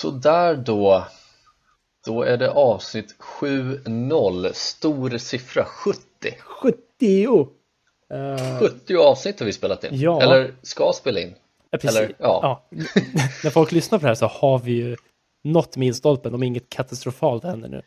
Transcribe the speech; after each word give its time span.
Sådär 0.00 0.56
då. 0.56 1.06
Då 2.06 2.22
är 2.22 2.36
det 2.36 2.50
avsnitt 2.50 3.16
7.0 3.18 4.52
Stor 4.52 5.18
siffra 5.18 5.64
70 5.64 6.00
70! 6.40 6.89
Uh, 8.14 8.58
70 8.58 8.96
avsnitt 8.96 9.40
har 9.40 9.46
vi 9.46 9.52
spelat 9.52 9.84
in 9.84 9.90
ja. 10.00 10.22
Eller 10.22 10.54
ska 10.62 10.92
spela 10.92 11.20
in 11.20 11.34
ja, 11.70 11.78
precis. 11.78 11.98
Eller, 11.98 12.14
ja. 12.18 12.64
ja. 12.70 12.78
När 13.44 13.50
folk 13.50 13.72
lyssnar 13.72 13.98
på 13.98 14.02
det 14.02 14.08
här 14.08 14.14
så 14.14 14.26
har 14.26 14.58
vi 14.58 14.72
ju 14.72 14.96
nått 15.42 15.76
milstolpen 15.76 16.34
om 16.34 16.42
inget 16.42 16.68
katastrofalt 16.68 17.44
händer 17.44 17.68
nu 17.68 17.82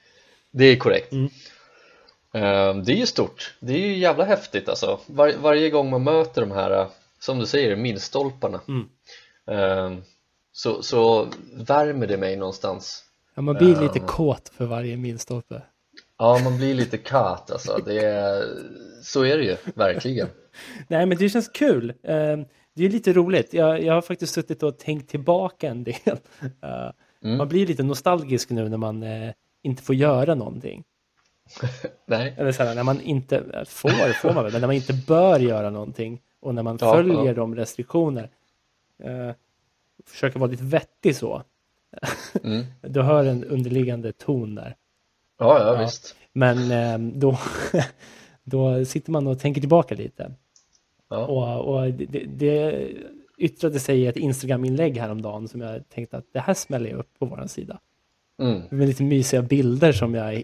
Det 0.52 0.66
är 0.66 0.76
korrekt 0.76 1.12
mm. 1.12 1.26
uh, 1.26 2.84
Det 2.84 2.92
är 2.92 2.98
ju 2.98 3.06
stort 3.06 3.56
Det 3.60 3.74
är 3.74 3.78
ju 3.78 3.98
jävla 3.98 4.26
häftigt 4.26 4.70
alltså 4.70 5.00
Var, 5.06 5.34
Varje 5.42 5.70
gång 5.70 5.90
man 5.90 6.04
möter 6.04 6.42
de 6.42 6.52
här 6.52 6.88
Som 7.20 7.40
du 7.40 7.46
säger, 7.46 7.76
milstolparna 7.76 8.62
mm. 8.68 8.90
uh, 9.52 10.00
så, 10.52 10.84
så 10.84 11.28
värmer 11.54 12.08
det 12.08 12.18
mig 12.18 12.36
någonstans 12.36 13.04
Ja, 13.36 13.42
man 13.42 13.56
blir 13.56 13.82
lite 13.82 14.00
um, 14.00 14.08
kåt 14.08 14.52
för 14.58 14.66
varje 14.66 14.98
milstolpe 14.98 15.62
Ja, 16.18 16.40
man 16.44 16.58
blir 16.58 16.74
lite 16.74 16.98
kat 16.98 17.52
alltså 17.52 17.78
det 17.86 18.06
är, 18.06 18.44
Så 19.02 19.26
är 19.26 19.38
det 19.38 19.44
ju, 19.44 19.58
verkligen 19.76 20.28
Nej, 20.88 21.06
men 21.06 21.18
det 21.18 21.30
känns 21.30 21.50
kul 21.50 21.94
ehm, 22.04 22.46
Det 22.74 22.86
är 22.86 22.90
lite 22.90 23.14
roligt 23.14 23.54
jag, 23.54 23.84
jag 23.84 23.94
har 23.94 24.02
faktiskt 24.02 24.34
suttit 24.34 24.64
och 24.64 24.80
tänkt 24.80 25.10
tillbaka 25.10 25.70
en 25.70 25.84
del 25.84 25.96
uh, 26.06 26.50
mm. 27.24 27.38
Man 27.38 27.48
blir 27.48 27.68
lite 27.68 27.84
nostalgisk 27.84 28.50
nu 28.50 28.70
när 28.70 28.78
man 28.78 29.04
uh, 29.04 29.32
inte 29.62 29.84
får 29.84 29.96
göra 29.96 30.36
någonting 30.36 30.84
Nej 32.06 32.36
Eller 32.38 32.52
så 32.52 32.64
här, 32.64 32.76
när 32.76 32.84
man 32.84 33.02
inte 33.02 33.66
får, 33.68 34.14
får 34.14 34.34
man 34.34 34.44
väl, 34.44 34.52
men 34.52 34.62
när 34.62 34.68
man 34.68 34.76
inte 34.76 34.94
bör 34.94 35.40
göra 35.40 35.70
någonting 35.70 36.22
och 36.40 36.56
när 36.56 36.64
man 36.64 36.78
ja, 36.82 36.94
följer 36.94 37.26
ja. 37.26 37.34
de 37.34 37.56
restriktioner 37.56 38.30
försöka 40.06 40.40
vara 40.40 40.52
lite 40.52 40.64
vettig 40.64 41.16
så. 41.16 41.44
Mm. 42.44 42.66
Du 42.82 43.02
hör 43.02 43.26
en 43.26 43.44
underliggande 43.44 44.12
ton 44.12 44.56
där. 44.56 44.76
Ja, 45.44 45.60
ja, 45.60 45.74
ja. 45.74 45.84
visst. 45.84 46.16
Men 46.34 46.72
eh, 46.72 47.12
då, 47.20 47.38
då 48.44 48.86
sitter 48.86 49.12
man 49.12 49.28
och 49.28 49.40
tänker 49.40 49.62
tillbaka 49.62 49.96
lite. 49.96 50.32
Ja. 51.10 51.26
Och, 51.26 51.76
och 51.76 51.94
det, 51.94 52.26
det 52.26 52.88
yttrade 53.38 53.80
sig 53.80 54.02
i 54.02 54.08
ett 54.08 54.18
Instagram-inlägg 54.18 54.98
häromdagen 54.98 55.48
som 55.48 55.62
jag 55.62 55.90
tänkte 55.90 56.18
att 56.18 56.26
det 56.34 56.40
här 56.40 56.54
smäller 56.54 56.90
jag 56.90 57.00
upp 57.00 57.20
på 57.20 57.26
vår 57.26 57.48
sida. 57.48 57.80
Mm. 58.42 58.62
Med 58.70 58.88
lite 58.88 59.04
mysiga 59.04 59.42
bilder 59.42 59.92
som 59.92 60.16
jag 60.16 60.44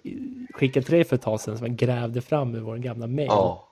skickade 0.53 0.85
till 0.85 0.95
dig 0.95 1.03
för 1.03 1.15
ett 1.15 1.21
tag 1.21 1.41
sedan 1.41 1.57
som 1.57 1.67
jag 1.67 1.75
grävde 1.75 2.21
fram 2.21 2.55
ur 2.55 2.59
vår 2.59 2.77
gamla 2.77 3.07
mail. 3.07 3.27
Ja, 3.29 3.67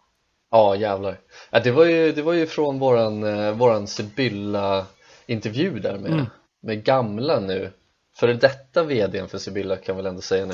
ja 0.52 0.76
jävlar. 0.76 1.20
Ja, 1.52 1.60
det, 1.60 1.72
var 1.72 1.86
ju, 1.86 2.12
det 2.12 2.22
var 2.22 2.34
ju 2.34 2.46
från 2.46 2.80
våran, 2.80 3.24
eh, 3.24 3.52
våran 3.52 3.88
Sibylla 3.88 4.86
intervju 5.26 5.80
där 5.80 5.98
med, 5.98 6.12
mm. 6.12 6.26
med 6.62 6.84
gamla 6.84 7.40
nu 7.40 7.72
Före 8.20 8.34
detta 8.34 8.84
vdn 8.84 9.28
för 9.28 9.38
Sibylla 9.38 9.76
kan 9.76 9.96
väl 9.96 10.06
ändå 10.06 10.22
säga 10.22 10.46
nu 10.46 10.54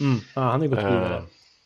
mm. 0.00 0.18
Ja, 0.34 0.42
han 0.42 0.62
är 0.62 0.66
gått 0.66 0.78
vidare 0.78 1.18
uh, 1.18 1.24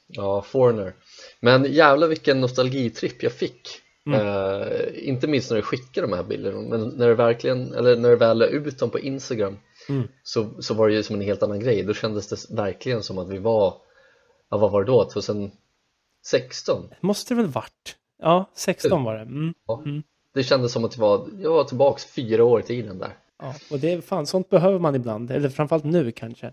Ja, 0.08 0.42
Foreigner 0.42 0.94
Men 1.40 1.72
jävlar 1.72 2.08
vilken 2.08 2.40
nostalgitripp 2.40 3.22
jag 3.22 3.32
fick 3.32 3.68
mm. 4.06 4.26
uh, 4.26 5.08
Inte 5.08 5.26
minst 5.26 5.50
när 5.50 5.56
du 5.56 5.62
skickade 5.62 6.06
de 6.06 6.16
här 6.16 6.24
bilderna 6.24 6.60
Men 6.60 6.88
när 6.88 7.08
du 7.08 7.14
verkligen, 7.14 7.74
eller 7.74 7.96
när 7.96 8.10
du 8.10 8.16
väl 8.16 8.38
la 8.38 8.46
ut 8.46 8.78
dem 8.78 8.90
på 8.90 8.98
Instagram 8.98 9.56
mm. 9.88 10.08
så, 10.22 10.62
så 10.62 10.74
var 10.74 10.88
det 10.88 10.94
ju 10.94 11.02
som 11.02 11.16
en 11.16 11.22
helt 11.22 11.42
annan 11.42 11.60
grej 11.60 11.82
Då 11.82 11.94
kändes 11.94 12.28
det 12.28 12.56
verkligen 12.56 13.02
som 13.02 13.18
att 13.18 13.28
vi 13.28 13.38
var 13.38 13.74
Ja, 14.50 14.58
vad 14.58 14.70
var 14.70 14.84
det 14.84 14.90
då? 14.90 15.10
2016? 15.10 16.88
Måste 17.00 17.34
det 17.34 17.42
väl 17.42 17.50
varit? 17.50 17.96
Ja, 18.18 18.50
16 18.54 19.04
var 19.04 19.14
det 19.14 19.20
mm. 19.20 19.54
Ja. 19.66 19.82
Mm. 19.84 20.02
Det 20.34 20.42
kändes 20.42 20.72
som 20.72 20.84
att 20.84 20.96
jag 20.96 21.00
var, 21.00 21.28
jag 21.38 21.50
var 21.50 21.64
tillbaks 21.64 22.04
fyra 22.04 22.44
år 22.44 22.60
i 22.60 22.62
tiden 22.62 22.98
där. 22.98 23.16
Ja, 23.38 23.54
och 23.70 23.78
det 23.78 23.92
är 23.92 24.00
fan, 24.00 24.26
sånt 24.26 24.50
behöver 24.50 24.78
man 24.78 24.94
ibland, 24.94 25.30
eller 25.30 25.48
framförallt 25.48 25.84
nu 25.84 26.12
kanske. 26.12 26.52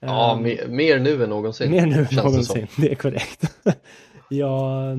Ja, 0.00 0.34
um, 0.36 0.42
mer, 0.42 0.66
mer, 0.68 0.98
nu 0.98 1.22
än 1.22 1.30
någonsin. 1.30 1.70
Mer 1.70 1.86
nu 1.86 2.06
än 2.10 2.16
någonsin, 2.16 2.66
det, 2.76 2.82
det, 2.82 2.90
är 2.90 2.94
korrekt. 2.94 3.54
ja, 4.28 4.96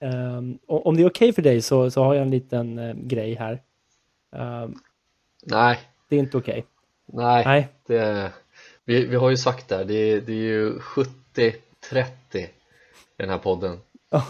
um, 0.00 0.58
om 0.66 0.96
det 0.96 1.02
är 1.02 1.06
okej 1.06 1.28
okay 1.28 1.32
för 1.32 1.42
dig 1.42 1.62
så, 1.62 1.90
så 1.90 2.04
har 2.04 2.14
jag 2.14 2.22
en 2.22 2.30
liten 2.30 2.78
uh, 2.78 2.94
grej 2.94 3.34
här. 3.34 3.62
Um, 4.36 4.78
Nej. 5.42 5.78
Det 6.08 6.16
är 6.16 6.20
inte 6.20 6.36
okej. 6.36 6.64
Okay. 7.06 7.24
Nej, 7.24 7.44
Nej. 7.44 7.68
Det, 7.86 8.32
vi, 8.84 9.06
vi 9.06 9.16
har 9.16 9.30
ju 9.30 9.36
sagt 9.36 9.68
det 9.68 9.76
här, 9.76 9.84
det, 9.84 10.20
det 10.20 10.32
är 10.32 10.36
ju 10.36 10.78
70-30 10.78 11.52
i 12.34 12.48
den 13.16 13.30
här 13.30 13.38
podden. 13.38 13.78
Oh. 14.10 14.26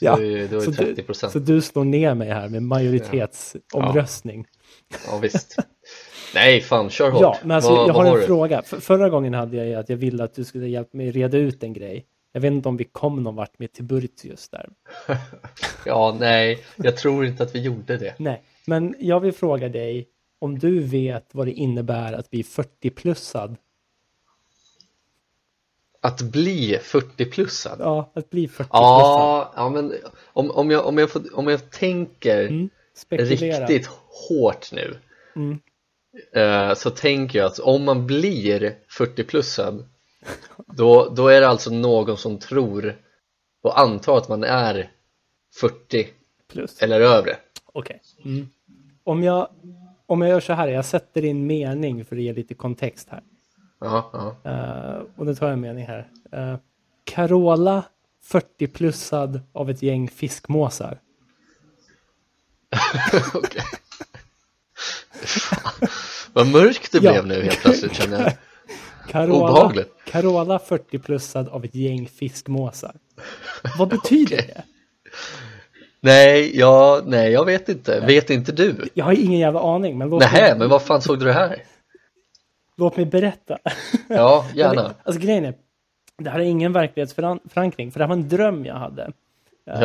Ja, 0.00 0.16
då 0.16 0.22
är 0.22 0.60
så, 0.60 0.72
30 0.72 1.04
du, 1.06 1.14
så 1.14 1.38
du 1.38 1.62
slår 1.62 1.84
ner 1.84 2.14
mig 2.14 2.28
här 2.28 2.48
med 2.48 2.62
majoritetsomröstning. 2.62 4.46
Ja, 4.88 4.96
ja 5.06 5.18
visst. 5.18 5.56
Nej, 6.34 6.60
fan, 6.60 6.90
kör 6.90 7.10
hårt. 7.10 7.22
Ja, 7.22 7.38
men 7.42 7.50
alltså, 7.50 7.70
vad, 7.76 7.88
jag 7.88 7.94
har 7.94 8.04
en 8.04 8.10
har 8.10 8.20
fråga. 8.20 8.62
För, 8.62 8.80
förra 8.80 9.08
gången 9.08 9.34
hade 9.34 9.56
jag 9.56 9.66
ju 9.66 9.74
att 9.74 9.88
jag 9.88 9.96
ville 9.96 10.24
att 10.24 10.34
du 10.34 10.44
skulle 10.44 10.68
hjälpa 10.68 10.96
mig 10.96 11.10
reda 11.10 11.38
ut 11.38 11.62
en 11.62 11.72
grej. 11.72 12.06
Jag 12.32 12.40
vet 12.40 12.52
inte 12.52 12.68
om 12.68 12.76
vi 12.76 12.84
kom 12.84 13.22
någon 13.22 13.36
vart 13.36 13.58
med 13.58 13.72
Tiburtius 13.72 14.48
där. 14.48 14.68
ja, 15.84 16.16
nej, 16.20 16.58
jag 16.76 16.96
tror 16.96 17.26
inte 17.26 17.42
att 17.42 17.54
vi 17.54 17.60
gjorde 17.60 17.96
det. 17.96 18.14
Nej, 18.18 18.42
men 18.64 18.94
jag 18.98 19.20
vill 19.20 19.32
fråga 19.32 19.68
dig 19.68 20.08
om 20.38 20.58
du 20.58 20.80
vet 20.80 21.28
vad 21.32 21.46
det 21.46 21.52
innebär 21.52 22.12
att 22.12 22.30
bli 22.30 22.42
40-plussad 22.42 23.56
att 26.00 26.22
bli 26.22 26.78
40-plussad? 26.82 27.76
Ja, 27.78 28.12
att 28.14 28.30
bli 28.30 28.46
40-plussad. 28.46 28.68
Ja, 28.72 29.52
ja 29.56 29.68
men 29.68 29.94
om, 30.32 30.50
om, 30.50 30.70
jag, 30.70 30.86
om, 30.86 30.98
jag, 30.98 31.10
får, 31.10 31.38
om 31.38 31.48
jag 31.48 31.70
tänker 31.70 32.46
mm, 32.46 32.70
riktigt 33.08 33.86
hårt 34.28 34.72
nu 34.72 34.96
mm. 35.36 35.58
Eh, 36.32 36.74
så 36.74 36.90
tänker 36.90 37.38
jag 37.38 37.46
att 37.46 37.58
om 37.58 37.84
man 37.84 38.06
blir 38.06 38.76
40-plussad 38.98 39.84
då, 40.66 41.08
då 41.08 41.28
är 41.28 41.40
det 41.40 41.48
alltså 41.48 41.70
någon 41.70 42.16
som 42.16 42.38
tror 42.38 42.96
och 43.62 43.80
antar 43.80 44.16
att 44.16 44.28
man 44.28 44.44
är 44.44 44.90
40 45.60 46.08
Plus. 46.48 46.82
eller 46.82 47.00
övre. 47.00 47.36
Okej. 47.72 48.00
Okay. 48.18 48.32
Mm. 48.32 48.48
Om, 49.04 49.22
jag, 49.22 49.48
om 50.06 50.20
jag 50.20 50.30
gör 50.30 50.40
så 50.40 50.52
här, 50.52 50.68
jag 50.68 50.84
sätter 50.84 51.24
in 51.24 51.46
mening 51.46 52.04
för 52.04 52.16
att 52.16 52.22
ge 52.22 52.32
lite 52.32 52.54
kontext 52.54 53.08
här. 53.10 53.22
Ja, 53.80 54.10
ja. 54.44 54.50
Uh, 54.50 55.06
och 55.16 55.26
nu 55.26 55.34
tar 55.34 55.46
jag 55.46 55.52
en 55.52 55.60
mening 55.60 55.86
här. 55.86 56.10
Uh, 56.36 56.58
Carola 57.04 57.84
40-plussad 58.24 59.40
av 59.52 59.70
ett 59.70 59.82
gäng 59.82 60.08
fiskmåsar. 60.08 61.00
Okej. 63.34 63.64
Vad 66.32 66.46
mörkt 66.46 66.92
det 66.92 66.98
ja. 66.98 67.12
blev 67.12 67.26
nu 67.26 67.42
helt 67.42 67.60
plötsligt 67.60 67.94
känner 67.94 68.22
jag. 68.22 68.32
Carola, 69.10 69.50
Obehagligt. 69.50 69.92
Carola 70.04 70.58
40-plussad 70.58 71.48
av 71.48 71.64
ett 71.64 71.74
gäng 71.74 72.08
fiskmåsar. 72.08 72.94
Vad 73.78 73.88
betyder 73.88 74.36
okay. 74.36 74.46
det? 74.46 74.64
Nej, 76.00 76.58
ja, 76.58 77.02
nej, 77.06 77.32
jag 77.32 77.44
vet 77.44 77.68
inte. 77.68 77.98
Nej. 77.98 78.06
Vet 78.06 78.30
inte 78.30 78.52
du? 78.52 78.88
Jag 78.94 79.04
har 79.04 79.12
ingen 79.12 79.38
jävla 79.40 79.60
aning. 79.60 79.98
Men 79.98 80.08
låt 80.08 80.32
Nej, 80.32 80.58
men 80.58 80.68
vad 80.68 80.82
fan 80.82 81.02
såg 81.02 81.18
du 81.18 81.24
det 81.24 81.32
här? 81.32 81.62
Låt 82.76 82.96
mig 82.96 83.06
berätta. 83.06 83.58
Ja, 84.08 84.46
gärna. 84.54 84.94
alltså 85.02 85.22
grejen 85.22 85.44
är, 85.44 85.54
det 86.18 86.30
här 86.30 86.38
är 86.38 86.44
ingen 86.44 86.72
verklighetsförankring, 86.72 87.92
för 87.92 87.98
det 87.98 88.04
här 88.04 88.08
var 88.08 88.16
en 88.16 88.28
dröm 88.28 88.64
jag 88.64 88.74
hade. 88.74 89.12
Ja, 89.64 89.80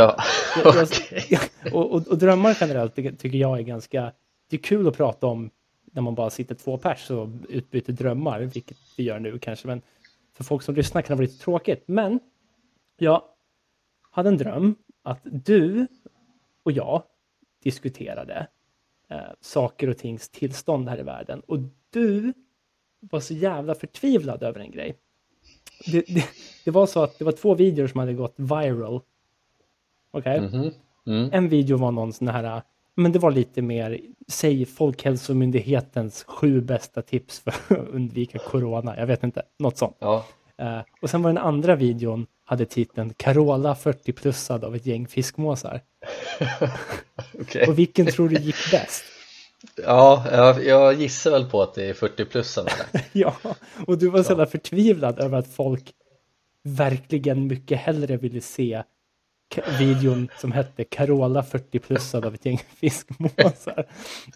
jag, 0.64 0.66
okay. 0.84 1.38
och, 1.72 1.92
och, 1.92 2.08
och, 2.08 2.18
drömmar 2.18 2.58
generellt 2.62 2.96
tycker 2.96 3.38
jag 3.38 3.60
är 3.60 3.64
ganska, 3.64 4.12
det 4.50 4.56
är 4.56 4.62
kul 4.62 4.88
att 4.88 4.98
prata 4.98 5.28
om 5.28 5.50
när 5.96 6.02
man 6.02 6.16
bara 6.16 6.30
sitter 6.30 6.56
två 6.56 6.78
pers 6.78 7.12
och 7.12 7.28
utbyter 7.50 7.94
drömmar, 7.94 8.40
vilket 8.40 8.78
vi 8.98 9.04
gör 9.04 9.20
nu 9.20 9.40
kanske, 9.40 9.68
men 9.68 9.82
för 10.34 10.44
folk 10.44 10.64
som 10.64 10.76
lyssnar 10.76 11.02
kan 11.02 11.18
det 11.18 11.24
vara 11.24 11.28
lite 11.28 11.44
tråkigt. 11.44 11.84
Men 11.88 12.20
jag 12.98 13.24
hade 14.12 14.30
en 14.30 14.38
dröm 14.38 14.76
att 15.04 15.20
du 15.24 15.88
och 16.64 16.72
jag 16.72 17.04
diskuterade 17.64 18.48
eh, 19.10 19.20
saker 19.42 19.90
och 19.90 19.98
tings 19.98 20.30
tillstånd 20.30 20.90
här 20.90 21.00
i 21.00 21.04
världen 21.04 21.40
och 21.40 21.60
du 21.90 22.34
var 23.00 23.20
så 23.20 23.34
jävla 23.34 23.76
förtvivlad 23.76 24.44
över 24.44 24.60
en 24.60 24.72
grej. 24.72 24.98
Det, 25.86 26.06
det, 26.08 26.26
det, 26.66 26.72
var 26.72 26.86
så 26.86 27.04
att 27.04 27.20
det 27.20 27.26
var 27.26 27.32
två 27.32 27.56
videor 27.56 27.88
som 27.88 28.00
hade 28.00 28.14
gått 28.14 28.36
viral. 28.38 29.02
Okej? 30.12 30.38
Okay? 30.38 30.38
Mm 30.38 30.50
-hmm. 30.52 30.74
mm. 31.06 31.30
En 31.34 31.50
video 31.50 31.78
var 31.78 31.92
någon 31.92 32.14
sån 32.14 32.28
här, 32.28 32.62
men 32.96 33.12
det 33.12 33.20
var 33.20 33.32
lite 33.32 33.62
mer, 33.62 34.00
säg 34.28 34.66
Folkhälsomyndighetens 34.66 36.24
sju 36.24 36.62
bästa 36.62 37.02
tips 37.02 37.40
för 37.40 37.52
att 37.70 37.88
undvika 37.90 38.40
corona. 38.40 38.98
Jag 38.98 39.08
vet 39.08 39.24
inte, 39.24 39.42
något 39.60 39.78
sånt. 39.78 39.98
Ja. 40.00 40.26
Uh, 40.62 40.82
och 41.02 41.10
sen 41.10 41.22
var 41.22 41.30
den 41.30 41.44
andra 41.44 41.76
videon 41.76 42.28
hade 42.46 42.66
titeln 42.66 43.14
Carola 43.18 43.74
40-plussad 43.74 44.64
av 44.64 44.76
ett 44.76 44.86
gäng 44.86 45.08
fiskmåsar. 45.08 45.82
Okej. 47.42 47.68
Och 47.68 47.80
vilken 47.80 48.06
tror 48.06 48.30
du 48.30 48.36
gick 48.36 48.72
bäst? 48.72 49.04
Ja, 49.84 50.26
jag, 50.32 50.66
jag 50.66 50.94
gissar 50.94 51.32
väl 51.32 51.50
på 51.50 51.62
att 51.62 51.74
det 51.74 51.90
är 51.90 51.94
40-plussarna 51.94 52.70
där. 52.92 53.02
Ja, 53.14 53.36
och 53.88 53.98
du 53.98 54.10
var 54.10 54.24
så 54.24 54.46
förtvivlad 54.46 55.20
över 55.20 55.38
att 55.38 55.54
folk 55.54 55.92
verkligen 56.64 57.48
mycket 57.48 57.80
hellre 57.80 58.18
ville 58.18 58.42
se 58.42 58.84
videon 59.80 60.30
som 60.38 60.52
hette 60.52 60.84
Carola 60.84 61.42
40-plussad 61.42 62.26
av 62.26 62.34
ett 62.34 62.46
gäng 62.46 62.58
fiskmåsar. 62.76 63.86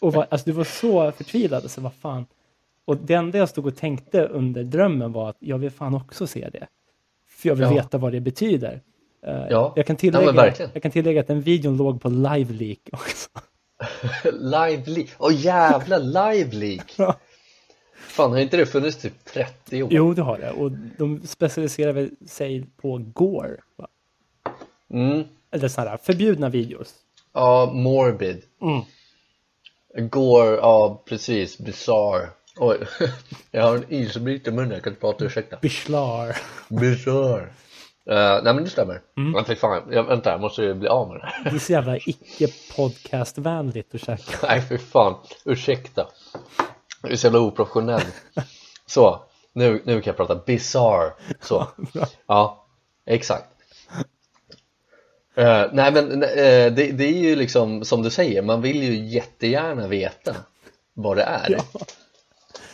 Och 0.02 0.14
var, 0.14 0.28
alltså 0.30 0.46
du 0.46 0.52
var 0.52 0.64
så 0.64 1.12
förtvivlad, 1.12 1.64
alltså 1.64 1.82
vad 1.82 1.94
fan. 1.94 2.26
Och 2.86 2.98
det 2.98 3.14
enda 3.14 3.38
jag 3.38 3.50
stod 3.50 3.66
och 3.68 3.76
tänkte 3.76 4.26
under 4.28 4.64
drömmen 4.64 5.12
var 5.12 5.30
att 5.30 5.38
jag 5.40 5.58
vill 5.58 5.72
fan 5.72 5.96
också 5.96 6.28
se 6.28 6.50
det. 6.50 6.68
För 7.28 7.50
jag 7.50 7.56
vill 7.56 7.64
Ja. 7.68 7.74
veta 7.74 7.98
vad 7.98 8.12
det 8.12 8.20
betyder. 8.22 8.82
Eh, 9.26 9.32
Ja. 9.50 9.74
jag, 9.76 9.86
kan 9.86 9.94
Ja, 9.94 10.00
tillägga, 10.00 10.32
verkligen. 10.32 10.72
jag 10.74 10.84
kan 10.84 10.92
tillägga 10.92 11.22
att 11.22 11.28
den 11.28 11.42
videon 11.42 11.78
låg 11.78 12.02
på 12.02 12.10
Live 12.10 12.54
Leak 12.54 12.80
också. 12.92 13.30
Live 14.34 14.84
leak, 14.86 15.08
åh 15.18 15.34
jävla 15.36 15.98
live 15.98 16.52
leak! 16.56 16.94
Ja. 16.98 17.16
Fan, 17.96 18.32
har 18.32 18.40
inte 18.40 18.58
det 18.58 18.66
funnits 18.66 18.98
typ 18.98 19.26
30 19.26 19.84
år? 19.84 19.90
Jo, 19.92 20.14
det 20.14 20.22
har 20.22 20.38
det. 20.38 20.52
Och 20.52 20.72
de 20.98 21.22
specialiserar 21.28 22.10
sig 22.28 22.66
på 22.82 22.98
gore. 23.14 23.58
Va? 23.76 23.88
Mm. 24.94 25.24
Eller 25.52 25.68
sådana 25.68 25.98
förbjudna 25.98 26.50
videos. 26.50 26.94
Ja, 27.34 27.72
morbid. 27.74 28.44
Mm. 28.62 28.82
Gore, 30.10 30.56
ja 30.56 31.04
precis, 31.06 31.58
bizarre. 31.58 32.30
Oj, 32.58 32.78
jag 33.52 33.64
har 33.64 33.76
en 33.76 33.86
isbit 33.90 34.48
i 34.48 34.52
munnen, 34.52 34.72
jag 34.72 34.84
kan 34.84 34.94
inte 34.94 35.02
prata, 35.02 35.26
ursäkta. 35.26 35.58
Bishlar. 35.62 36.38
Bizarre. 36.68 37.50
Uh, 38.12 38.44
nej 38.44 38.54
men 38.54 38.64
det 38.64 38.70
stämmer. 38.70 39.02
Mm. 39.18 39.32
Men 39.32 39.46
fy 39.46 39.56
fan, 39.56 39.84
jag, 39.92 40.04
vänta 40.04 40.30
jag 40.30 40.42
måste 40.42 40.62
ju 40.62 40.74
bli 40.74 40.88
av 40.88 41.08
med 41.08 41.18
det 41.20 41.26
här. 41.26 41.44
Det 41.44 41.50
är 41.56 41.60
så 41.60 41.72
jävla 41.72 41.98
icke-podcastvänligt 41.98 43.96
att 43.96 44.02
käka. 44.02 44.48
Nej 44.48 44.62
fy 44.70 44.78
fan, 44.78 45.16
ursäkta. 45.46 46.08
Jag 47.02 47.12
är 47.12 47.16
så 47.16 47.28
jävla 47.28 47.40
oprofessionell. 47.40 48.02
Så, 48.86 49.24
nu, 49.54 49.82
nu 49.86 50.02
kan 50.02 50.12
jag 50.12 50.18
prata 50.18 50.36
bizarre. 50.46 51.14
Så, 51.42 51.68
ja, 52.28 52.66
exakt. 53.06 53.48
Eh, 55.40 55.70
nej 55.74 55.92
men 55.94 56.24
eh, 56.24 56.74
det, 56.74 56.92
det 56.92 57.04
är 57.04 57.18
ju 57.18 57.36
liksom 57.36 57.86
som 57.86 58.02
du 58.02 58.10
säger, 58.10 58.42
man 58.42 58.62
vill 58.62 58.84
ju 58.84 59.06
jättegärna 59.06 59.88
veta 59.88 60.36
vad 60.94 61.18
det 61.18 61.24
är. 61.24 61.52
Ja. 61.52 61.64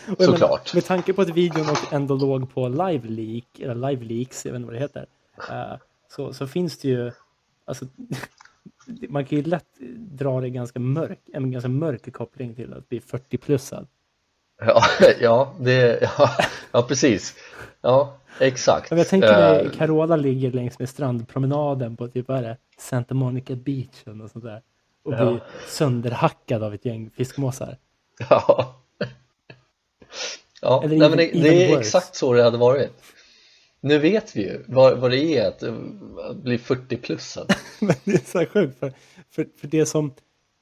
Såklart. 0.08 0.40
menar, 0.40 0.76
Med 0.76 0.86
tanke 0.86 1.14
på 1.14 1.22
att 1.22 1.30
videon 1.30 1.76
ändå 1.92 2.16
låg 2.16 2.54
på 2.54 2.68
Live 2.68 3.08
Leak, 3.08 3.60
eller 3.60 3.76
Live 3.76 4.06
Leaks, 4.06 4.46
jag 4.46 4.52
vet 4.52 4.60
inte 4.60 4.66
vad 4.66 4.76
det 4.76 4.80
heter. 4.80 5.06
eh, 5.50 5.78
så, 6.10 6.34
så 6.34 6.48
finns 6.48 6.78
det 6.78 6.88
ju, 6.88 7.12
alltså, 7.66 7.86
man 9.10 9.26
kan 9.26 9.38
ju 9.38 9.44
lätt 9.44 9.80
dra 9.98 10.42
det 10.42 10.50
ganska 10.50 10.80
mörk, 10.80 11.20
en 11.34 11.52
ganska 11.52 11.70
mörk 11.70 12.14
koppling 12.14 12.56
till 12.56 12.74
att 12.74 12.90
bli 12.90 13.00
40-plussad. 13.00 13.88
Ja, 14.60 14.84
ja, 15.22 15.54
det, 15.60 16.00
ja, 16.02 16.30
ja 16.72 16.82
precis. 16.82 17.36
Ja, 17.82 18.18
exakt. 18.40 18.92
Jag 18.92 19.08
tänker 19.08 19.34
mig 19.38 19.66
Eh, 19.66 19.72
Carola 19.72 20.16
ligger 20.16 20.52
längs 20.52 20.80
med 20.80 20.90
strandpromenaden 20.90 21.98
på 21.98 22.08
typ, 22.08 22.28
vad 22.28 22.38
är 22.38 22.42
det, 22.44 22.58
Santa 22.78 23.14
Monica 23.14 23.56
Beach 23.56 24.04
eller 24.06 24.16
något 24.16 24.32
sånt 24.32 24.46
där. 24.46 24.62
Och 25.04 25.14
Ja. 25.14 25.26
blir 25.26 25.44
sönderhackad 25.68 26.64
av 26.64 26.74
ett 26.74 26.86
gäng 26.86 27.10
fiskmåsar. 27.10 27.78
Ja, 28.30 28.76
ja 30.62 30.84
Eller 30.84 30.98
nej, 30.98 31.10
men 31.10 31.18
det, 31.18 31.32
det 31.32 31.66
är 31.66 31.68
worse. 31.70 31.80
exakt 31.80 32.16
så 32.16 32.34
det 32.34 32.44
hade 32.44 32.58
varit. 32.58 32.92
Nu 33.82 33.98
vet 34.00 34.36
vi 34.36 34.42
ju 34.42 34.64
vad, 34.68 34.98
vad 35.00 35.12
det 35.12 35.18
är 35.38 35.48
att, 35.48 35.64
eh, 35.64 35.74
att 36.30 36.36
bli 36.38 36.58
40-plussad. 36.58 37.54
Men 37.80 37.96
det 38.04 38.14
är 38.14 38.46
så 38.46 38.46
sjukt, 38.52 38.80
för, 38.80 38.94
för, 39.32 39.48
för 39.62 39.68
det 39.68 39.86
som 39.86 40.14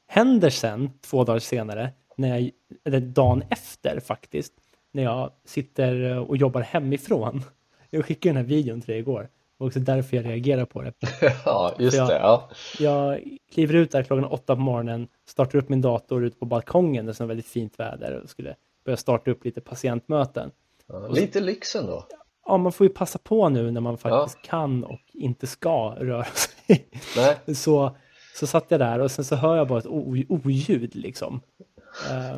händer 0.07 0.49
sen, 0.49 0.91
två 1.01 1.23
dagar 1.23 1.39
senare, 1.39 1.91
när 2.15 2.37
jag, 2.39 2.51
eller 2.85 2.99
dagen 2.99 3.43
efter 3.49 3.99
faktiskt, 3.99 4.53
när 4.91 5.03
jag 5.03 5.31
sitter 5.45 6.17
och 6.29 6.37
jobbar 6.37 6.61
hemifrån. 6.61 7.41
Jag 7.89 8.05
skickade 8.05 8.29
den 8.29 8.37
här 8.37 8.49
videon 8.49 8.81
till 8.81 8.91
dig 8.91 8.99
igår. 8.99 9.21
Det 9.21 9.29
var 9.57 9.67
också 9.67 9.79
därför 9.79 10.17
jag 10.17 10.25
reagerar 10.25 10.65
på 10.65 10.81
det. 10.81 10.93
Ja, 11.45 11.73
just 11.79 11.97
Ja. 11.97 12.07
det. 12.07 12.13
Ja. 12.19 12.49
Jag 12.79 13.19
kliver 13.53 13.73
ut 13.73 13.91
där 13.91 14.03
klockan 14.03 14.25
åtta 14.25 14.55
på 14.55 14.61
morgonen, 14.61 15.07
startar 15.25 15.59
upp 15.59 15.69
min 15.69 15.81
dator 15.81 16.23
ute 16.25 16.37
på 16.39 16.45
balkongen, 16.45 17.05
det 17.05 17.19
är 17.21 17.25
väldigt 17.25 17.47
fint 17.47 17.79
väder 17.79 18.21
och 18.23 18.29
skulle 18.29 18.55
börja 18.85 18.97
starta 18.97 19.31
upp 19.31 19.45
lite 19.45 19.61
patientmöten. 19.61 20.51
Ja, 20.87 21.07
lite 21.07 21.39
lyx 21.39 21.75
ändå. 21.75 22.05
Ja, 22.45 22.57
man 22.57 22.71
får 22.71 22.87
ju 22.87 22.93
passa 22.93 23.19
på 23.19 23.49
nu 23.49 23.71
när 23.71 23.81
man 23.81 23.97
faktiskt 23.97 24.41
kan 24.41 24.83
och 24.83 24.99
inte 25.13 25.47
ska 25.47 25.95
röra 25.99 26.23
sig. 26.25 26.87
Nej, 27.17 27.37
så, 27.55 27.95
så 28.35 28.47
satt 28.47 28.65
jag 28.67 28.79
där 28.79 28.99
och 28.99 29.11
sen 29.11 29.25
så 29.25 29.35
hör 29.35 29.55
jag 29.55 29.67
bara 29.67 29.79
ett 29.79 29.87
oljud 30.29 30.95
liksom. 30.95 31.41
Eh, 32.11 32.37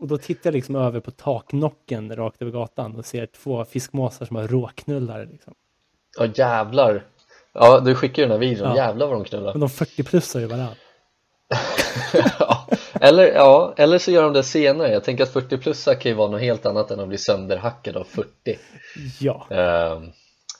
och 0.00 0.08
då 0.08 0.18
tittar 0.18 0.40
jag 0.50 0.54
liksom 0.54 0.76
över 0.76 1.00
på 1.00 1.10
taknocken 1.10 2.16
rakt 2.16 2.42
över 2.42 2.52
gatan 2.52 2.96
och 2.96 3.04
ser 3.06 3.26
två 3.26 3.64
fiskmåsar 3.64 4.26
som 4.26 4.36
har 4.36 4.48
råknullar. 4.48 5.26
Liksom. 5.32 5.54
ja 6.18 6.26
jävlar. 6.34 7.04
Ja, 7.52 7.80
du 7.80 7.94
skickar 7.94 8.22
ju 8.22 8.28
den 8.28 8.32
här 8.32 8.48
videon. 8.48 8.68
Ja. 8.68 8.76
Jävlar 8.76 9.06
vad 9.06 9.16
de 9.16 9.24
knullar. 9.24 9.52
Men 9.52 9.60
de 9.60 9.68
40-plussar 9.68 10.40
ju 10.40 10.46
varandra. 10.46 10.74
ja. 12.38 12.66
Eller, 13.00 13.32
ja, 13.32 13.74
eller 13.76 13.98
så 13.98 14.10
gör 14.10 14.22
de 14.22 14.32
det 14.32 14.42
senare. 14.42 14.92
Jag 14.92 15.04
tänker 15.04 15.22
att 15.24 15.34
40-plussar 15.34 15.94
kan 15.94 16.10
ju 16.10 16.16
vara 16.16 16.30
något 16.30 16.40
helt 16.40 16.66
annat 16.66 16.90
än 16.90 17.00
att 17.00 17.08
bli 17.08 17.18
sönderhackad 17.18 17.96
av 17.96 18.04
40 18.04 18.28
Ja, 19.20 19.46
eh, 19.50 20.00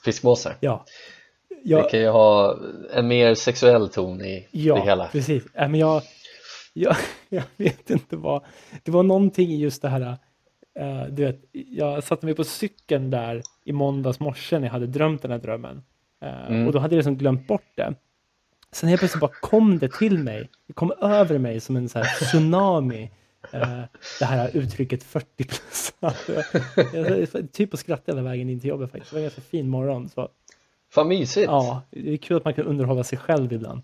fiskmåsar. 0.05 0.55
ja. 0.59 0.85
Det 1.49 1.55
Ja, 1.63 1.83
kan 1.89 1.99
ju 1.99 2.07
ha 2.09 2.57
en 2.93 3.07
mer 3.07 3.35
sexuell 3.35 3.89
ton 3.89 4.21
i 4.21 4.47
det 4.51 4.59
ja 4.59 4.75
hela. 4.83 5.07
precis. 5.07 5.43
Äh, 5.53 5.67
men 5.69 5.79
jag, 5.79 6.01
jag, 6.73 6.95
jag 7.29 7.43
vet 7.57 7.89
inte 7.89 8.15
vad. 8.17 8.43
Det 8.83 8.91
var 8.91 9.03
någonting 9.03 9.49
i 9.49 9.57
just 9.59 9.81
det 9.81 9.89
här. 9.89 10.01
eh, 10.79 11.03
du 11.09 11.23
vet, 11.25 11.39
jag 11.51 12.03
satte 12.03 12.25
mig 12.25 12.35
på 12.35 12.43
cykeln 12.43 13.09
där 13.09 13.41
i 13.65 13.71
måndags 13.71 14.19
morse 14.19 14.59
när 14.59 14.67
jag 14.67 14.71
hade 14.73 14.87
drömt 14.87 15.21
den 15.21 15.31
här 15.31 15.39
drömmen. 15.39 15.83
Eh, 16.21 16.47
Mm. 16.47 16.67
Och 16.67 16.73
då 16.73 16.79
hade 16.79 16.95
jag 16.95 16.97
liksom 16.97 17.17
glömt 17.17 17.47
bort 17.47 17.71
det. 17.75 17.93
Sen 18.71 18.89
helt 18.89 18.99
plötsligt 19.01 19.21
bara 19.21 19.31
kom 19.41 19.79
det 19.79 19.91
till 19.91 20.17
mig. 20.17 20.49
Det 20.67 20.73
kom 20.73 20.91
över 21.01 21.37
mig 21.37 21.59
som 21.59 21.75
en 21.75 21.89
så 21.89 21.99
här 21.99 22.05
tsunami. 22.05 23.11
eh, 23.51 23.79
det 24.19 24.25
här 24.25 24.57
uttrycket 24.57 25.03
40 25.03 25.25
plus. 25.43 25.93
jag, 26.93 27.27
jag, 27.33 27.51
typ 27.51 27.73
att 27.73 27.79
skratta 27.79 28.11
hela 28.11 28.21
vägen 28.21 28.49
in 28.49 28.59
till 28.59 28.69
jobbet 28.69 28.91
faktiskt. 28.91 29.11
Det 29.11 29.15
var 29.15 29.19
en 29.19 29.23
ganska 29.23 29.41
fin 29.41 29.69
morgon. 29.69 30.09
Så, 30.09 30.29
Fan 30.89 31.07
mysigt! 31.07 31.45
ja, 31.47 31.81
det 31.91 32.13
är 32.13 32.17
kul 32.17 32.37
att 32.37 32.45
man 32.45 32.53
kan 32.53 32.65
underhålla 32.65 33.03
sig 33.03 33.17
själv 33.17 33.53
ibland. 33.53 33.81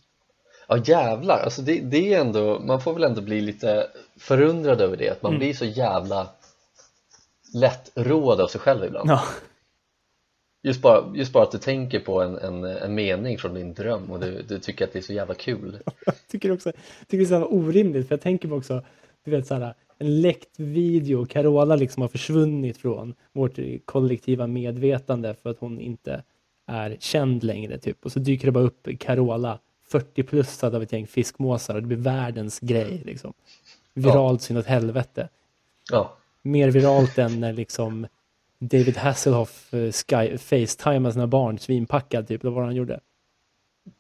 Ja 0.68 0.78
jävlar, 0.86 1.40
alltså 1.40 1.62
det, 1.62 1.80
det 1.82 2.14
är 2.14 2.20
ändå, 2.22 2.60
man 2.60 2.82
får 2.82 2.94
väl 2.94 3.04
ändå 3.04 3.22
bli 3.22 3.42
lite 3.42 3.88
förundrad 4.18 4.82
över 4.82 4.98
det, 4.98 5.10
att 5.10 5.22
man 5.24 5.32
Mm. 5.32 5.40
blir 5.40 5.54
så 5.54 5.66
jävla 5.66 6.30
lättroad 7.54 8.42
av 8.42 8.48
sig 8.48 8.62
själv 8.62 8.86
ibland. 8.86 9.10
Ja. 9.10 9.24
Just, 10.64 10.82
bara, 10.82 11.12
just 11.16 11.34
bara 11.34 11.44
att 11.44 11.52
du 11.52 11.58
tänker 11.58 12.00
på 12.00 12.22
en, 12.22 12.38
en, 12.38 12.64
en 12.64 12.96
mening 12.96 13.38
från 13.38 13.54
din 13.54 13.74
dröm 13.74 14.12
och 14.12 14.20
du, 14.20 14.42
du 14.42 14.60
tycker 14.60 14.86
att 14.86 14.94
det 14.94 15.00
är 15.00 15.04
så 15.04 15.14
jävla 15.14 15.34
kul. 15.34 15.80
Jag 16.06 16.16
tycker 16.28 16.52
också 16.52 16.72
tycker 16.72 17.18
det 17.18 17.24
är 17.24 17.26
så 17.26 17.34
jävla 17.34 17.48
orimligt, 17.48 18.08
för 18.08 18.14
jag 18.16 18.22
tänker 18.22 18.48
mig 18.48 18.58
också, 18.58 18.84
du 19.26 19.32
vet 19.32 19.48
så 19.48 19.56
här, 19.56 19.74
en 19.98 20.22
läckt 20.22 20.60
video, 20.60 21.26
Carola 21.26 21.76
liksom 21.76 22.02
har 22.02 22.08
försvunnit 22.10 22.78
från 22.78 23.14
vårt 23.34 23.60
kollektiva 23.86 24.48
medvetande 24.48 25.36
för 25.44 25.50
att 25.50 25.60
hon 25.60 25.80
inte 25.80 26.24
är 26.68 26.98
känd 27.00 27.44
längre 27.44 27.78
typ. 27.78 28.06
Och 28.06 28.12
så 28.12 28.20
dyker 28.20 28.46
det 28.46 28.52
bara 28.52 28.64
upp 28.64 28.88
Carola, 29.00 29.60
40-plussad 29.92 30.76
av 30.76 30.84
ett 30.84 30.92
gäng 30.94 31.08
fiskmåsar 31.08 31.76
och 31.76 31.82
det 31.82 31.88
blir 31.88 31.98
världens 31.98 32.60
grej 32.60 33.02
liksom. 33.06 33.34
Viralt 33.94 34.42
så 34.42 34.54
inåt 34.54 34.66
helvete. 34.66 35.30
Ja, 35.92 36.14
Mer 36.42 36.72
viralt 36.72 37.18
än 37.18 37.40
när 37.40 37.54
liksom 37.54 38.08
David 38.60 38.98
Hasselhoff 38.98 39.74
eh, 39.74 39.92
sky, 39.92 40.38
facetimade 40.38 41.14
sina 41.14 41.28
barn 41.28 41.60
svinpackad 41.60 42.28
typ, 42.28 42.42
det 42.42 42.48
var 42.48 42.56
vad 42.56 42.66
han 42.66 42.76
gjorde. 42.76 43.00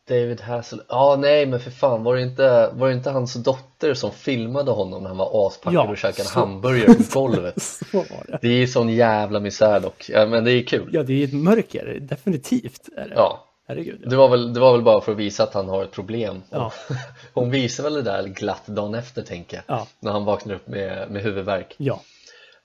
David 0.07 0.41
Hassel, 0.41 0.81
ja 0.89 1.17
nej 1.19 1.45
men 1.45 1.59
för 1.59 1.71
fan 1.71 2.03
var 2.03 2.15
det, 2.15 2.21
inte, 2.21 2.69
var 2.73 2.87
det 2.87 2.93
inte 2.93 3.09
hans 3.09 3.33
dotter 3.33 3.93
som 3.93 4.11
filmade 4.11 4.71
honom 4.71 5.01
när 5.01 5.07
han 5.09 5.17
var 5.17 5.47
aspackad 5.47 5.73
Ja, 5.73 5.89
och 5.89 5.97
käkade 5.97 6.29
så- 6.29 6.39
hamburgare 6.39 6.93
på 6.93 7.03
golvet? 7.21 7.61
Så 7.61 7.97
var 7.97 8.25
det. 8.27 8.39
Det 8.41 8.47
är 8.63 8.67
sån 8.67 8.89
jävla 8.89 9.39
misär 9.39 9.79
dock, 9.79 10.05
ja, 10.09 10.25
men 10.25 10.43
det 10.43 10.51
är 10.51 10.63
kul. 10.63 10.89
Ja, 10.93 11.03
det 11.03 11.13
är 11.13 11.27
ett 11.27 11.33
mörker, 11.33 11.97
definitivt. 12.01 12.89
Är 12.97 13.07
det. 13.09 13.13
Ja, 13.15 13.46
Herregud. 13.67 13.99
Ja. 14.03 14.09
det 14.09 14.15
var, 14.15 14.29
väl, 14.29 14.53
det 14.53 14.59
var 14.59 14.71
väl 14.71 14.81
bara 14.81 15.01
för 15.01 15.11
att 15.11 15.17
visa 15.17 15.43
att 15.43 15.53
han 15.53 15.69
har 15.69 15.83
ett 15.83 15.91
problem. 15.91 16.43
Ja. 16.49 16.71
Hon 17.33 17.49
visar 17.49 17.83
väl 17.83 17.93
det 17.93 18.01
där 18.01 18.23
glatt 18.27 18.67
dagen 18.67 18.95
efter 18.95 19.21
tänker 19.21 19.57
jag, 19.57 19.77
Ja. 19.77 19.87
när 19.99 20.11
han 20.11 20.25
vaknar 20.25 20.55
upp 20.55 20.67
med, 20.67 21.11
med 21.11 21.21
huvudvärk. 21.21 21.75
ja. 21.77 22.01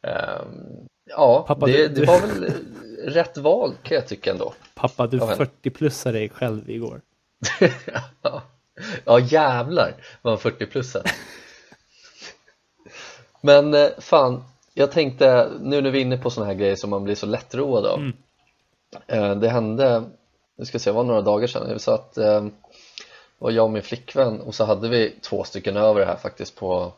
Ehm, 0.02 0.86
ja, 1.10 1.44
Pappa, 1.48 1.66
det, 1.66 1.72
du- 1.88 1.88
det 2.00 2.06
var 2.06 2.20
väl 2.20 2.52
rätt 3.06 3.36
val 3.38 3.74
kan 3.82 3.94
jag 3.94 4.06
tycka 4.08 4.30
ändå. 4.30 4.54
Pappa, 4.74 5.06
du 5.06 5.16
Ja, 5.16 5.26
men- 5.26 5.36
40-plussade 5.36 6.12
dig 6.12 6.28
själv 6.28 6.70
igår. 6.70 7.00
ja. 8.22 8.42
ja 9.04 9.18
jävlar 9.18 9.94
vad 10.22 10.40
40 10.40 10.66
plussat 10.66 11.06
Men 13.40 13.74
eh, 13.74 13.88
fan, 13.98 14.44
jag 14.74 14.92
tänkte 14.92 15.50
nu 15.60 15.80
när 15.80 15.90
vi 15.90 15.98
är 15.98 16.02
inne 16.02 16.16
på 16.18 16.30
såna 16.30 16.46
här 16.46 16.54
grejer 16.54 16.76
som 16.76 16.90
man 16.90 17.04
blir 17.04 17.14
så 17.14 17.26
lättroad 17.26 17.86
av 17.86 17.98
Mm. 17.98 18.12
eh, 19.06 19.34
Det 19.36 19.48
hände 19.48 20.04
nu 20.62 20.66
ska 20.66 20.78
se, 20.78 20.90
det 20.90 20.94
var 20.94 21.04
några 21.04 21.20
dagar 21.20 21.46
sedan, 21.46 21.80
så 21.80 21.90
att 21.90 22.18
eh, 22.18 22.46
var 23.38 23.50
jag 23.50 23.64
och 23.64 23.70
min 23.70 23.82
flickvän 23.82 24.40
och 24.40 24.54
så 24.54 24.64
hade 24.64 24.88
vi 24.88 25.14
två 25.22 25.44
stycken 25.44 25.76
över 25.76 26.06
här 26.06 26.16
faktiskt 26.16 26.56
på, 26.56 26.92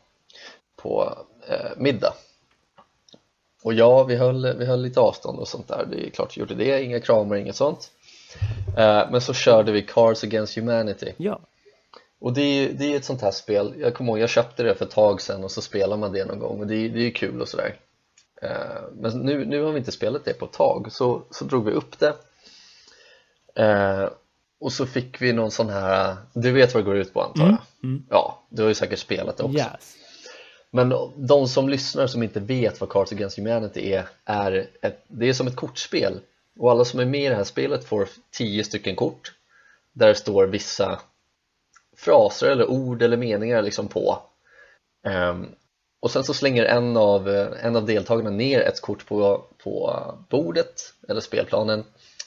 på 0.76 1.18
eh, 1.48 1.70
middag. 1.76 2.14
Och 3.62 3.74
ja, 3.74 4.04
vi 4.04 4.16
höll, 4.16 4.56
vi 4.56 4.64
höll 4.64 4.82
lite 4.82 5.00
avstånd 5.00 5.38
och 5.38 5.48
sånt 5.48 5.68
där, 5.68 5.86
det 5.90 6.06
är 6.06 6.10
klart 6.10 6.36
vi 6.36 6.40
gjorde 6.40 6.54
det, 6.54 6.82
inga 6.82 7.00
kramar, 7.00 7.36
inget 7.36 7.56
sånt. 7.56 7.90
Eh, 8.76 9.10
men 9.10 9.20
så 9.20 9.32
körde 9.34 9.72
vi 9.72 9.82
Cars 9.82 10.24
Against 10.24 10.56
Humanity. 10.56 11.12
Ja, 11.16 11.40
och 12.20 12.32
det 12.32 12.42
är, 12.42 12.72
det 12.72 12.92
är 12.92 12.96
ett 12.96 13.04
sånt 13.04 13.22
här 13.22 13.30
spel, 13.30 13.74
jag 13.78 13.94
kommer 13.94 14.10
ihåg 14.10 14.18
jag 14.18 14.30
köpte 14.30 14.62
det 14.62 14.74
för 14.74 14.84
ett 14.84 14.90
tag 14.90 15.20
sedan 15.20 15.44
och 15.44 15.50
så 15.50 15.62
spelar 15.62 15.96
man 15.96 16.12
det 16.12 16.24
någon 16.24 16.38
gång 16.38 16.60
och 16.60 16.66
det 16.66 16.76
är, 16.76 16.88
det 16.88 17.06
är 17.06 17.10
kul 17.10 17.40
och 17.40 17.48
sådär. 17.48 17.76
Eh, 18.42 18.82
Men 18.92 19.18
nu, 19.18 19.44
nu 19.44 19.62
har 19.62 19.72
vi 19.72 19.78
inte 19.78 19.92
spelat 19.92 20.24
det 20.24 20.32
på 20.32 20.44
ett 20.44 20.52
tag 20.52 20.92
så, 20.92 21.22
så 21.30 21.44
drog 21.44 21.64
vi 21.64 21.72
upp 21.72 21.98
det 21.98 22.14
eh, 23.54 24.08
Och 24.60 24.72
så 24.72 24.86
fick 24.86 25.22
vi 25.22 25.32
någon 25.32 25.50
sån 25.50 25.70
här, 25.70 26.16
du 26.32 26.52
vet 26.52 26.74
vad 26.74 26.82
det 26.82 26.86
går 26.86 26.96
ut 26.96 27.12
på 27.12 27.22
antar 27.22 27.44
jag? 27.44 27.58
mm. 27.82 28.04
Ja, 28.10 28.42
du 28.48 28.62
har 28.62 28.68
ju 28.68 28.74
säkert 28.74 28.98
spelat 28.98 29.36
det 29.36 29.42
också 29.42 29.58
yes. 29.58 29.96
Men 30.70 30.94
de 31.16 31.48
som 31.48 31.68
lyssnar 31.68 32.06
som 32.06 32.22
inte 32.22 32.40
vet 32.40 32.80
vad 32.80 32.90
Cards 32.90 33.12
Against 33.12 33.38
Humanity 33.38 33.92
är, 33.92 34.08
är 34.24 34.68
ett, 34.82 35.04
det 35.08 35.28
är 35.28 35.32
som 35.32 35.46
ett 35.46 35.56
kortspel 35.56 36.20
och 36.58 36.70
alla 36.70 36.84
som 36.84 37.00
är 37.00 37.04
med 37.04 37.24
i 37.24 37.28
det 37.28 37.34
här 37.34 37.44
spelet 37.44 37.84
får 37.84 38.08
10 38.30 38.64
stycken 38.64 38.96
kort 38.96 39.32
där 39.92 40.08
det 40.08 40.14
står 40.14 40.46
vissa 40.46 41.00
fraser 41.96 42.50
eller 42.50 42.70
ord 42.70 43.02
eller 43.02 43.16
meningar 43.16 43.62
liksom 43.62 43.88
på 43.88 44.22
um, 45.06 45.54
och 46.00 46.10
sen 46.10 46.24
så 46.24 46.34
slänger 46.34 46.64
en 46.64 46.96
av, 46.96 47.28
en 47.62 47.76
av 47.76 47.86
deltagarna 47.86 48.30
ner 48.30 48.60
ett 48.60 48.80
kort 48.80 49.06
på, 49.06 49.44
på 49.62 50.04
bordet 50.30 50.94
eller 51.08 51.20
spelplanen 51.20 51.84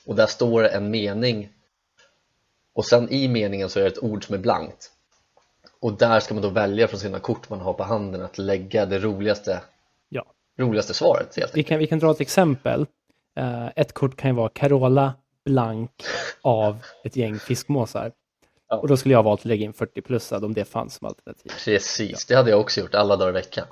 och 0.07 0.15
där 0.15 0.27
står 0.27 0.63
en 0.67 0.91
mening 0.91 1.49
och 2.73 2.85
sen 2.85 3.09
i 3.09 3.27
meningen 3.27 3.69
så 3.69 3.79
är 3.79 3.83
det 3.83 3.89
ett 3.89 4.03
ord 4.03 4.25
som 4.25 4.35
är 4.35 4.39
blankt 4.39 4.91
och 5.79 5.93
där 5.93 6.19
ska 6.19 6.33
man 6.33 6.43
då 6.43 6.49
välja 6.49 6.87
från 6.87 6.99
sina 6.99 7.19
kort 7.19 7.49
man 7.49 7.59
har 7.59 7.73
på 7.73 7.83
handen 7.83 8.21
att 8.21 8.37
lägga 8.37 8.85
det 8.85 8.99
roligaste, 8.99 9.61
Ja. 10.09 10.25
roligaste 10.59 10.93
svaret 10.93 11.35
helt 11.35 11.55
Vi 11.57 11.63
kan, 11.63 11.79
vi 11.79 11.87
kan 11.87 11.99
dra 11.99 12.11
ett 12.11 12.21
exempel. 12.21 12.85
Eh, 13.37 13.67
ett 13.75 13.93
kort 13.93 14.15
kan 14.15 14.29
ju 14.29 14.35
vara 14.35 14.49
Carola 14.49 15.13
blank 15.45 15.91
av 16.41 16.77
ett 17.03 17.15
gäng 17.15 17.39
fiskmåsar. 17.39 18.11
Ja. 18.69 18.77
Och 18.77 18.87
då 18.87 18.97
skulle 18.97 19.13
jag 19.13 19.23
valt 19.23 19.41
att 19.41 19.45
lägga 19.45 19.65
in 19.65 19.73
40-plussad 19.73 20.45
om 20.45 20.53
det 20.53 20.65
fanns 20.65 20.95
som 20.95 21.07
alternativ. 21.07 21.51
Precis, 21.63 22.25
det 22.25 22.35
hade 22.35 22.49
jag 22.51 22.59
också 22.59 22.81
gjort 22.81 22.95
alla 22.95 23.15
dagar 23.15 23.29
i 23.29 23.33
veckan. 23.33 23.67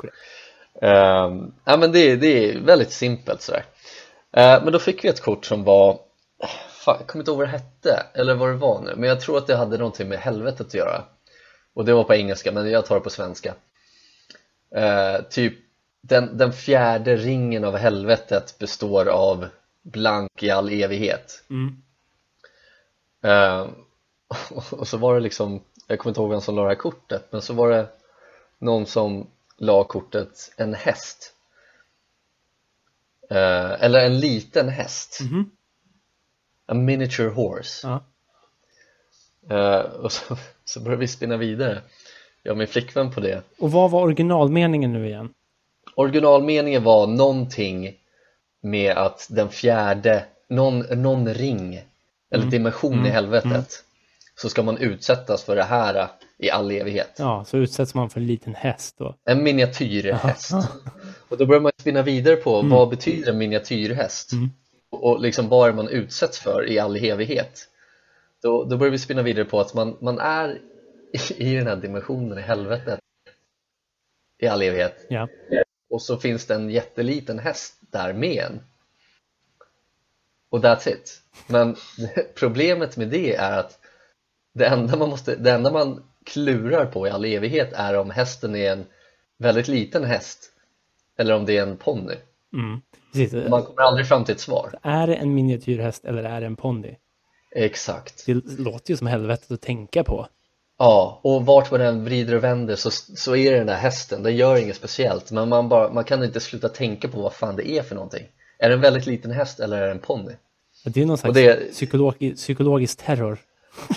Um, 0.82 1.54
ja, 1.65 1.77
men 1.77 1.92
det, 1.92 2.15
det 2.15 2.50
är 2.50 2.60
väldigt 2.60 2.92
simpelt 2.92 3.42
sådär. 3.42 3.65
Eh, 4.38 4.63
men 4.63 4.74
då 4.74 4.80
fick 4.80 5.04
vi 5.04 5.10
ett 5.10 5.22
kort 5.22 5.46
som 5.46 5.63
var, 5.63 6.00
fan, 6.70 6.96
jag 7.00 7.08
kommer 7.08 7.22
inte 7.22 7.32
ihåg 7.32 7.38
vad 7.38 7.48
det 7.48 7.51
hette 7.51 8.06
eller 8.13 8.36
vad 8.36 8.50
det 8.50 8.56
var 8.56 8.82
nu, 8.82 8.94
men 8.96 9.10
jag 9.10 9.22
tror 9.22 9.38
att 9.38 9.48
det 9.48 9.56
hade 9.56 9.77
någonting 9.77 10.10
med 10.10 10.20
helvetet 10.20 10.68
att 10.68 10.74
göra. 10.74 11.04
Och 11.74 11.86
det 11.86 11.94
var 11.94 12.04
på 12.04 12.15
engelska, 12.15 12.51
men 12.51 12.70
jag 12.70 12.86
tar 12.86 12.96
det 12.96 13.01
på 13.01 13.10
svenska. 13.10 13.56
Eh, 14.75 15.22
typ, 15.30 15.54
den, 16.01 16.38
den 16.38 16.54
fjärde 16.54 17.15
ringen 17.15 17.63
av 17.63 17.77
helvetet 17.77 18.60
består 18.60 19.06
av 19.06 19.48
blank 19.82 20.44
i 20.44 20.50
all 20.50 20.70
evighet. 20.70 21.44
Mm. 21.50 21.82
Eh, 23.24 23.68
och 24.72 24.88
så 24.88 24.98
var 24.98 25.13
det 25.15 25.20
liksom, 25.20 25.63
jag 25.88 26.00
kommer 26.00 26.12
inte 26.12 26.22
ihåg 26.22 26.30
vem 26.30 26.42
som 26.42 26.56
la 26.56 26.62
det 26.62 26.68
här 26.68 26.75
kortet, 26.75 27.27
men 27.32 27.42
så 27.42 27.54
var 27.54 27.70
det 27.70 27.88
någon 28.60 28.86
som 28.86 29.27
la 29.58 29.84
kortet 29.84 30.54
en 30.58 30.74
häst. 30.74 31.34
Eh, 33.30 33.84
eller 33.84 34.00
en 34.00 34.20
liten 34.20 34.70
häst, 34.70 35.20
Mhm. 35.22 35.51
A 36.65 36.74
miniature 36.74 37.29
horse. 37.29 37.88
Ja. 37.88 38.03
Eh, 39.50 39.79
och 39.79 40.12
så, 40.12 40.38
så 40.65 40.79
började 40.79 41.00
vi 41.00 41.07
spinna 41.07 41.38
vidare, 41.38 41.81
jag 42.43 42.51
och 42.51 42.57
min 42.57 42.67
flickvän 42.67 43.12
på 43.12 43.19
det. 43.19 43.41
Och 43.60 43.72
vad 43.72 43.91
var 43.91 44.01
originalmeningen 44.01 44.93
nu 44.93 45.07
igen? 45.07 45.29
Originalmeningen 45.95 46.84
var 46.84 47.07
någonting 47.07 47.93
med 48.62 48.98
att 48.98 49.27
den 49.29 49.50
fjärde, 49.50 50.25
någon, 50.50 50.79
någon 50.79 51.34
ring 51.34 51.75
eller 52.31 52.43
Mm. 52.43 52.50
dimension 52.50 52.93
i 52.93 52.98
Mm. 52.98 53.12
helvetet 53.12 53.45
Mm. 53.51 53.63
så 54.36 54.50
ska 54.50 54.63
man 54.63 54.77
utsättas 54.77 55.43
för 55.43 55.55
det 55.55 55.63
här 55.63 56.07
i 56.38 56.50
all 56.50 56.72
evighet. 56.72 57.15
Ja, 57.17 57.45
så 57.45 57.57
utsätts 57.57 57.93
man 57.95 58.10
för 58.10 58.19
en 58.19 58.27
liten 58.27 58.55
häst 58.55 58.95
då. 58.98 59.15
En 59.25 59.43
miniatyrhäst. 59.43 60.51
Och 61.29 61.38
då 61.38 61.45
börjar 61.45 61.62
man 61.62 61.72
spinna 61.79 62.01
vidare 62.01 62.36
på 62.36 62.62
vad 62.62 62.89
betyder 62.89 63.31
en 63.31 63.38
miniatyrhäst? 63.38 64.31
Och 64.96 65.20
liksom 65.22 65.50
vad 65.50 65.70
är 65.70 65.74
man 65.74 65.88
utsätts 65.88 66.40
för 66.40 66.70
i 66.70 66.80
all 66.80 66.96
evighet? 66.96 67.70
Då, 68.42 68.64
då 68.64 68.78
börjar 68.78 68.92
vi 68.92 68.98
spinna 68.98 69.22
vidare 69.22 69.46
på 69.46 69.60
att 69.60 69.74
man, 69.74 69.98
man 70.02 70.20
är 70.20 70.62
i, 71.14 71.34
i 71.52 71.56
den 71.56 71.68
här 71.68 71.75
dimensionen 71.75 72.38
i 72.38 72.42
helvetet 72.42 73.00
i 74.38 74.48
all 74.48 74.62
evighet 74.62 75.06
Ja. 75.10 75.28
och 75.90 76.02
så 76.02 76.18
finns 76.18 76.46
det 76.46 76.56
en 76.56 76.70
jätteliten 76.70 77.40
häst 77.40 77.78
där 77.80 78.14
med 78.14 78.44
en 78.44 78.60
och 80.50 80.60
that's 80.60 80.90
it 80.90 81.22
men 81.48 81.75
problemet 82.36 82.98
med 82.98 83.08
det 83.08 83.36
är 83.36 83.60
att 83.60 83.80
det 84.54 84.66
enda 84.66 84.98
man, 84.98 85.10
måste, 85.10 85.36
det 85.36 85.52
enda 85.52 85.72
man 85.72 86.04
klurar 86.24 86.86
på 86.86 87.08
i 87.08 87.10
all 87.10 87.25
evighet 87.25 87.74
är 87.74 87.98
om 87.98 88.10
hästen 88.10 88.56
är 88.56 88.72
en 88.72 88.86
väldigt 89.38 89.68
liten 89.68 90.04
häst 90.04 90.52
eller 91.18 91.34
om 91.36 91.46
det 91.46 91.58
är 91.58 91.64
en 91.64 91.78
ponny 91.78 92.16
Mm. 92.54 92.82
Precis. 93.15 93.50
man 93.50 93.63
kommer 93.63 93.81
aldrig 93.81 94.07
fram 94.07 94.24
till 94.25 94.36
ett 94.36 94.41
svar 94.41 94.74
Är 94.81 95.07
det 95.07 95.15
en 95.15 95.34
miniatyrhäst 95.34 96.05
eller 96.05 96.24
är 96.24 96.39
det 96.41 96.45
en 96.48 96.55
ponny? 96.55 96.95
exakt 97.55 98.25
Det 98.25 98.34
låter 98.60 98.91
ju 98.91 98.98
som 98.98 99.07
helvetet 99.07 99.51
att 99.51 99.62
tänka 99.62 100.03
på. 100.03 100.27
ja 100.79 101.19
och 101.24 101.45
vart 101.45 101.72
man 101.72 101.81
än 101.81 102.03
vrider 102.03 102.36
och 102.36 102.43
vänder 102.43 102.75
så, 102.75 102.91
så 102.91 103.36
är 103.36 103.51
det 103.51 103.57
den 103.57 103.67
där 103.67 103.75
hästen 103.75 104.24
den 104.24 104.36
gör 104.36 104.55
inget 104.57 104.75
speciellt 104.75 105.31
men 105.31 105.50
man, 105.50 105.69
bara, 105.69 105.91
man 105.93 106.03
kan 106.03 106.24
inte 106.24 106.39
sluta 106.39 106.69
tänka 106.69 107.07
på 107.07 107.22
vad 107.22 107.34
fan 107.34 107.55
det 107.55 107.69
är 107.69 107.84
för 107.84 107.95
någonting 107.95 108.24
är 108.60 108.69
det 108.69 108.75
en 108.75 108.81
väldigt 108.81 109.05
liten 109.05 109.31
häst 109.31 109.60
eller 109.60 109.77
är 109.81 109.86
det 109.86 109.91
en 109.91 110.00
ponny? 110.00 110.31
Det 110.86 111.01
är 111.01 111.05
någon 111.05 111.17
slags 111.17 111.34
det- 111.36 111.72
psykologi, 111.72 112.36
psykologisk 112.36 113.05
terror. 113.05 113.38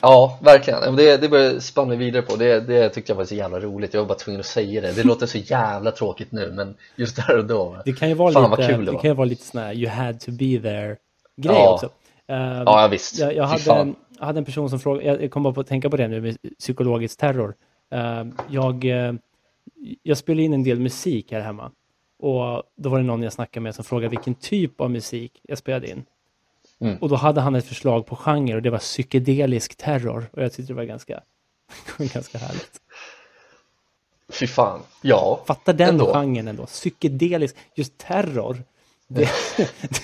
Ja, 0.02 0.38
verkligen. 0.42 0.96
Det, 0.96 1.16
det 1.16 1.28
började 1.28 1.60
spanna 1.60 1.94
vidare 1.96 2.22
på. 2.22 2.36
Det, 2.36 2.60
det 2.60 2.88
tyckte 2.88 3.12
jag 3.12 3.16
var 3.16 3.24
så 3.24 3.34
jävla 3.34 3.60
roligt. 3.60 3.94
Jag 3.94 4.00
var 4.00 4.08
bara 4.08 4.18
tvungen 4.18 4.40
att 4.40 4.46
säga 4.46 4.80
det. 4.80 4.92
Det 4.92 5.04
låter 5.04 5.26
så 5.26 5.38
jävla 5.38 5.90
tråkigt 5.90 6.32
nu, 6.32 6.52
men 6.56 6.74
just 6.96 7.16
där 7.16 7.38
och 7.38 7.44
då. 7.44 7.76
Det 7.84 7.92
kan 7.92 8.08
ju 8.08 8.14
vara 8.14 8.32
Fan, 8.32 8.50
lite, 8.50 8.72
kul 8.72 8.84
det 8.84 8.92
det 8.92 8.98
kan 8.98 9.10
ju 9.10 9.14
vara 9.14 9.24
lite 9.24 9.44
sån 9.44 9.60
här 9.60 9.72
you 9.74 9.88
had 9.90 10.20
to 10.20 10.30
be 10.30 10.58
there 10.62 10.96
grej 11.36 11.54
Ja. 11.56 11.72
också. 11.74 11.86
Eh, 12.26 12.62
Ja, 12.66 12.88
visst. 12.90 13.18
Jag, 13.18 13.34
jag, 13.36 13.44
hade, 13.44 13.72
en- 13.80 13.94
jag 14.18 14.26
hade 14.26 14.38
en 14.38 14.44
person 14.44 14.70
som 14.70 14.80
frågade, 14.80 15.22
jag- 15.22 15.30
kom 15.30 15.42
bara 15.42 15.54
på 15.54 15.60
att 15.60 15.66
tänka 15.66 15.90
på 15.90 15.96
det 15.96 16.08
nu 16.08 16.20
med 16.20 16.36
psykologisk 16.58 17.18
terror. 17.18 17.54
Eh, 17.92 18.24
jag, 18.48 18.84
eh, 18.84 19.12
jag 20.02 20.18
spelade 20.18 20.42
in 20.42 20.52
en 20.54 20.62
del 20.64 20.80
musik 20.80 21.32
här 21.32 21.40
hemma. 21.40 21.70
Och 22.20 22.62
då 22.76 22.88
var 22.88 22.98
det 22.98 23.04
någon 23.04 23.22
jag 23.22 23.32
snackade 23.32 23.62
med 23.64 23.74
som 23.74 23.84
frågade 23.84 24.08
vilken 24.08 24.34
typ 24.34 24.80
av 24.80 24.90
musik 24.90 25.40
jag 25.48 25.58
spelade 25.58 25.90
in. 25.90 26.04
Mm. 26.80 26.96
Och 26.96 27.08
då 27.08 27.16
hade 27.16 27.40
han 27.40 27.54
ett 27.54 27.66
förslag 27.66 28.06
på 28.06 28.16
genre 28.16 28.54
och 28.54 28.62
det 28.62 28.70
var 28.70 28.78
psykedelisk 28.78 29.76
terror. 29.76 30.30
Och 30.32 30.42
jag 30.42 30.52
tyckte 30.52 30.72
det 30.72 30.76
var 30.76 30.84
ganska, 30.84 31.20
ganska 31.98 32.38
härligt. 32.38 32.80
Fy 34.32 34.46
fan. 34.46 34.80
Ja, 35.02 35.40
Fatta 35.46 35.72
den 35.72 35.88
Ändå. 35.88 36.12
genren 36.12 36.48
ändå. 36.48 36.66
Psykedelisk, 36.66 37.56
just 37.74 37.98
terror. 37.98 38.62
Det, 39.08 39.20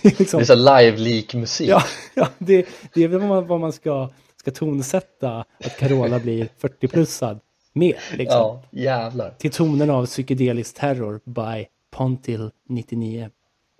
det 0.02 0.04
är 0.04 0.18
liksom... 0.18 0.38
det 0.38 0.44
är 0.44 0.44
så 0.44 0.54
live-lik 0.54 1.34
musik. 1.34 1.68
Ja, 1.68 1.82
ja 2.14 2.28
det, 2.38 2.66
det 2.94 3.04
är 3.04 3.08
väl 3.08 3.20
vad 3.20 3.28
man, 3.28 3.46
vad 3.46 3.60
man 3.60 3.72
ska, 3.72 4.08
ska 4.36 4.50
tonsätta 4.50 5.44
att 5.64 5.78
Carola 5.78 6.18
blir 6.18 6.48
40-plussad 6.60 7.40
med. 7.72 7.94
Liksom. 8.12 8.38
Ja, 8.38 8.62
jävlar. 8.70 9.34
Till 9.38 9.50
tonen 9.50 9.90
av 9.90 10.06
psykedelisk 10.06 10.74
terror 10.74 11.20
by 11.24 11.66
Pontil 11.90 12.50
99. 12.68 13.30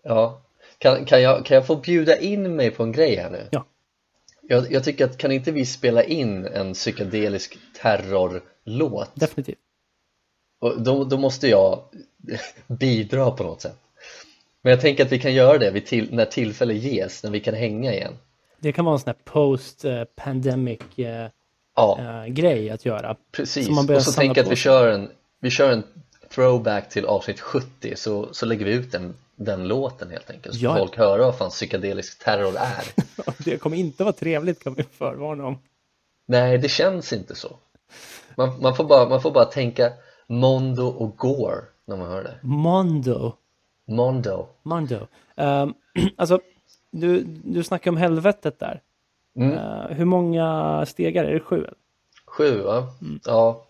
Ja. 0.04 0.43
Kan, 0.84 1.04
kan, 1.04 1.22
jag, 1.22 1.44
kan 1.44 1.54
jag 1.54 1.66
få 1.66 1.76
bjuda 1.76 2.18
in 2.18 2.56
mig 2.56 2.70
på 2.70 2.82
en 2.82 2.92
grej 2.92 3.16
här 3.16 3.30
nu? 3.30 3.48
Ja. 3.50 3.66
Jag, 4.42 4.72
jag 4.72 4.84
tycker 4.84 5.04
att 5.04 5.18
kan 5.18 5.32
inte 5.32 5.52
vi 5.52 5.66
spela 5.66 6.04
in 6.04 6.46
en 6.46 6.74
psykedelisk 6.74 7.58
terrorlåt? 7.82 9.10
Definitivt. 9.14 9.58
Och 10.60 10.82
då, 10.82 11.04
då 11.04 11.18
måste 11.18 11.48
jag 11.48 11.82
bidra 12.66 13.30
på 13.30 13.44
något 13.44 13.60
sätt. 13.60 13.76
Men 14.62 14.70
jag 14.70 14.80
tänker 14.80 15.04
att 15.04 15.12
vi 15.12 15.18
kan 15.18 15.34
göra 15.34 15.58
det 15.58 15.80
till, 15.80 16.14
när 16.14 16.24
tillfälle 16.24 16.74
ges, 16.74 17.22
när 17.22 17.30
vi 17.30 17.40
kan 17.40 17.54
hänga 17.54 17.92
igen. 17.92 18.12
Det 18.58 18.72
kan 18.72 18.84
vara 18.84 18.94
en 18.94 18.98
sån 18.98 19.06
här 19.06 19.32
post-pandemic 19.32 20.98
eh, 20.98 21.28
Ja, 21.76 21.98
eh, 22.00 22.32
grej 22.32 22.70
att 22.70 22.84
göra. 22.84 23.16
precis. 23.32 23.68
Och 23.68 24.02
så 24.02 24.12
tänker 24.12 24.40
jag 24.40 24.46
att 24.46 24.52
vi 24.52 24.56
kör 24.56 24.88
en, 24.88 25.10
vi 25.40 25.50
kör 25.50 25.72
en 25.72 25.82
throwback 26.34 26.88
till 26.88 27.04
avsnitt 27.06 27.40
70 27.40 27.96
så, 27.96 28.28
så 28.32 28.46
lägger 28.46 28.64
vi 28.64 28.72
ut 28.72 28.92
den, 28.92 29.14
den 29.36 29.68
låten 29.68 30.10
helt 30.10 30.30
enkelt. 30.30 30.54
Så 30.54 30.64
Ja. 30.64 30.76
folk 30.78 30.96
höra 30.96 31.24
vad 31.24 31.38
fan 31.38 31.50
psykedelisk 31.50 32.24
terror 32.24 32.56
är. 32.56 32.84
Det 33.44 33.58
kommer 33.58 33.76
inte 33.76 34.04
vara 34.04 34.12
trevligt 34.12 34.64
kan 34.64 34.74
vi 34.74 34.82
förvarna 34.82 35.46
om. 35.46 35.58
Nej, 36.26 36.58
det 36.58 36.68
känns 36.68 37.12
inte 37.12 37.34
så. 37.34 37.56
Man, 38.36 38.60
man, 38.60 38.76
får 38.76 38.84
bara, 38.84 39.08
man 39.08 39.20
får 39.20 39.30
bara 39.30 39.44
tänka 39.44 39.92
Mondo 40.26 40.86
och 40.86 41.16
Gore 41.16 41.64
när 41.84 41.96
man 41.96 42.08
hör 42.08 42.22
det. 42.22 42.38
Mondo. 42.42 43.32
Mondo. 43.84 44.46
Mondo. 44.62 45.06
Um, 45.36 45.74
alltså, 46.16 46.40
du, 46.90 47.22
du 47.24 47.62
snackar 47.64 47.90
om 47.90 47.96
helvetet 47.96 48.58
där. 48.58 48.82
Mm. 49.36 49.52
Eh, 49.52 49.86
hur 49.96 50.04
många 50.04 50.86
stegar? 50.86 51.24
Är 51.24 51.34
det 51.34 51.40
sju? 51.40 51.66
Sju 52.26 52.62
va? 52.62 52.86
Ja 53.24 53.64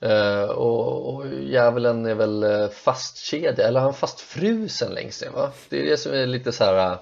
Eh, 0.00 0.42
och, 0.42 1.14
och 1.14 1.26
djävulen 1.42 2.06
är 2.06 2.14
väl 2.14 2.42
eh, 2.42 2.68
fastkedjad, 2.68 3.58
eller 3.58 3.80
han 3.80 3.94
fastfrusen 3.94 4.92
längst 4.94 5.22
ner 5.22 5.30
va? 5.30 5.50
Det 5.68 5.80
är 5.80 5.84
det 5.90 5.96
som 5.96 6.12
är 6.12 6.26
lite 6.26 6.52
så 6.52 6.64
här 6.64 6.90
uh, 6.92 6.98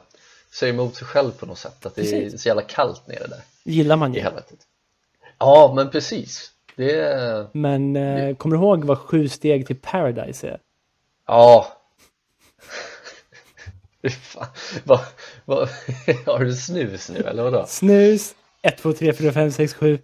säger 0.53 0.73
emot 0.73 0.95
sig 0.97 1.07
själv 1.07 1.31
på 1.31 1.47
något 1.47 1.59
sätt, 1.59 1.87
att 1.87 1.95
det 1.95 2.01
är 2.01 2.21
Precis. 2.21 2.43
så 2.43 2.49
jävla 2.49 2.63
kallt 2.63 3.07
nere 3.07 3.27
där 3.27 3.41
gillar 3.65 3.97
man 3.97 4.15
i 4.15 4.17
ju. 4.19 4.23
helvetet 4.23 4.59
Ja 5.39 5.73
men 5.77 5.91
precis 5.91 6.51
Det 6.77 7.01
är, 7.01 7.47
Men 7.53 7.97
eh, 7.97 8.37
kommer 8.37 8.57
du 8.57 8.63
ihåg 8.63 8.85
vad 8.85 8.99
sju 8.99 9.29
steg 9.29 9.67
till 9.67 9.77
Paradise 9.77 10.49
är? 10.49 10.59
ja 11.27 11.67
fan, 14.21 14.47
vad, 14.85 15.01
vad, 15.45 15.69
har 16.27 16.45
du 16.45 16.55
snus 16.55 17.11
nu 17.11 17.21
eller 17.21 17.43
vadå? 17.43 17.65
Snus, 17.69 18.35
1, 18.63 18.79
2, 18.79 18.93
3, 18.93 19.13
4, 19.13 19.33
5, 19.33 19.53
6, 19.53 19.75
7. 19.75 19.99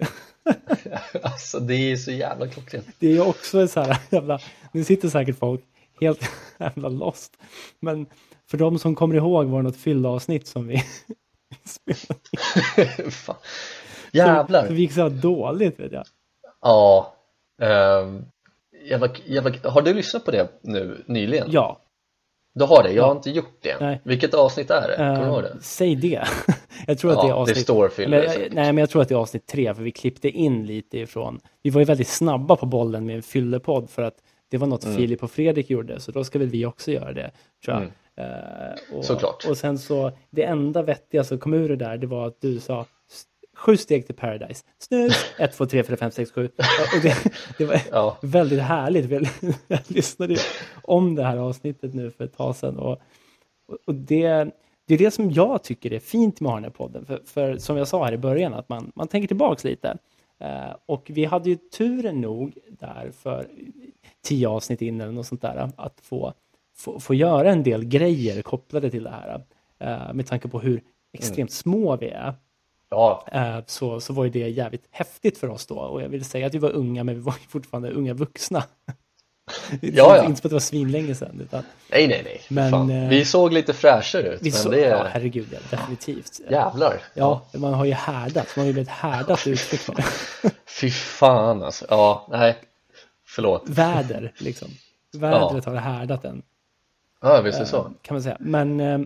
Alltså 1.22 1.60
det 1.60 1.74
är 1.74 1.96
så 1.96 2.10
jävla 2.10 2.48
klockrent 2.48 2.86
Det 2.98 3.16
är 3.16 3.28
också 3.28 3.68
så 3.68 3.80
här 3.80 3.96
jävla, 4.10 4.38
nu 4.72 4.84
sitter 4.84 5.08
säkert 5.08 5.38
folk 5.38 5.64
helt 6.00 6.30
jävla 6.58 6.88
lost. 6.88 7.32
Men 7.80 8.06
för 8.50 8.58
de 8.58 8.78
som 8.78 8.94
kommer 8.94 9.14
ihåg 9.14 9.46
var 9.46 9.58
det 9.58 9.62
något 9.62 9.76
fyllavsnitt 9.76 10.46
som 10.46 10.66
vi 10.66 10.84
spelade. 11.64 13.10
Fan. 13.10 13.36
Jävlar! 14.12 14.66
Så 14.66 14.72
vi 14.72 14.80
gick 14.80 14.92
så 14.92 15.08
dåligt 15.08 15.80
vet 15.80 15.92
jag. 15.92 16.04
Ja 16.60 17.14
ehm, 17.62 18.24
jävla, 18.84 19.08
jävla, 19.24 19.70
Har 19.70 19.82
du 19.82 19.94
lyssnat 19.94 20.24
på 20.24 20.30
det 20.30 20.48
nu 20.62 21.04
nyligen? 21.06 21.48
Ja, 21.50 21.81
Du 22.54 22.64
har 22.64 22.82
det? 22.82 22.92
Jag 22.92 23.02
har 23.02 23.10
Ja. 23.10 23.16
inte 23.16 23.30
gjort 23.30 23.58
det 23.62 23.76
Nej. 23.80 24.00
Vilket 24.04 24.34
avsnitt 24.34 24.70
är 24.70 24.88
det? 24.88 24.96
Kommer 24.96 25.14
du 25.16 25.22
eh, 25.22 25.28
ihåg 25.28 25.42
det? 25.42 25.56
säg 25.60 25.96
det. 25.96 26.22
jag 26.86 26.98
tror 26.98 27.10
att 27.12 27.16
det 27.20 27.26
är 27.26 27.28
Ja, 27.28 27.34
det 27.34 27.40
avsnitt... 27.40 27.58
står 27.58 27.88
fyller 27.88 28.20
men, 28.22 28.30
säkert. 28.30 28.52
nej, 28.52 28.64
men 28.72 28.78
jag 28.78 28.90
tror 28.90 29.02
att 29.02 29.08
det 29.08 29.14
är 29.14 29.18
avsnitt 29.18 29.46
tre, 29.46 29.74
för 29.74 29.82
vi 29.82 29.90
klippte 29.90 30.28
in 30.28 30.66
lite 30.66 30.98
ifrån. 30.98 31.40
Vi 31.62 31.70
var 31.70 31.80
ju 31.80 31.84
väldigt 31.84 32.08
snabba 32.08 32.56
på 32.56 32.66
bollen 32.66 33.06
med 33.06 33.16
en 33.16 33.22
fyllepodd 33.22 33.90
för 33.90 34.02
att 34.02 34.14
det 34.50 34.58
var 34.58 34.66
något 34.66 34.84
Mm. 34.84 34.96
Filip 34.96 35.22
och 35.22 35.30
Fredrik 35.30 35.70
gjorde, 35.70 36.00
så 36.00 36.12
då 36.12 36.24
ska 36.24 36.38
väl 36.38 36.48
vi 36.48 36.66
också 36.66 36.90
göra 36.92 37.12
det, 37.12 37.30
tror 37.64 37.76
jag. 37.76 37.82
Eh, 38.26 38.96
och, 38.98 39.04
Såklart. 39.04 39.46
Och 39.48 39.56
sen 39.56 39.78
så, 39.78 40.12
det 40.30 40.42
enda 40.44 40.82
vettiga 40.82 41.24
som 41.24 41.38
kom 41.38 41.54
ur 41.54 41.68
det 41.68 41.76
där, 41.76 41.96
det 41.98 42.06
var 42.06 42.26
att 42.26 42.40
du 42.40 42.60
sa 42.60 42.80
"S- 42.80 42.88
sju 43.56 43.76
steg 43.76 44.06
till 44.06 44.14
Paradise. 44.14 44.64
Snus, 44.78 45.24
ett, 45.38 45.52
två, 45.52 45.66
tre, 45.66 45.82
fyra, 45.82 45.96
fem, 45.96 46.10
sex, 46.10 46.32
sju. 46.32 46.44
Och 46.96 47.02
det, 47.02 47.16
det 47.58 47.64
var 47.64 47.80
Ja. 47.90 48.18
väldigt 48.22 48.62
härligt. 48.62 49.10
Jag, 49.68 49.80
lyssnade 49.88 50.36
om 50.82 51.14
det 51.14 51.22
här 51.24 51.36
avsnittet 51.36 51.94
nu 51.94 52.10
för 52.10 52.24
ett 52.24 52.36
tag 52.36 52.56
sedan. 52.56 52.78
Och, 52.78 52.98
och- 53.86 53.94
det, 53.94 54.28
det 54.86 54.94
är 54.94 54.98
det 54.98 55.10
som 55.10 55.30
jag 55.30 55.62
tycker 55.64 55.92
är 55.92 55.98
fint 55.98 56.40
med 56.40 56.52
den 56.52 56.64
här 56.64 56.70
podden. 56.70 57.06
För, 57.06 57.20
för 57.26 57.56
som 57.56 57.76
jag 57.76 57.88
sa 57.88 58.04
här 58.04 58.12
i 58.12 58.18
början, 58.18 58.54
att 58.54 58.68
man, 58.68 58.92
man 58.94 59.08
tänker 59.08 59.28
tillbaks 59.28 59.64
lite. 59.64 59.98
Eh, 60.40 60.76
och 60.86 61.06
vi 61.14 61.24
hade 61.24 61.50
ju 61.50 61.56
turen 61.56 62.20
nog 62.20 62.58
där 62.80 63.10
för 63.22 63.46
tio 64.24 64.48
avsnitt 64.48 64.82
in 64.82 65.00
eller 65.00 65.12
något 65.12 65.26
sånt 65.26 65.42
där, 65.42 65.70
att 65.76 66.00
få, 66.02 66.32
få, 66.76 67.00
få 67.00 67.14
göra 67.14 67.50
en 67.52 67.62
del 67.62 67.84
grejer 67.84 68.42
kopplade 68.42 68.90
till 68.90 69.02
det 69.04 69.10
här. 69.10 69.44
Eh, 69.78 70.14
med 70.14 70.26
tanke 70.26 70.48
på 70.48 70.60
hur 70.60 70.82
extremt 71.12 71.52
små 71.52 71.96
vi 71.96 72.08
är. 72.08 72.34
Ja, 72.92 73.24
Eh, 73.32 73.58
så, 73.66 74.00
så 74.00 74.12
var 74.12 74.24
ju 74.24 74.30
det 74.30 74.48
jävligt 74.48 74.84
häftigt 74.90 75.38
för 75.38 75.48
oss 75.48 75.66
då. 75.66 75.78
Och 75.78 76.02
jag 76.02 76.08
vill 76.08 76.24
säga 76.24 76.46
att 76.46 76.54
vi 76.54 76.58
var 76.58 76.70
unga, 76.70 77.04
men 77.04 77.14
vi 77.14 77.20
var 77.20 77.34
ju 77.42 77.48
fortfarande 77.48 77.90
unga 77.90 78.14
vuxna. 78.14 78.64
Det 79.80 79.86
är 79.88 79.92
Ja, 79.96 80.16
ja. 80.16 80.24
Inte 80.24 80.40
för 80.42 80.48
att 80.48 80.50
det 80.50 80.54
var 80.54 80.60
svinlänge 80.60 81.14
sedan. 81.14 81.40
Utan 81.40 81.62
nej 81.90 82.08
nej 82.08 82.22
nej 82.24 82.40
Men, 82.48 82.70
Fan. 82.70 82.90
eh, 82.90 83.08
Vi 83.08 83.24
såg 83.24 83.52
lite 83.52 83.72
fräschare 83.72 84.22
ut 84.22 84.38
vi 84.42 84.50
men 84.50 84.58
så, 84.58 84.68
det 84.70 84.80
Ja, 84.80 85.06
herregud, 85.10 85.48
ja, 85.52 85.58
definitivt. 85.70 86.40
jävlar 86.50 87.00
Ja, 87.14 87.42
man 87.54 87.74
har 87.74 87.84
ju 87.84 87.92
härdat. 87.92 88.56
Man 88.56 88.62
har 88.62 88.66
ju 88.66 88.72
blivit 88.72 88.88
härdat 88.90 89.40
för 89.40 89.94
det. 89.94 90.04
Fy 90.66 90.90
fan 90.90 91.62
alltså, 91.62 91.86
ja 91.88 92.26
nej 92.30 92.56
Förlåt, 93.26 93.62
Väder, 93.66 94.32
liksom. 94.38 94.68
Vädret 95.12 95.64
har 95.64 95.74
härdat 95.74 96.24
en. 96.24 96.42
ja 97.20 97.40
visst 97.40 97.56
är 97.56 97.60
det 97.62 97.66
så 97.68 97.90
kan 98.02 98.14
man 98.14 98.22
säga. 98.22 98.36
Men, 98.40 98.80
eh, 98.80 99.00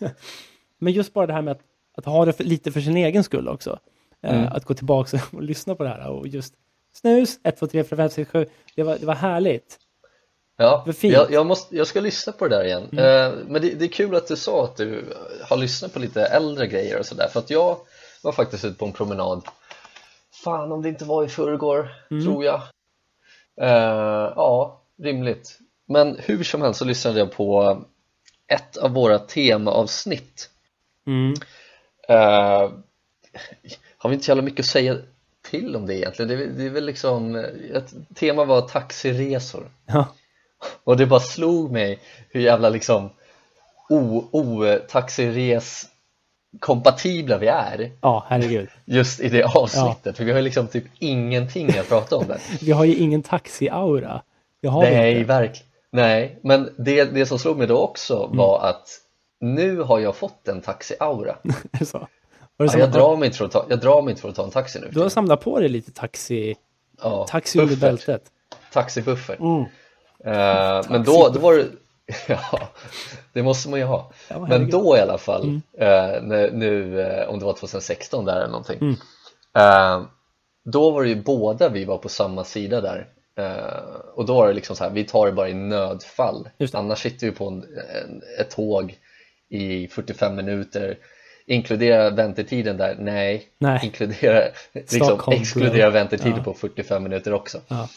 men 0.78 0.92
just 0.92 1.12
bara 1.14 1.26
det 1.26 1.32
här 1.32 1.42
med 1.42 1.52
att, 1.52 1.60
att 1.98 2.04
ha 2.04 2.24
det 2.24 2.32
för, 2.32 2.44
lite 2.44 2.72
för 2.72 2.80
sin 2.80 2.96
egen 2.96 3.24
skull 3.24 3.48
också. 3.48 3.78
Eh, 4.22 4.34
Mm. 4.38 4.52
Att 4.52 4.64
gå 4.64 4.74
tillbaka 4.74 5.20
och 5.32 5.42
lyssna 5.42 5.74
på 5.74 5.82
det 5.82 5.88
här 5.88 6.08
och 6.10 6.28
just 6.28 6.54
snus, 6.92 7.38
1, 7.44 7.58
2, 7.58 7.66
3, 7.66 7.84
4, 7.84 7.96
5, 7.96 8.10
6, 8.10 8.30
7. 8.30 8.46
Det 8.76 8.82
var, 8.82 8.98
det 8.98 9.06
var 9.06 9.14
härligt. 9.14 9.78
Ja. 10.56 10.84
Mm. 11.02 11.12
jag, 11.14 11.32
jag, 11.32 11.46
måste, 11.46 11.76
jag 11.76 11.86
ska 11.86 12.00
lyssna 12.00 12.32
på 12.32 12.48
det 12.48 12.56
där 12.56 12.64
igen 12.64 12.82
eh, 12.98 13.32
Men 13.46 13.62
det, 13.62 13.74
det 13.74 13.84
är 13.84 13.88
kul 13.88 14.14
att 14.16 14.28
du 14.28 14.36
sa 14.36 14.64
att 14.64 14.76
du 14.76 15.04
har 15.48 15.56
lyssnat 15.56 15.92
på 15.92 15.98
lite 15.98 16.22
äldre 16.26 16.66
grejer 16.66 16.98
och 16.98 17.06
sådär 17.06 17.28
För 17.28 17.40
att 17.40 17.50
jag 17.50 17.76
var 18.22 18.32
faktiskt 18.32 18.64
ute 18.64 18.78
på 18.78 18.86
en 18.86 18.92
promenad 18.92 19.42
Fan 20.44 20.72
om 20.72 20.82
det 20.82 20.88
inte 20.88 21.04
var 21.04 21.24
i 21.24 21.28
förrgår, 21.28 21.88
Mm. 22.10 22.24
tror 22.24 22.44
jag 22.44 22.62
eh, 23.60 24.32
Ja, 24.36 24.82
rimligt 25.02 25.58
Men 25.88 26.16
hur 26.18 26.44
som 26.44 26.62
helst 26.62 26.78
så 26.78 26.84
lyssnade 26.84 27.18
jag 27.18 27.32
på 27.32 27.78
ett 28.46 28.76
av 28.76 28.90
våra 28.90 29.18
temaavsnitt 29.18 30.50
Mm. 31.06 31.34
Eh, 32.08 32.70
har 33.98 34.08
vi 34.10 34.14
inte 34.14 34.24
så 34.24 34.30
jävla 34.30 34.42
mycket 34.42 34.60
att 34.60 34.66
säga 34.66 34.96
till 35.50 35.76
om 35.76 35.86
det 35.86 35.94
egentligen? 35.96 36.28
Det 36.28 36.44
är, 36.44 36.46
det 36.48 36.64
är 36.64 36.70
väl 36.70 36.86
liksom, 36.86 37.34
ett 37.74 37.94
tema 38.14 38.44
var 38.44 38.60
taxiresor 38.60 39.70
Ja. 39.86 40.08
och 40.84 40.96
det 40.96 41.06
bara 41.06 41.20
slog 41.20 41.70
mig 41.72 41.98
hur 42.30 42.40
jävla 42.40 42.68
liksom 42.68 43.10
o-taxires 43.88 45.86
kompatibla 46.60 47.38
vi 47.38 47.46
är 47.46 47.90
ja, 48.00 48.24
herregud. 48.28 48.68
just 48.84 49.20
i 49.20 49.28
det 49.28 49.44
avsnittet 49.44 50.16
för 50.16 50.24
vi 50.24 50.30
har 50.30 50.38
ju 50.38 50.44
liksom 50.44 50.66
typ 50.66 50.84
ingenting 50.98 51.78
att 51.78 51.88
prata 51.88 52.16
om 52.16 52.26
där 52.28 52.40
Vi 52.60 52.72
har 52.72 52.84
ju 52.84 52.94
ingen 52.94 53.22
taxi-aura. 53.22 54.20
Nej, 54.62 55.24
verkligen 55.24 55.64
Nej, 55.90 56.38
men 56.42 56.74
det, 56.78 57.04
det 57.04 57.26
som 57.26 57.38
slog 57.38 57.58
mig 57.58 57.66
då 57.66 57.78
också 57.78 58.26
var 58.32 58.60
att 58.68 58.88
nu 59.40 59.80
har 59.80 59.98
jag 59.98 60.16
fått 60.16 60.48
en 60.48 60.62
taxi-aura. 60.62 61.36
Så? 61.84 62.08
Ja, 62.56 62.78
jag, 62.78 62.92
drar 62.92 63.16
mig 63.16 63.26
inte 63.26 63.38
för 63.38 63.44
att 63.44 63.52
ta, 63.52 63.66
jag 63.68 63.80
drar 63.80 64.02
mig 64.02 64.10
inte 64.10 64.22
för 64.22 64.28
att 64.28 64.34
ta 64.34 64.44
en 64.44 64.50
taxi 64.50 64.80
nu. 64.80 64.88
Du 64.92 65.00
har 65.00 65.08
samlat 65.08 65.40
på 65.40 65.60
dig 65.60 65.68
lite 65.68 65.92
taxi, 65.92 66.56
ja, 67.02 67.26
taxi 67.28 67.60
under 67.60 67.76
bältet. 67.76 68.22
Taxibuffert 68.72 69.40
Mm. 69.40 69.64
Eh, 70.24 70.90
men 70.90 71.04
då, 71.04 71.28
då 71.34 71.40
var 71.40 71.54
det 71.54 71.66
Ja, 72.28 72.68
det 73.32 73.42
måste 73.42 73.68
man 73.68 73.78
ju 73.78 73.84
ha. 73.84 74.10
Ja, 74.28 74.46
Men 74.48 74.70
då 74.70 74.96
i 74.96 75.00
alla 75.00 75.18
fall 75.18 75.60
eh, 75.78 76.22
när, 76.22 76.50
Nu, 76.50 77.00
eh, 77.00 77.28
om 77.28 77.38
det 77.38 77.44
var 77.44 77.52
2016 77.52 78.24
där 78.24 78.36
eller 78.36 78.48
någonting. 78.48 78.78
Mm. 78.80 80.06
Då 80.64 80.90
var 80.90 81.02
det 81.02 81.08
ju 81.08 81.22
båda 81.22 81.68
vi 81.68 81.84
var 81.84 81.98
på 81.98 82.08
samma 82.08 82.44
sida 82.44 82.80
där. 82.80 83.08
Och 84.14 84.26
då 84.26 84.34
var 84.34 84.48
det 84.48 84.54
liksom 84.54 84.76
så 84.76 84.84
här, 84.84 84.90
vi 84.90 85.04
tar 85.04 85.26
det 85.26 85.32
bara 85.32 85.48
i 85.48 85.54
nödfall. 85.54 86.48
Annars 86.72 86.98
sitter 86.98 87.26
vi 87.26 87.32
på 87.32 87.48
en, 87.48 87.62
en, 87.62 88.22
ett 88.40 88.50
tåg 88.50 88.98
i 89.48 89.88
45 89.88 90.36
minuter 90.36 90.98
Inkludera 91.46 92.10
väntetiden 92.10 92.76
där? 92.76 92.96
Nej, 92.98 93.48
Nej. 93.58 93.80
Inkludera, 93.84 94.42
liksom, 94.72 95.20
exkludera 95.32 95.90
väntetiden 95.90 96.34
Ja. 96.36 96.42
på 96.42 96.52
45 96.54 97.02
minuter 97.02 97.32
också 97.34 97.58
Ja. 97.68 97.88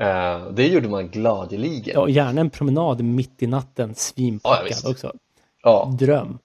Eh, 0.00 0.50
Det 0.52 0.66
gjorde 0.66 0.88
man 0.88 1.08
gladeligen 1.08 1.94
ja, 1.94 2.08
gärna 2.08 2.40
en 2.40 2.50
promenad 2.50 3.04
mitt 3.04 3.42
i 3.42 3.46
natten, 3.46 3.88
Ja, 3.88 3.94
svinpackad 3.94 4.64
visst. 4.68 4.86
också. 4.86 5.12
Ja, 5.62 5.94
Dröm. 5.98 6.38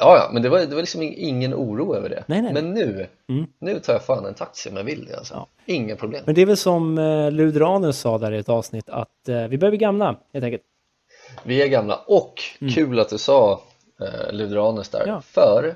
ja, 0.00 0.16
ja 0.16 0.30
men 0.32 0.42
det 0.42 0.48
var, 0.48 0.58
det 0.58 0.66
var 0.74 0.80
liksom 0.82 1.02
ingen 1.02 1.54
oro 1.54 1.94
över 1.94 2.08
det 2.08 2.24
Nej, 2.26 2.42
nej, 2.42 2.52
Men 2.52 2.74
nu, 2.74 3.06
Mm. 3.28 3.46
nu 3.60 3.78
tar 3.80 3.92
jag 3.92 4.04
fan 4.04 4.26
en 4.26 4.34
taxi 4.34 4.70
om 4.70 4.76
jag 4.76 4.84
vill 4.84 5.04
det 5.04 5.16
alltså. 5.16 5.34
Ja. 5.34 5.46
Inga 5.66 5.96
problem 5.96 6.22
Men 6.26 6.34
det 6.34 6.42
är 6.42 6.46
väl 6.46 6.56
som 6.56 6.98
eh, 6.98 7.30
Ludranes 7.30 7.98
sa 7.98 8.18
där 8.18 8.32
i 8.32 8.38
ett 8.38 8.48
avsnitt 8.48 8.88
att 8.88 9.28
eh, 9.28 9.46
vi 9.48 9.58
börjar 9.58 9.70
bli 9.70 9.78
gamla, 9.78 10.16
helt 10.32 10.44
enkelt. 10.44 10.62
Vi 11.44 11.62
är 11.62 11.66
gamla 11.68 11.96
och 12.06 12.34
kul 12.74 13.00
att 13.00 13.08
du 13.08 13.18
sa 13.18 13.60
eh, 14.00 14.32
Luderanus 14.32 14.88
där 14.88 15.00
Mm. 15.02 15.14
Ja. 15.14 15.20
För 15.20 15.74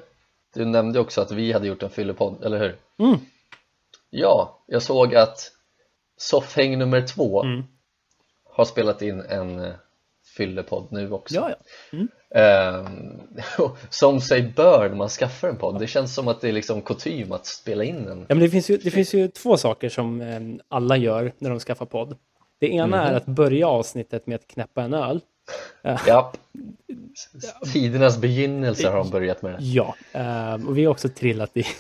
du 0.55 0.65
nämnde 0.65 1.01
också 1.01 1.21
att 1.21 1.31
vi 1.31 1.53
hade 1.53 1.67
gjort 1.67 1.83
en 1.83 1.91
fyllepodd, 1.91 2.45
eller 2.45 2.59
hur? 2.59 2.77
Mm. 2.99 3.19
Ja, 4.11 4.59
jag 4.67 4.83
såg 4.83 5.15
att 5.15 5.53
Soffhäng 6.17 6.79
nummer 6.79 7.07
två 7.07 7.43
Mm. 7.43 7.63
har 8.45 8.65
spelat 8.65 9.03
in 9.03 9.21
en 9.21 9.65
eh, 9.65 9.73
fyllepodd 10.37 10.87
nu 10.91 11.13
också 11.13 11.35
Ja, 11.35 11.51
ja. 11.51 11.57
Mm. 11.93 12.09
Ehm, 12.35 13.21
Som 13.91 14.21
sig 14.21 14.43
bör 14.57 14.89
när 14.89 14.97
man 14.97 15.09
skaffar 15.09 15.49
en 15.49 15.57
podd 15.57 15.79
Det 15.79 15.87
känns 15.87 16.15
som 16.15 16.29
att 16.29 16.41
det 16.41 16.49
är 16.49 16.53
liksom 16.53 16.83
kutym 16.83 17.33
att 17.33 17.47
spela 17.47 17.85
in 17.85 18.09
en 18.09 18.19
Ja, 18.29 18.35
men 18.35 18.39
det 18.39 18.51
finns 18.51 18.71
ju, 18.71 18.77
det 18.77 18.91
finns 18.91 19.15
ju 19.15 19.29
två 19.29 19.57
saker 19.57 19.89
som 19.89 20.21
eh, 20.21 20.41
alla 20.69 20.97
gör 20.97 21.33
när 21.39 21.51
de 21.51 21.61
skaffar 21.61 21.87
podd. 21.87 22.17
Det 22.59 22.69
ena 22.69 22.87
Mhm. 22.87 22.95
är 23.07 23.13
att 23.15 23.27
börja 23.27 23.69
avsnittet 23.69 24.27
med 24.27 24.35
att 24.35 24.47
knäppa 24.47 24.83
en 24.83 24.95
öl. 24.95 25.21
Ja, 25.83 26.33
tidernas 27.73 28.19
begynnelse 28.19 28.89
har 28.89 28.97
de 28.97 29.11
börjat 29.11 29.43
med 29.43 29.53
det 29.53 29.59
Ja, 29.61 29.95
eh, 30.13 30.69
och 30.69 30.79
vi 30.79 30.85
har 30.85 30.91
också 30.93 31.09
trillat 31.09 31.57
i. 31.57 31.65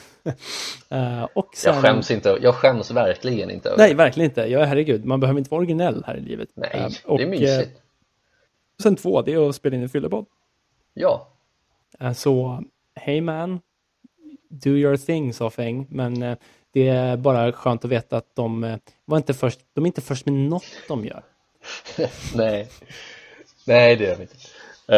Eh, 0.89 1.25
och 1.35 1.49
sen, 1.55 1.75
Jag 1.75 1.83
skäms 1.83 2.11
inte, 2.11 2.39
jag 2.43 2.55
skäms 2.55 2.91
verkligen 2.91 3.51
inte 3.51 3.69
över 3.69 3.79
Nej, 3.79 3.95
verkligen 3.95 4.31
inte. 4.31 4.43
Är 4.43 4.65
herregud, 4.65 5.05
man 5.05 5.21
behöver 5.21 5.39
inte 5.39 5.51
vara 5.51 5.59
originell 5.59 6.05
här 6.07 6.17
i 6.17 6.21
livet. 6.21 6.49
Nej, 6.55 6.89
och, 7.05 7.19
det 7.19 7.25
är 7.25 7.29
mysigt 7.29 7.71
eh, 7.77 8.83
sen 8.83 8.97
två, 8.97 9.23
det 9.23 9.33
är 9.33 9.49
att 9.49 9.57
spela 9.57 9.77
in 9.77 9.83
en 9.83 9.89
fyllepodd. 9.89 10.27
Ja, 10.95 11.29
Eh, 12.01 12.13
så, 12.13 12.63
hej 12.95 13.21
man, 13.21 13.61
do 14.49 14.71
your 14.71 14.97
thing, 14.97 15.33
sa 15.33 15.51
Feng. 15.51 15.87
Men 15.91 16.37
det 16.73 16.89
är 16.89 17.17
bara 17.17 17.53
skönt 17.53 17.85
att 17.85 17.91
veta 17.91 18.17
att 18.17 18.37
de, 18.37 18.79
var 19.05 19.17
inte 19.17 19.35
först, 19.35 19.61
de 19.75 19.85
är 19.85 19.87
inte 19.87 20.01
först 20.01 20.27
med 20.27 20.35
något 20.35 20.65
de 20.89 21.05
gör. 21.05 21.23
Nej, 22.35 22.69
nej 23.67 23.97
det 23.97 24.07
är 24.07 24.17
de 24.17 24.23
inte. 24.23 24.35
Uh, 24.93 24.97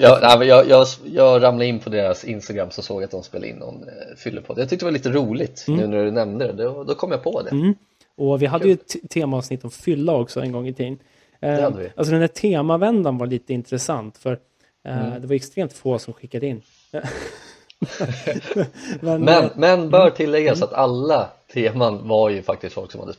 jag, 0.00 0.44
jag, 0.44 0.68
jag, 0.68 0.86
jag 1.04 1.42
ramlade 1.42 1.66
in 1.66 1.78
på 1.78 1.90
deras 1.90 2.24
Instagram 2.24 2.70
så 2.70 2.82
såg 2.82 3.02
jag 3.02 3.04
att 3.04 3.10
de 3.10 3.22
spelade 3.22 3.48
in 3.48 3.56
någon 3.56 3.82
uh, 3.82 4.16
fyllepodd. 4.16 4.58
Jag 4.58 4.68
tyckte 4.68 4.84
det 4.84 4.90
var 4.90 4.92
lite 4.92 5.10
roligt 5.10 5.64
mm. 5.68 5.80
nu 5.80 5.86
när 5.86 6.04
du 6.04 6.10
nämnde 6.10 6.52
det, 6.52 6.64
då, 6.64 6.84
då 6.84 6.94
kom 6.94 7.10
jag 7.10 7.22
på 7.22 7.42
det. 7.42 7.50
Mm. 7.50 7.74
Och 8.16 8.42
vi 8.42 8.46
hade 8.46 8.64
Kul. 8.64 8.68
ju 8.68 8.74
ett 8.74 9.10
temaavsnitt 9.10 9.64
om 9.64 9.70
fylla 9.70 10.12
också 10.12 10.40
en 10.40 10.52
gång 10.52 10.68
i 10.68 10.74
tiden. 10.74 10.98
Vi. 11.40 11.92
Alltså 11.96 12.12
den 12.12 12.20
här 12.20 12.28
temavändan 12.28 13.18
var 13.18 13.26
lite 13.26 13.54
intressant 13.54 14.18
för 14.18 14.32
uh, 14.32 14.38
mm. 15.08 15.20
det 15.20 15.26
var 15.26 15.34
extremt 15.34 15.72
få 15.72 15.98
som 15.98 16.14
skickade 16.14 16.46
in. 16.46 16.62
men, 19.00 19.24
men, 19.24 19.50
men, 19.54 19.90
bör 19.90 20.10
tilläggas 20.10 20.62
att 20.62 20.72
alla 20.72 21.30
teman 21.52 22.08
var 22.08 22.30
ju 22.30 22.42
faktiskt 22.42 22.74
folk 22.74 22.92
som 22.92 23.00
hade 23.00 23.12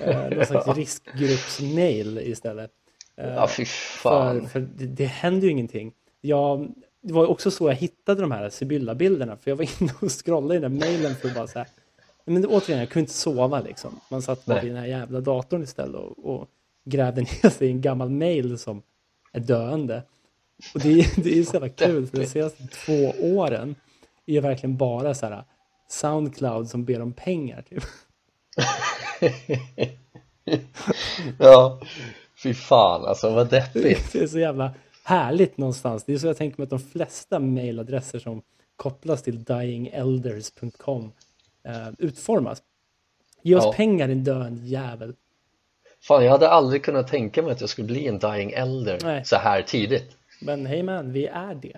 eh, 0.00 0.30
Någon 0.30 0.46
slags 0.46 0.68
riskgruppsmail 0.76 2.18
istället. 2.18 2.70
Eh, 3.16 3.28
ja, 3.28 3.48
fy 3.48 3.64
fan. 3.64 4.40
För, 4.40 4.48
för 4.48 4.60
det, 4.60 4.86
det 4.86 5.04
händer 5.04 5.44
ju 5.46 5.50
ingenting 5.50 5.92
jag, 6.24 6.72
det 7.00 7.12
var 7.12 7.26
också 7.26 7.50
så 7.50 7.68
jag 7.68 7.74
hittade 7.74 8.20
de 8.20 8.30
här 8.30 8.50
Sibylla-bilderna, 8.50 9.36
för 9.36 9.50
jag 9.50 9.56
var 9.56 9.64
inne 9.82 9.92
och 10.00 10.10
scrollade 10.10 10.56
i 10.56 10.58
den 10.60 10.78
där 10.78 10.86
mejlen 10.86 11.14
för 11.14 11.28
att 11.28 11.34
bara 11.34 11.46
så 11.46 11.58
här, 11.58 11.68
men 12.24 12.46
återigen, 12.46 12.80
jag 12.80 12.88
kunde 12.88 13.00
inte 13.00 13.12
sova 13.12 13.60
liksom. 13.60 14.00
Man 14.10 14.22
satt 14.22 14.46
bara 14.46 14.60
vid 14.60 14.70
den 14.70 14.80
här 14.80 14.86
jävla 14.86 15.20
datorn 15.20 15.62
istället 15.62 16.00
och, 16.00 16.34
och 16.34 16.48
grävde 16.84 17.20
ner 17.42 17.50
sig 17.50 17.68
i 17.68 17.70
en 17.70 17.80
gammal 17.80 18.10
mail 18.10 18.58
som 18.58 18.82
är 19.32 19.40
döende. 19.40 20.02
Och 20.74 20.80
det, 20.80 20.88
är, 20.88 21.22
det 21.22 21.38
är 21.38 21.42
så 21.42 21.54
jävla 21.54 21.68
kul, 21.68 22.06
för 22.06 22.18
de 22.18 22.26
senaste 22.26 22.66
två 22.66 23.12
åren 23.20 23.74
är 24.26 24.40
verkligen 24.40 24.76
bara 24.76 25.14
så 25.14 25.26
här 25.26 25.44
Soundcloud 25.88 26.68
som 26.68 26.84
ber 26.84 27.00
om 27.00 27.12
pengar 27.12 27.62
typ. 27.62 27.84
ja, 31.38 31.80
fy 32.42 32.54
fan 32.54 33.04
alltså 33.04 33.34
vad 33.34 33.50
deppigt. 33.50 34.12
Det 34.12 34.22
är 34.22 34.26
så 34.26 34.38
jävla 34.38 34.74
härligt 35.04 35.58
någonstans. 35.58 36.04
Det 36.04 36.14
är 36.14 36.18
så 36.18 36.26
jag 36.26 36.36
tänker 36.36 36.58
mig 36.58 36.64
att 36.64 36.70
de 36.70 36.78
flesta 36.78 37.38
mailadresser 37.38 38.18
som 38.18 38.42
kopplas 38.76 39.22
till 39.22 39.44
dyingelders.com 39.44 41.12
eh, 41.64 41.88
utformas. 41.98 42.62
Ge 43.42 43.56
oss 43.56 43.64
ja. 43.64 43.72
pengar 43.72 44.08
din 44.08 44.24
döende 44.24 44.66
jävel. 44.66 45.14
Fan, 46.02 46.24
jag 46.24 46.32
hade 46.32 46.48
aldrig 46.48 46.84
kunnat 46.84 47.08
tänka 47.08 47.42
mig 47.42 47.52
att 47.52 47.60
jag 47.60 47.70
skulle 47.70 47.86
bli 47.86 48.06
en 48.06 48.18
dying 48.18 48.52
elder 48.52 48.98
Nej. 49.02 49.24
så 49.24 49.36
här 49.36 49.62
tidigt. 49.62 50.16
Men 50.40 50.66
hej 50.66 50.82
man, 50.82 51.12
vi 51.12 51.26
är 51.26 51.54
det. 51.54 51.76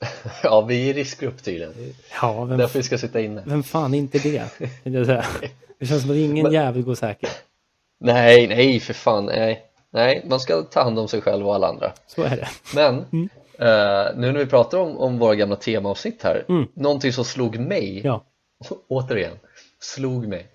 ja, 0.42 0.60
vi 0.60 0.90
är 0.90 0.94
i 0.94 1.00
riskgrupp 1.00 1.42
tydligen. 1.42 1.94
Ja, 2.22 2.44
vem, 2.44 2.58
Därför 2.58 2.78
vi 2.78 2.82
ska 2.82 2.98
sitta 2.98 3.20
inne. 3.20 3.42
Vem 3.46 3.62
fan 3.62 3.94
är 3.94 3.98
inte 3.98 4.18
det? 4.18 4.44
Det 5.78 5.86
känns 5.86 6.02
som 6.02 6.10
att 6.10 6.16
ingen 6.16 6.42
Men, 6.42 6.52
jävel 6.52 6.82
går 6.82 6.94
säker. 6.94 7.30
Nej, 8.00 8.46
nej 8.46 8.80
för 8.80 8.94
fan, 8.94 9.26
nej. 9.26 9.64
Nej, 9.90 10.24
man 10.26 10.40
ska 10.40 10.62
ta 10.62 10.82
hand 10.82 10.98
om 10.98 11.08
sig 11.08 11.20
själv 11.20 11.46
och 11.46 11.54
alla 11.54 11.68
andra. 11.68 11.92
Så 12.06 12.22
är 12.22 12.36
det. 12.36 12.48
Men 12.74 13.04
mm. 13.12 13.22
uh, 13.22 14.20
nu 14.20 14.32
när 14.32 14.38
vi 14.38 14.46
pratar 14.46 14.78
om, 14.78 14.96
om 14.96 15.18
våra 15.18 15.34
gamla 15.34 15.56
temaavsnitt 15.56 16.22
här, 16.22 16.44
mm. 16.48 16.66
någonting 16.74 17.12
som 17.12 17.24
slog 17.24 17.58
mig, 17.58 18.00
ja. 18.04 18.24
återigen, 18.88 19.36
slog 19.80 20.28
mig, 20.28 20.46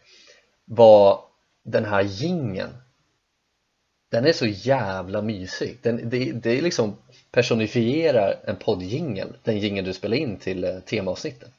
var 0.65 1.19
den 1.63 1.85
här 1.85 2.03
gingen. 2.03 2.69
Den 4.11 4.25
är 4.25 4.33
så 4.33 4.45
jävla 4.45 5.21
mysig. 5.21 5.79
Den, 5.81 6.09
det, 6.09 6.31
det 6.31 6.57
är 6.57 6.61
liksom 6.61 6.95
personifierar 7.33 8.35
en 8.43 8.55
poddjingel, 8.55 9.27
den 9.43 9.57
jingeln 9.57 9.87
du 9.87 9.93
spelar 9.93 10.17
in 10.17 10.37
till 10.37 10.65
uh, 10.65 10.79
temaavsnitten. 10.79 11.49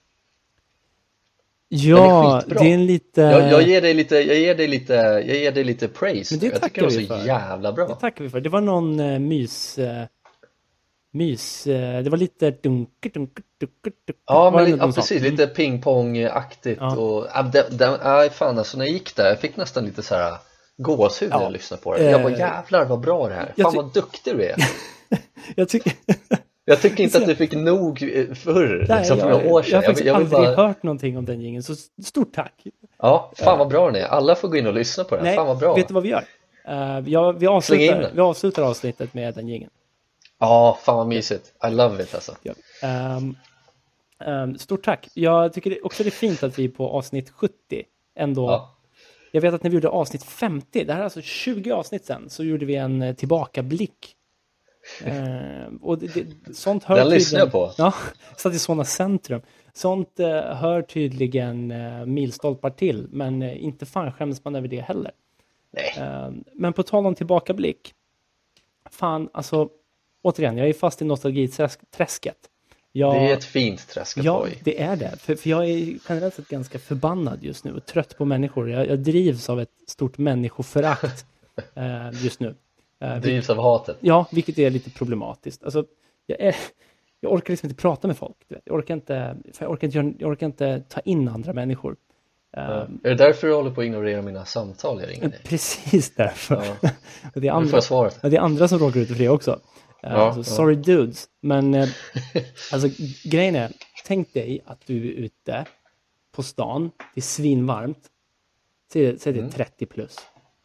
Ja, 1.69 2.43
är 2.43 2.55
det 2.55 2.61
är 2.61 2.75
en 2.75 2.87
lite... 2.87 3.21
Jag, 3.21 3.53
jag, 3.53 3.63
ger 3.63 3.81
dig 3.81 3.95
lite, 3.95 4.17
jag 4.17 4.39
ger 4.39 4.55
dig 4.55 4.69
lite, 4.69 4.95
jag 4.95 5.37
ger 5.37 5.53
dig 5.53 5.65
lite 5.65 5.89
praise. 5.89 6.35
Men 6.35 6.41
det 6.41 6.47
jag 6.47 6.63
tycker 6.63 6.81
det 6.81 6.87
var 6.87 7.03
så 7.03 7.07
för. 7.07 7.27
jävla 7.27 7.73
bra. 7.73 7.87
Det 7.87 7.95
tackar 7.95 8.25
vi 8.25 8.31
för. 8.31 8.41
Det 8.41 8.49
var 8.49 8.61
någon 8.61 9.01
uh, 9.01 9.19
mys... 9.19 9.79
Uh, 9.79 10.03
mys... 11.13 11.67
Uh, 11.67 12.03
det 12.03 12.11
var 12.11 12.19
lite 12.19 12.51
dunker, 12.51 13.11
dunker, 13.11 13.43
dunker, 13.61 13.93
dunker. 14.07 14.15
Ja, 14.27 14.51
men 14.51 14.65
lite, 14.65 14.79
ja, 14.79 14.93
precis. 14.93 15.23
Mm. 15.23 15.31
Lite 15.31 15.47
pingpong-aktigt 15.47 16.81
ja. 16.81 16.97
och... 16.97 17.27
Ja, 17.35 17.43
det, 17.43 17.79
det, 17.79 17.99
ja, 18.03 18.29
fan 18.33 18.59
alltså 18.59 18.79
när 18.79 18.85
jag 18.85 18.93
gick 18.93 19.17
där, 19.17 19.29
jag 19.29 19.41
fick 19.41 19.57
nästan 19.57 19.85
lite 19.85 20.03
så 20.03 20.15
här 20.15 20.35
gåshud 20.77 21.31
när 21.31 21.43
jag 21.43 21.53
lyssnade 21.53 21.83
på 21.83 21.97
det. 21.97 22.05
Jag 22.05 22.23
bara 22.23 22.39
jävlar 22.39 22.85
vad 22.85 23.01
bra 23.01 23.29
det 23.29 23.35
här. 23.35 23.53
Fan 23.63 23.75
vad 23.75 23.93
duktig 23.93 24.37
du 24.37 24.43
är. 24.45 24.57
jag 25.57 25.69
tycker... 25.69 25.93
Jag 26.67 26.83
tycker 26.83 27.05
inte 27.05 27.19
att 27.19 27.27
du 27.27 27.35
fick 27.35 27.53
nog 27.53 28.03
eh, 28.03 28.35
förr, 28.35 28.87
Nej, 28.89 28.99
liksom 28.99 29.19
för 29.19 29.31
några 29.31 29.53
år 29.53 29.63
sedan. 29.63 29.71
Jag 29.71 29.79
har 29.79 29.83
faktiskt 29.83 30.07
jag, 30.07 30.15
jag 30.15 30.17
aldrig 30.17 30.57
bara... 30.57 30.67
hört 30.67 30.83
någonting 30.83 31.19
om 31.19 31.25
den 31.25 31.41
gingen, 31.41 31.63
så 31.63 31.75
stort 32.05 32.35
tack! 32.35 32.67
Ja, 32.99 33.33
fan 33.37 33.59
vad 33.59 33.69
bra 33.69 33.87
den 33.91 34.03
är. 34.03 34.07
Alla 34.07 34.35
får 34.35 34.49
gå 34.49 34.57
in 34.57 34.67
och 34.67 34.75
lyssna 34.75 35.05
på 35.05 35.15
den. 35.15 35.25
Nej, 35.25 35.37
fan 35.37 35.47
vad 35.47 35.59
bra. 35.59 35.75
vet 35.75 35.89
du 35.89 35.95
vad 35.95 36.03
vi 36.03 36.09
gör? 36.09 36.25
Uh, 36.69 37.09
ja, 37.09 37.33
vi, 37.33 37.47
avslutar, 37.47 38.11
vi 38.15 38.21
avslutar 38.21 38.63
avsnittet 38.63 39.15
med 39.15 39.35
den 39.35 39.49
gingen. 39.49 39.71
Ja, 40.39 40.79
fan 40.83 40.97
vad 40.97 41.07
mysigt. 41.07 41.53
I 41.69 41.71
love 41.71 42.03
it 42.03 42.15
alltså. 42.15 42.37
Ja. 42.43 42.53
Um, 43.17 43.37
um, 44.27 44.59
stort 44.59 44.85
tack. 44.85 45.09
Jag 45.15 45.53
tycker 45.53 45.87
också 45.87 46.03
det 46.03 46.09
är 46.09 46.11
fint 46.11 46.43
att 46.43 46.59
vi 46.59 46.69
på 46.69 46.89
avsnitt 46.89 47.31
70 47.31 47.55
ändå 48.17 48.51
ja. 48.51 48.75
Jag 49.35 49.41
vet 49.41 49.55
att 49.55 49.63
när 49.63 49.71
vi 49.71 49.75
gjorde 49.75 49.89
avsnitt 49.89 50.25
50, 50.25 50.85
det 50.85 50.93
här 50.93 51.01
är 51.01 51.05
alltså 51.05 51.21
20 51.21 51.73
avsnitt 51.73 52.05
sen, 52.05 52.31
så 52.31 52.45
gjorde 52.45 52.67
vi 52.67 52.75
en 52.75 53.03
eh, 53.03 53.15
tillbakablick 53.15 54.17
och 55.81 55.99
det, 55.99 56.07
det, 56.15 56.55
sånt 56.55 56.85
hör 56.85 56.97
Den 56.97 57.09
lyssnar 57.09 57.41
jag 57.41 57.53
på. 57.53 57.73
Ja, 57.79 57.95
sådana 58.59 58.85
centrum. 58.85 59.41
Sånt 59.73 60.21
eh, 60.21 60.29
hör 60.37 60.83
tydligen 60.83 61.71
eh, 61.71 62.07
milstolpar 62.07 62.71
till, 62.71 63.07
men 63.11 63.43
eh, 63.43 63.65
inte 63.65 63.87
fan 63.87 64.13
skäms 64.13 64.45
man 64.45 64.57
över 64.57 64.69
det 64.69 64.81
heller. 64.81 65.13
Eh, 65.77 66.31
men 66.53 66.73
på 66.73 66.83
tal 66.83 67.07
om 67.07 67.15
tillbakablick. 67.15 67.95
Fan, 68.91 69.29
alltså 69.33 69.69
återigen, 70.23 70.59
jag 70.59 70.69
är 70.69 70.73
fast 70.73 71.03
i 71.03 71.05
nostalgiträsket. 71.05 72.51
Jag, 72.93 73.15
det 73.15 73.31
är 73.31 73.35
ett 73.35 73.45
fint 73.45 73.89
träsk 73.89 74.19
att 74.19 74.25
Ja, 74.25 74.47
det 74.65 74.83
är 74.83 74.97
det. 74.97 75.17
För, 75.21 75.37
för 75.37 75.51
jag 75.51 75.71
är 75.71 75.95
generellt 76.09 76.35
sett 76.35 76.49
ganska 76.49 76.79
förbannad 76.79 77.43
just 77.43 77.65
nu 77.65 77.73
och 77.73 77.87
trött 77.87 78.17
på 78.19 78.25
människor. 78.25 78.71
Jag, 78.71 78.89
jag 78.89 78.99
drivs 78.99 79.49
av 79.51 79.61
ett 79.61 79.71
stort 79.87 80.19
människoförakt 80.19 81.27
eh, 81.75 82.25
just 82.25 82.41
nu. 82.41 82.55
Uh, 83.05 83.21
Drivs 83.21 83.51
av 83.51 83.57
hatet. 83.57 83.97
Ja, 84.01 84.27
vilket 84.33 84.59
är 84.59 84.71
lite 84.71 84.91
problematiskt. 84.91 85.65
Alltså, 85.65 85.85
jag, 86.27 86.41
är, 86.41 86.57
jag 87.21 87.33
orkar 87.33 87.53
liksom 87.53 87.67
inte 87.67 87.83
prata 87.83 88.09
med 88.09 88.17
folk. 88.17 88.37
Jag, 88.65 88.77
orkar 88.79 88.95
inte, 88.95 89.37
jag, 89.59 89.71
orkar 89.71 89.87
inte, 89.87 90.15
jag 90.19 90.31
orkar 90.31 90.47
inte 90.47 90.83
ta 90.89 91.01
in 91.01 91.29
andra 91.29 91.53
människor. 91.53 91.97
Ja. 92.57 92.83
Um, 92.83 93.01
är 93.05 93.09
det 93.09 93.15
därför 93.15 93.47
du 93.47 93.55
håller 93.55 93.71
på 93.71 93.81
att 93.81 93.85
ignorera 93.85 94.23
mina 94.23 94.45
samtal 94.45 95.01
jag 95.01 95.11
ringer 95.11 95.29
dig? 95.29 95.41
Precis 95.45 96.15
därför. 96.15 96.65
Ja. 96.81 96.91
det, 97.35 97.49
är 97.49 97.53
andra, 97.53 97.69
får 97.69 97.77
jag 97.77 97.85
svaret. 97.85 98.19
det 98.23 98.37
är 98.37 98.41
andra 98.41 98.69
som 98.69 98.79
råkar 98.79 99.01
ut 99.01 99.09
för 99.09 99.15
det 99.15 99.29
också. 99.29 99.51
Uh, 99.51 99.59
ja, 100.01 100.09
alltså, 100.09 100.55
sorry 100.55 100.75
dudes. 100.75 101.27
Men 101.41 101.75
uh, 101.75 101.89
alltså, 102.73 102.89
grejen 103.25 103.57
är, 103.57 103.73
tänk 104.07 104.33
dig 104.33 104.63
att 104.67 104.87
du 104.87 104.97
är 104.97 105.13
ute 105.13 105.65
på 106.33 106.43
stan, 106.43 106.91
det 107.15 107.21
är 107.21 107.23
svinvarmt. 107.23 108.11
Säg, 108.93 109.19
säg 109.19 109.33
det 109.33 109.39
mm. 109.39 109.51
30 109.51 109.87
plus. 109.87 110.17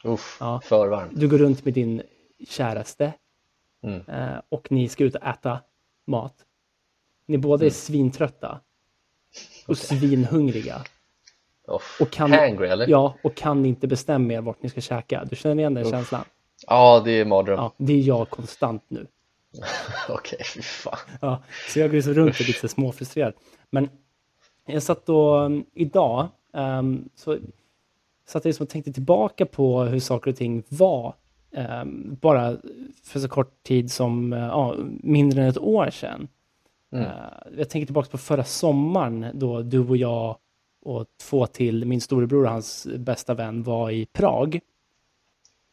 Uff, 0.03 0.37
ja. 0.39 0.61
för 0.63 0.87
varmt. 0.87 1.11
Du 1.15 1.27
går 1.27 1.37
runt 1.37 1.65
med 1.65 1.73
din 1.73 2.01
käraste 2.47 3.13
mm. 3.83 4.01
Eh, 4.07 4.41
och 4.49 4.71
ni 4.71 4.89
ska 4.89 5.03
ut 5.03 5.15
och 5.15 5.23
äta 5.23 5.59
mat. 6.07 6.35
Ni 7.25 7.37
båda 7.37 7.61
är 7.61 7.67
mm. 7.67 7.73
svintrötta 7.73 8.59
och 9.67 9.69
okay. 9.69 9.97
svinhungriga. 9.99 10.81
Oh, 11.67 11.81
och 11.99 12.11
kan, 12.11 12.31
hangry 12.31 12.67
eller? 12.67 12.87
Ja, 12.87 13.15
och 13.23 13.35
kan 13.35 13.65
inte 13.65 13.87
bestämma 13.87 14.33
er 14.33 14.41
vart 14.41 14.63
ni 14.63 14.69
ska 14.69 14.81
käka. 14.81 15.25
Du 15.25 15.35
känner 15.35 15.59
igen 15.59 15.73
den 15.73 15.85
Uff. 15.85 15.91
känslan? 15.91 16.25
Ja, 16.67 17.01
det 17.05 17.11
är 17.11 17.25
mardröm. 17.25 17.57
Ja, 17.57 17.73
det 17.77 17.93
är 17.93 18.01
jag 18.01 18.29
konstant 18.29 18.83
nu. 18.87 19.07
Okej, 20.09 20.35
okay, 20.35 20.43
fy 20.43 20.61
fan. 20.61 20.97
Ja, 21.21 21.43
så 21.69 21.79
jag 21.79 21.91
går 21.91 22.01
så 22.01 22.13
runt 22.13 22.39
och 22.39 22.47
lite 22.47 22.67
småfrustrerad. 22.67 23.33
Men 23.69 23.89
jag 24.65 24.83
satt 24.83 25.05
då 25.05 25.37
um, 25.37 25.65
idag, 25.73 26.27
um, 26.53 27.09
så 27.15 27.37
satt 28.27 28.45
jag 28.45 28.49
liksom 28.49 28.63
och 28.63 28.69
tänkte 28.69 28.93
tillbaka 28.93 29.45
på 29.45 29.83
hur 29.83 29.99
saker 29.99 30.31
och 30.31 30.37
ting 30.37 30.63
var 30.69 31.15
bara 32.21 32.57
för 33.03 33.19
så 33.19 33.27
kort 33.29 33.63
tid 33.63 33.91
som 33.91 34.33
uh, 34.33 34.73
mindre 35.03 35.41
än 35.41 35.47
ett 35.49 35.57
år 35.57 35.89
sedan. 35.89 36.27
Mm. 36.91 37.05
Uh, 37.05 37.11
jag 37.57 37.69
tänker 37.69 37.85
tillbaka 37.85 38.09
på 38.09 38.17
förra 38.17 38.43
sommaren 38.43 39.25
då 39.33 39.61
du 39.61 39.79
och 39.79 39.97
jag 39.97 40.37
och 40.81 41.05
två 41.21 41.45
till, 41.45 41.85
min 41.85 42.01
storebror 42.01 42.43
och 42.45 42.51
hans 42.51 42.87
bästa 42.97 43.33
vän 43.33 43.63
var 43.63 43.91
i 43.91 44.05
Prag. 44.05 44.59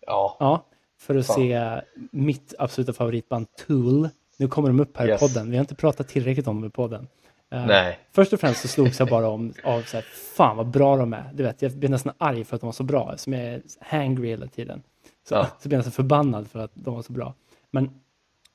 Ja, 0.06 0.36
Ja, 0.40 0.64
för 0.98 1.14
att 1.16 1.26
Fan. 1.26 1.36
se 1.36 1.80
mitt 2.10 2.54
absoluta 2.58 2.92
favoritband 2.92 3.46
Tool. 3.66 4.08
Nu 4.38 4.48
kommer 4.48 4.68
de 4.68 4.80
upp 4.80 4.96
här 4.96 5.08
Yes. 5.08 5.22
i 5.22 5.26
podden. 5.26 5.50
Vi 5.50 5.56
har 5.56 5.60
inte 5.60 5.74
pratat 5.74 6.08
tillräckligt 6.08 6.46
om 6.48 6.56
dem 6.56 6.64
i 6.64 6.70
podden. 6.70 7.08
Eh, 7.50 7.66
nej, 7.66 7.98
Först 8.12 8.32
och 8.32 8.40
främst 8.40 8.60
så 8.60 8.68
slogs 8.68 8.98
jag 8.98 9.08
bara 9.08 9.28
om 9.28 9.52
av 9.64 9.82
så 9.82 9.96
här, 9.96 10.04
fan 10.36 10.56
vad 10.56 10.66
bra 10.66 10.96
de 10.96 11.12
är. 11.12 11.30
Du 11.34 11.42
vet, 11.42 11.62
jag 11.62 11.72
blev 11.72 11.90
nästan 11.90 12.12
arg 12.18 12.44
för 12.44 12.54
att 12.54 12.60
de 12.60 12.66
var 12.66 12.72
så 12.72 12.82
bra, 12.84 13.14
som 13.16 13.32
jag 13.32 13.42
är 13.42 13.62
hangry 13.80 14.28
hela 14.28 14.46
tiden. 14.46 14.82
Så, 15.28 15.34
Ja. 15.34 15.46
så 15.62 15.68
blev 15.68 15.76
jag 15.76 15.78
nästan 15.78 15.92
förbannad 15.92 16.50
för 16.50 16.58
att 16.58 16.70
de 16.74 16.94
var 16.94 17.02
så 17.02 17.12
bra. 17.12 17.34
Men 17.70 17.90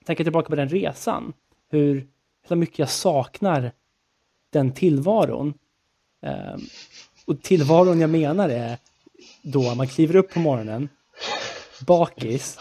tänker 0.06 0.24
tillbaka 0.24 0.50
på 0.50 0.56
den 0.56 0.70
resan, 0.70 1.34
hur, 1.70 2.08
hur 2.48 2.56
mycket 2.56 2.80
jag 2.80 2.90
saknar 2.90 3.72
den 4.50 4.72
tillvaron. 4.74 5.54
Ehm, 6.22 6.60
och 7.28 7.42
tillvaron 7.42 8.00
jag 8.00 8.10
menar 8.10 8.50
är 8.50 8.78
då 9.42 9.76
man 9.76 9.88
kliver 9.88 10.16
upp 10.16 10.34
på 10.34 10.40
morgonen, 10.40 10.90
bakis, 11.88 12.58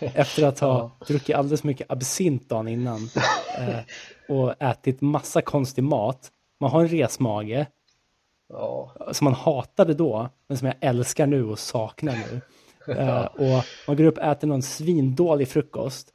efter 0.00 0.42
att 0.42 0.58
ha 0.58 0.90
druckit 1.06 1.36
alldeles 1.36 1.64
mycket 1.64 1.90
absint 1.90 2.48
dagen 2.48 2.68
innan 2.68 3.10
eh, 3.58 3.78
och 4.28 4.62
ätit 4.62 5.00
massa 5.00 5.42
konstig 5.42 5.84
mat. 5.84 6.32
Man 6.60 6.70
har 6.70 6.80
en 6.80 6.88
resmage 6.88 7.66
ja, 8.48 8.92
som 9.12 9.24
man 9.24 9.34
hatade 9.34 9.94
då, 9.94 10.28
men 10.46 10.58
som 10.58 10.66
jag 10.66 10.76
älskar 10.80 11.26
nu 11.26 11.44
och 11.44 11.58
saknar 11.58 12.14
nu. 12.16 12.40
Eh, 12.98 13.24
och 13.24 13.64
man 13.86 13.96
går 13.96 14.04
upp 14.04 14.18
och 14.18 14.24
äter 14.24 14.48
någon 14.48 14.62
svindålig 14.62 15.48
frukost. 15.48 16.12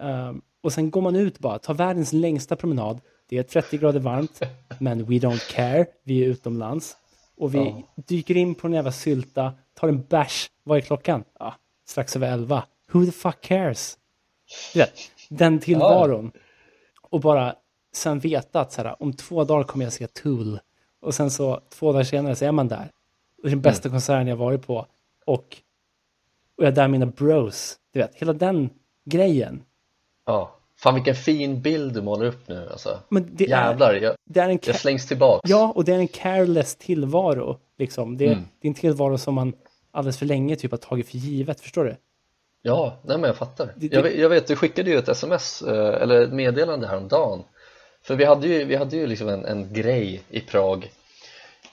Eh, 0.00 0.32
och 0.60 0.72
sen 0.72 0.90
går 0.90 1.00
man 1.00 1.16
ut 1.16 1.38
bara, 1.38 1.58
tar 1.58 1.74
världens 1.74 2.12
längsta 2.12 2.56
promenad. 2.56 3.00
Det 3.28 3.38
är 3.38 3.42
30 3.42 3.78
grader 3.78 4.00
varmt, 4.00 4.42
men 4.80 4.98
we 5.04 5.14
don't 5.14 5.52
care. 5.52 5.86
Vi 6.04 6.24
är 6.24 6.28
utomlands. 6.28 6.96
Och 7.36 7.54
vi 7.54 7.58
Ja. 7.58 7.82
dyker 8.06 8.36
in 8.36 8.54
på 8.54 8.66
en 8.66 8.72
jävla 8.72 8.92
sylta, 8.92 9.52
tar 9.74 9.88
en 9.88 10.02
bärs. 10.02 10.50
Vad 10.64 10.78
är 10.78 10.82
klockan? 10.82 11.24
Ja, 11.38 11.54
strax 11.88 12.16
över 12.16 12.32
11. 12.32 12.64
Who 12.92 13.04
the 13.06 13.12
fuck 13.12 13.40
cares? 13.40 13.98
Vet, 14.74 14.92
den 15.28 15.60
tillvaron. 15.60 16.32
Och 17.10 17.20
bara 17.20 17.54
sen 17.94 18.18
veta 18.18 18.60
att 18.60 18.72
så 18.72 18.82
här, 18.82 19.02
om 19.02 19.12
två 19.12 19.44
dagar 19.44 19.64
kommer 19.64 19.84
jag 19.84 19.92
se 19.92 20.06
Tool. 20.06 20.58
Och 21.00 21.14
sen 21.14 21.30
så 21.30 21.60
två 21.70 21.92
dagar 21.92 22.04
senare 22.04 22.36
så 22.36 22.44
är 22.44 22.52
man 22.52 22.68
där. 22.68 22.90
Det 23.42 23.48
är 23.48 23.50
den 23.50 23.60
bästa 23.60 23.88
konserten 23.88 24.26
jag 24.26 24.36
varit 24.36 24.66
på. 24.66 24.86
Och, 25.26 25.56
och 26.56 26.64
jag 26.64 26.66
är 26.66 26.72
där 26.72 26.88
mina 26.88 27.06
bros. 27.06 27.76
Du 27.92 27.98
vet, 28.00 28.14
hela 28.14 28.32
den 28.32 28.70
grejen. 29.04 29.62
ja 30.26 30.58
Fan 30.76 30.94
vilken 30.94 31.14
fin 31.14 31.62
bild 31.62 31.94
du 31.94 32.02
målar 32.02 32.26
upp 32.26 32.48
nu 32.48 32.68
alltså 32.72 32.98
Men 33.08 33.28
det 33.32 33.44
är, 33.44 33.48
Jävlar, 33.48 33.94
jag, 33.94 34.14
det 34.24 34.40
är 34.40 34.48
en 34.48 34.58
jag 34.66 34.76
slängs 34.76 35.08
tillbaks 35.08 35.50
Ja, 35.50 35.72
och 35.76 35.84
det 35.84 35.92
är 35.94 35.98
en 35.98 36.08
careless 36.08 36.76
tillvaro. 36.76 37.58
Liksom. 37.78 38.16
Det, 38.16 38.24
är, 38.24 38.32
Mm. 38.32 38.44
det 38.60 38.66
är 38.66 38.68
en 38.68 38.74
tillvaro 38.74 39.18
som 39.18 39.34
man 39.34 39.52
alldeles 39.90 40.18
för 40.18 40.26
länge 40.26 40.56
typ 40.56 40.70
har 40.70 40.78
tagit 40.78 41.08
för 41.08 41.18
givet. 41.18 41.60
Förstår 41.60 41.84
du? 41.84 41.96
Ja, 42.62 42.96
nej 43.04 43.18
men 43.18 43.28
jag 43.28 43.36
fattar. 43.36 43.66
Det- 43.76 43.88
det- 43.88 43.94
Jag, 43.96 44.02
vet, 44.02 44.18
jag 44.18 44.28
vet, 44.28 44.46
du 44.46 44.56
skickade 44.56 44.90
ju 44.90 44.96
ett 44.98 45.08
sms 45.08 45.62
eh, 45.62 46.02
eller 46.02 46.20
ett 46.20 46.32
meddelande 46.32 46.86
häromdagen. 46.86 47.42
För 48.02 48.14
vi 48.16 48.24
hade 48.24 48.48
ju, 48.48 48.64
vi 48.64 48.76
hade 48.76 48.96
ju 48.96 49.06
liksom 49.06 49.28
en, 49.28 49.44
en 49.44 49.72
grej 49.72 50.22
i 50.28 50.40
Prag. 50.40 50.90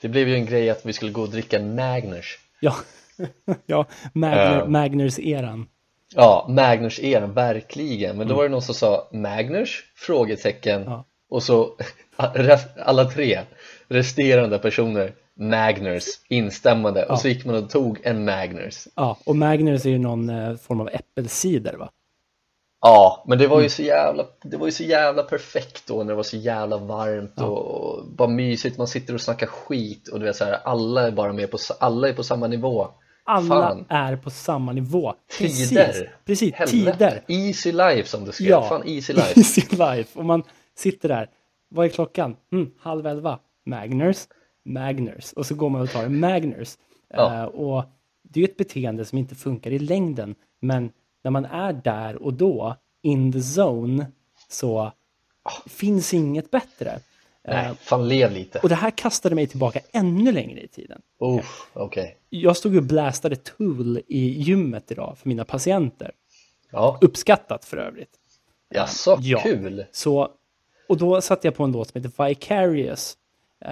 Det 0.00 0.08
blev 0.08 0.28
ju 0.28 0.34
en 0.34 0.46
grej 0.46 0.70
att 0.70 0.86
vi 0.86 0.92
skulle 0.92 1.12
gå 1.12 1.22
och 1.22 1.28
dricka 1.30 1.58
Magners. 1.62 2.38
Ja, 2.60 2.76
ja 3.66 3.86
Magner, 4.12 4.58
Ja. 4.58 4.66
Magners-eran. 4.66 5.66
Ja, 6.14 6.46
Magners 6.48 7.00
eran, 7.00 7.32
verkligen. 7.32 8.16
Men 8.16 8.28
då 8.28 8.34
var 8.34 8.42
det 8.42 8.48
någon 8.48 8.62
som 8.62 8.74
sa 8.74 9.08
Magners? 9.12 9.84
Frågetecken. 9.96 10.82
Ja. 10.86 11.04
Och 11.30 11.42
så 11.42 11.76
alla 12.76 13.04
tre 13.04 13.40
resterande 13.88 14.58
personer 14.58 15.12
Magners, 15.34 16.04
instämmande. 16.28 17.06
Och 17.06 17.18
så 17.18 17.28
gick 17.28 17.44
man 17.44 17.54
och 17.54 17.70
tog 17.70 18.00
en 18.02 18.24
Magners. 18.24 18.88
Ja, 18.94 19.18
och 19.24 19.36
Magners 19.36 19.86
är 19.86 19.90
ju 19.90 19.98
någon 19.98 20.30
eh, 20.30 20.56
form 20.56 20.80
av 20.80 20.88
äppelcider 20.92 21.76
va? 21.76 21.90
Ja, 22.82 23.24
men 23.26 23.38
det 23.38 23.46
var 23.46 23.60
ju 23.60 23.68
så 23.68 23.82
jävla, 23.82 24.26
det 24.42 24.56
var 24.56 24.66
ju 24.66 24.72
så 24.72 24.82
jävla 24.82 25.22
perfekt 25.22 25.86
då 25.86 25.96
när 25.96 26.04
det 26.04 26.14
var 26.14 26.22
så 26.22 26.36
jävla 26.36 26.76
varmt 26.76 27.40
och, 27.40 27.58
och 27.58 28.06
bara 28.06 28.28
mysigt, 28.28 28.78
man 28.78 28.86
sitter 28.86 29.14
och 29.14 29.20
snackar 29.20 29.46
skit 29.46 30.08
och 30.08 30.20
du 30.20 30.26
vet 30.26 30.36
så 30.36 30.44
här, 30.44 30.58
alla 30.64 31.06
är 31.06 31.10
bara 31.10 31.32
med 31.32 31.50
på, 31.50 31.58
alla 31.80 32.08
är 32.08 32.12
på 32.12 32.22
samma 32.22 32.46
nivå 32.46 32.88
Alla 33.30 33.48
Fan. 33.68 33.84
är 33.88 34.16
på 34.16 34.30
samma 34.30 34.72
nivå. 34.72 35.14
Precis, 35.38 35.68
Tider! 35.68 36.14
precis 36.24 36.54
Helvete. 36.54 36.92
tider. 36.98 37.24
Easy 37.28 37.72
life 37.72 38.08
som 38.08 38.24
du 38.24 38.32
skrev, 38.32 38.48
Ja, 38.48 38.62
fan 38.68 38.82
easy 38.88 39.12
life 39.12 39.32
easy 39.40 39.62
life. 39.70 40.18
Och 40.18 40.24
man 40.24 40.42
sitter 40.76 41.08
där. 41.08 41.30
Vad 41.68 41.86
är 41.86 41.90
klockan? 41.90 42.36
Mm, 42.52 42.70
halv 42.80 43.06
elva. 43.06 43.38
Magners, 43.66 44.26
Magners. 44.64 45.32
Och 45.32 45.46
så 45.46 45.54
går 45.54 45.68
man 45.70 45.80
och 45.80 45.90
tar 45.90 46.04
en 46.04 46.20
Magners. 46.20 46.76
Ja. 47.14 47.34
Eh, 47.34 47.44
och 47.44 47.84
det 48.22 48.40
är 48.40 48.44
ett 48.44 48.56
beteende 48.56 49.04
som 49.04 49.18
inte 49.18 49.34
funkar 49.34 49.70
i 49.70 49.78
längden. 49.78 50.34
Men 50.60 50.90
när 51.24 51.30
man 51.30 51.44
är 51.44 51.72
där 51.72 52.22
och 52.22 52.34
då, 52.34 52.76
in 53.02 53.32
the 53.32 53.38
zone, 53.60 54.06
så 54.48 54.92
finns 55.66 56.14
inget 56.14 56.50
bättre. 56.50 57.00
Eh, 57.48 57.54
Nej, 57.54 57.70
fan 57.80 58.08
lev 58.08 58.32
lite 58.32 58.58
och 58.58 58.68
det 58.68 58.74
här 58.74 58.90
kastade 58.90 59.34
mig 59.34 59.46
tillbaka 59.46 59.80
ännu 59.92 60.32
längre 60.32 60.60
i 60.60 60.68
tiden. 60.68 61.02
Uff, 61.20 61.70
okej 61.72 62.16
Jag 62.30 62.56
stod 62.56 62.76
och 62.76 62.82
blastade 62.82 63.36
Tool 63.36 64.00
i 64.06 64.28
gymmet 64.42 64.90
idag 64.90 65.18
för 65.18 65.28
mina 65.28 65.44
patienter. 65.44 66.12
Ja, 66.70 66.98
Uppskattat 67.00 67.64
för 67.64 67.76
övrigt. 67.76 68.10
jaså, 68.74 69.16
Ja. 69.20 69.40
kul! 69.42 69.84
Så, 69.92 70.28
och 70.88 70.96
då 70.96 71.20
satte 71.20 71.46
jag 71.46 71.54
på 71.54 71.64
en 71.64 71.72
låt 71.72 71.88
som 71.90 72.02
heter 72.02 72.24
Vicarious. 72.28 73.16
Eh, 73.64 73.70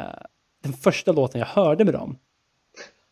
den 0.62 0.72
första 0.72 1.12
låten 1.12 1.38
jag 1.38 1.46
hörde 1.48 1.85
med 1.85 1.94
dem. 1.94 2.18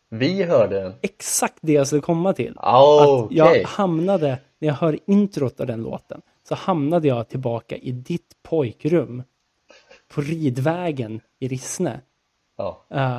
Vi 0.09 0.43
hörde 0.43 0.81
den, 0.81 0.95
Exakt 1.03 1.59
det 1.61 1.73
jag 1.73 1.87
skulle 1.87 2.03
komma 2.03 2.33
till. 2.33 2.55
Ah, 2.57 3.03
Att 3.03 3.09
okej 3.09 3.37
jag 3.39 3.65
hamnade, 3.65 4.39
när 4.59 4.69
jag 4.69 4.75
hör 4.75 4.99
introt 5.07 5.61
av 5.61 5.67
den 5.67 5.83
låten, 5.83 6.21
så 6.49 6.55
hamnade 6.55 7.09
jag 7.09 7.29
tillbaka 7.29 7.77
i 7.77 7.93
ditt 7.93 8.37
pojkrum. 8.43 9.23
På 10.09 10.21
ridvägen 10.21 11.21
i 11.39 11.49
Rissne. 11.49 12.01
ja. 12.57 12.85
Eh, 12.91 13.19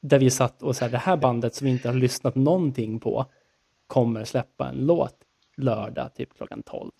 där 0.00 0.18
vi 0.18 0.30
satt 0.30 0.62
och 0.62 0.76
så 0.76 0.84
här, 0.84 0.92
det 0.92 0.98
här 0.98 1.16
bandet 1.16 1.54
som 1.54 1.64
vi 1.64 1.70
inte 1.70 1.88
har 1.88 1.94
lyssnat 1.94 2.34
någonting 2.34 3.00
på 3.00 3.26
kommer 3.86 4.24
släppa 4.24 4.68
en 4.68 4.86
låt 4.86 5.16
lördag 5.56 6.14
typ 6.14 6.36
klockan 6.36 6.62
12. 6.62 6.90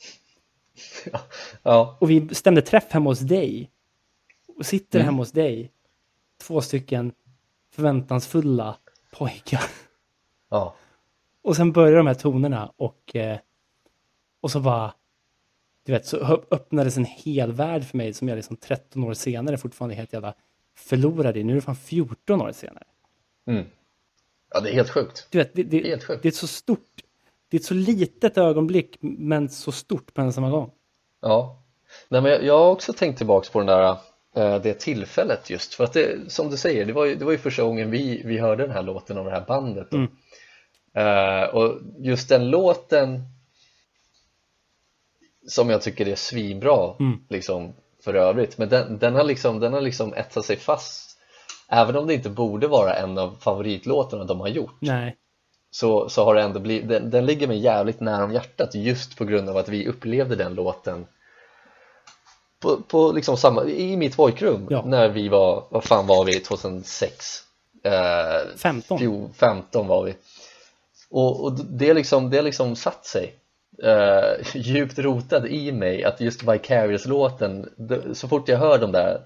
ja, 1.63 1.97
Och 2.01 2.11
vi 2.11 2.35
stämde 2.35 2.63
träff 2.63 2.93
hemma 2.93 3.11
hos 3.11 3.19
dig. 3.21 3.71
Och 4.59 4.67
sitter 4.67 4.99
Mm. 4.99 5.07
hemma 5.07 5.19
hos 5.19 5.33
dig. 5.33 5.73
Två 6.43 6.61
stycken 6.61 7.13
förväntansfulla 7.71 8.77
pojkar. 9.13 9.63
ja, 10.49 10.75
Och 11.43 11.57
sen 11.57 11.73
börjar 11.73 11.97
de 11.97 12.07
här 12.07 12.15
tonerna 12.15 12.73
och, 12.77 13.17
eh, 13.17 13.39
och 14.41 14.51
så 14.51 14.61
bara, 14.61 14.95
du 15.89 15.93
vet, 15.93 16.07
så 16.07 16.43
öppnades 16.51 16.97
en 16.97 17.05
hel 17.05 17.53
värld 17.53 17.85
för 17.85 17.97
mig 17.97 18.15
som 18.15 18.29
jag 18.29 18.37
liksom 18.37 18.57
13 18.57 19.05
år 19.05 19.15
senare 19.15 19.59
fortfarande 19.59 19.95
är 19.95 19.97
helt 19.97 20.13
jävla 20.13 20.35
förlorad 20.77 21.37
i. 21.37 21.45
Nu 21.45 21.53
är 21.53 21.55
det 21.55 21.63
fan 21.63 21.77
14 21.77 22.41
år 22.41 22.53
senare. 22.53 22.85
mm. 23.47 23.65
ja 24.55 24.61
det 24.61 24.71
är 24.71 24.75
helt 24.75 24.91
sjukt 24.91 25.27
Du 25.31 25.39
vet, 25.39 25.55
det, 25.55 25.63
det, 25.63 25.89
Helt 25.89 26.05
sjukt. 26.05 26.23
det 26.23 26.29
är 26.29 26.31
ett 26.31 26.37
så 26.37 26.47
stort, 26.47 27.03
det 27.49 27.57
är 27.57 27.59
ett 27.61 27.65
så 27.65 27.75
litet 27.75 28.39
ögonblick 28.39 28.97
men 29.01 29.49
så 29.49 29.73
stort 29.73 30.15
på 30.15 30.21
en 30.21 30.33
samma 30.33 30.51
gång. 30.51 30.71
Ja, 31.21 31.63
Nej, 32.09 32.23
men 32.23 32.47
jag, 32.47 32.59
har 32.59 32.71
också 32.71 32.93
tänkt 32.93 33.17
tillbaks 33.17 33.51
på 33.51 33.59
den 33.59 33.67
där, 33.67 33.97
eh, 34.37 34.63
det 34.63 34.75
tillfället 34.75 35.51
just 35.51 35.75
för 35.75 35.85
att 35.85 35.93
det, 35.93 36.33
som 36.33 36.51
du 36.51 36.57
säger, 36.57 36.85
det 36.85 36.93
var 36.93 37.05
ju, 37.05 37.15
det 37.15 37.25
var 37.25 37.33
ju 37.33 37.39
första 37.39 37.63
gången 37.63 37.91
vi, 37.91 38.23
vi 38.25 38.39
hörde 38.39 38.63
den 38.63 38.73
här 38.73 38.83
låten 38.83 39.19
av 39.19 39.25
det 39.25 39.31
här 39.31 39.45
bandet. 39.49 39.93
Mm. 39.93 40.09
Eh, 40.95 41.49
och 41.49 41.81
just 41.99 42.29
den 42.29 42.51
låten 42.51 43.23
som 45.49 45.71
jag 45.71 45.83
tycker 45.83 46.09
är 46.09 46.15
svinbra 46.17 46.95
Mm. 47.01 47.19
liksom 47.29 47.73
för 48.05 48.15
övrigt 48.15 48.59
men 48.59 48.69
den, 48.69 48.99
den 48.99 49.15
har 49.15 49.25
liksom, 49.25 49.61
den 49.61 49.73
har 49.73 49.81
liksom 49.81 50.15
etsat 50.15 50.45
sig 50.45 50.57
fast 50.57 51.19
även 51.69 51.97
om 51.97 52.07
det 52.07 52.15
inte 52.15 52.31
borde 52.31 52.67
vara 52.69 52.95
en 52.95 53.19
av 53.19 53.37
favoritlåtarna 53.41 54.25
de 54.25 54.41
har 54.41 54.49
gjort 54.49 54.77
Nej, 54.81 55.17
så, 55.71 56.09
så 56.09 56.25
har 56.25 56.35
det 56.35 56.43
ändå 56.43 56.61
blivit, 56.61 56.89
den, 56.89 57.11
den 57.11 57.27
ligger 57.27 57.47
mig 57.49 57.59
jävligt 57.59 58.01
nära 58.01 58.25
om 58.25 58.33
hjärtat 58.33 58.75
just 58.75 59.17
på 59.17 59.25
grund 59.25 59.49
av 59.49 59.57
att 59.57 59.69
vi 59.69 59.89
upplevde 59.89 60.37
den 60.37 60.55
låten 60.55 61.07
på, 62.61 62.77
på 62.77 63.13
liksom 63.13 63.37
samma, 63.37 63.65
i 63.65 63.97
mitt 63.97 64.17
pojkrum 64.17 64.67
Ja. 64.71 64.83
när 64.87 65.09
vi 65.09 65.29
var, 65.29 65.65
vad 65.71 65.85
fan 65.85 66.07
var 66.07 66.25
vi, 66.25 66.41
2006? 66.41 67.43
Eh, 67.85 68.57
15. 68.57 68.99
Jo, 69.01 69.31
15 69.37 69.87
var 69.87 70.05
vi 70.05 70.15
och, 71.11 71.45
och 71.45 71.53
det, 71.53 71.89
är 71.91 71.95
liksom, 71.95 72.31
det 72.31 72.43
liksom 72.43 72.77
satt 72.77 73.07
sig 73.07 73.35
eh, 73.83 74.47
djupt 74.55 74.99
rotad 74.99 75.47
i 75.47 75.73
mig 75.73 76.05
att 76.05 76.21
just 76.21 76.43
Vicarious-låten 76.43 77.69
så 78.13 78.29
fort 78.29 78.49
jag 78.49 78.59
hör 78.59 78.79
de 78.79 78.93
där 78.93 79.21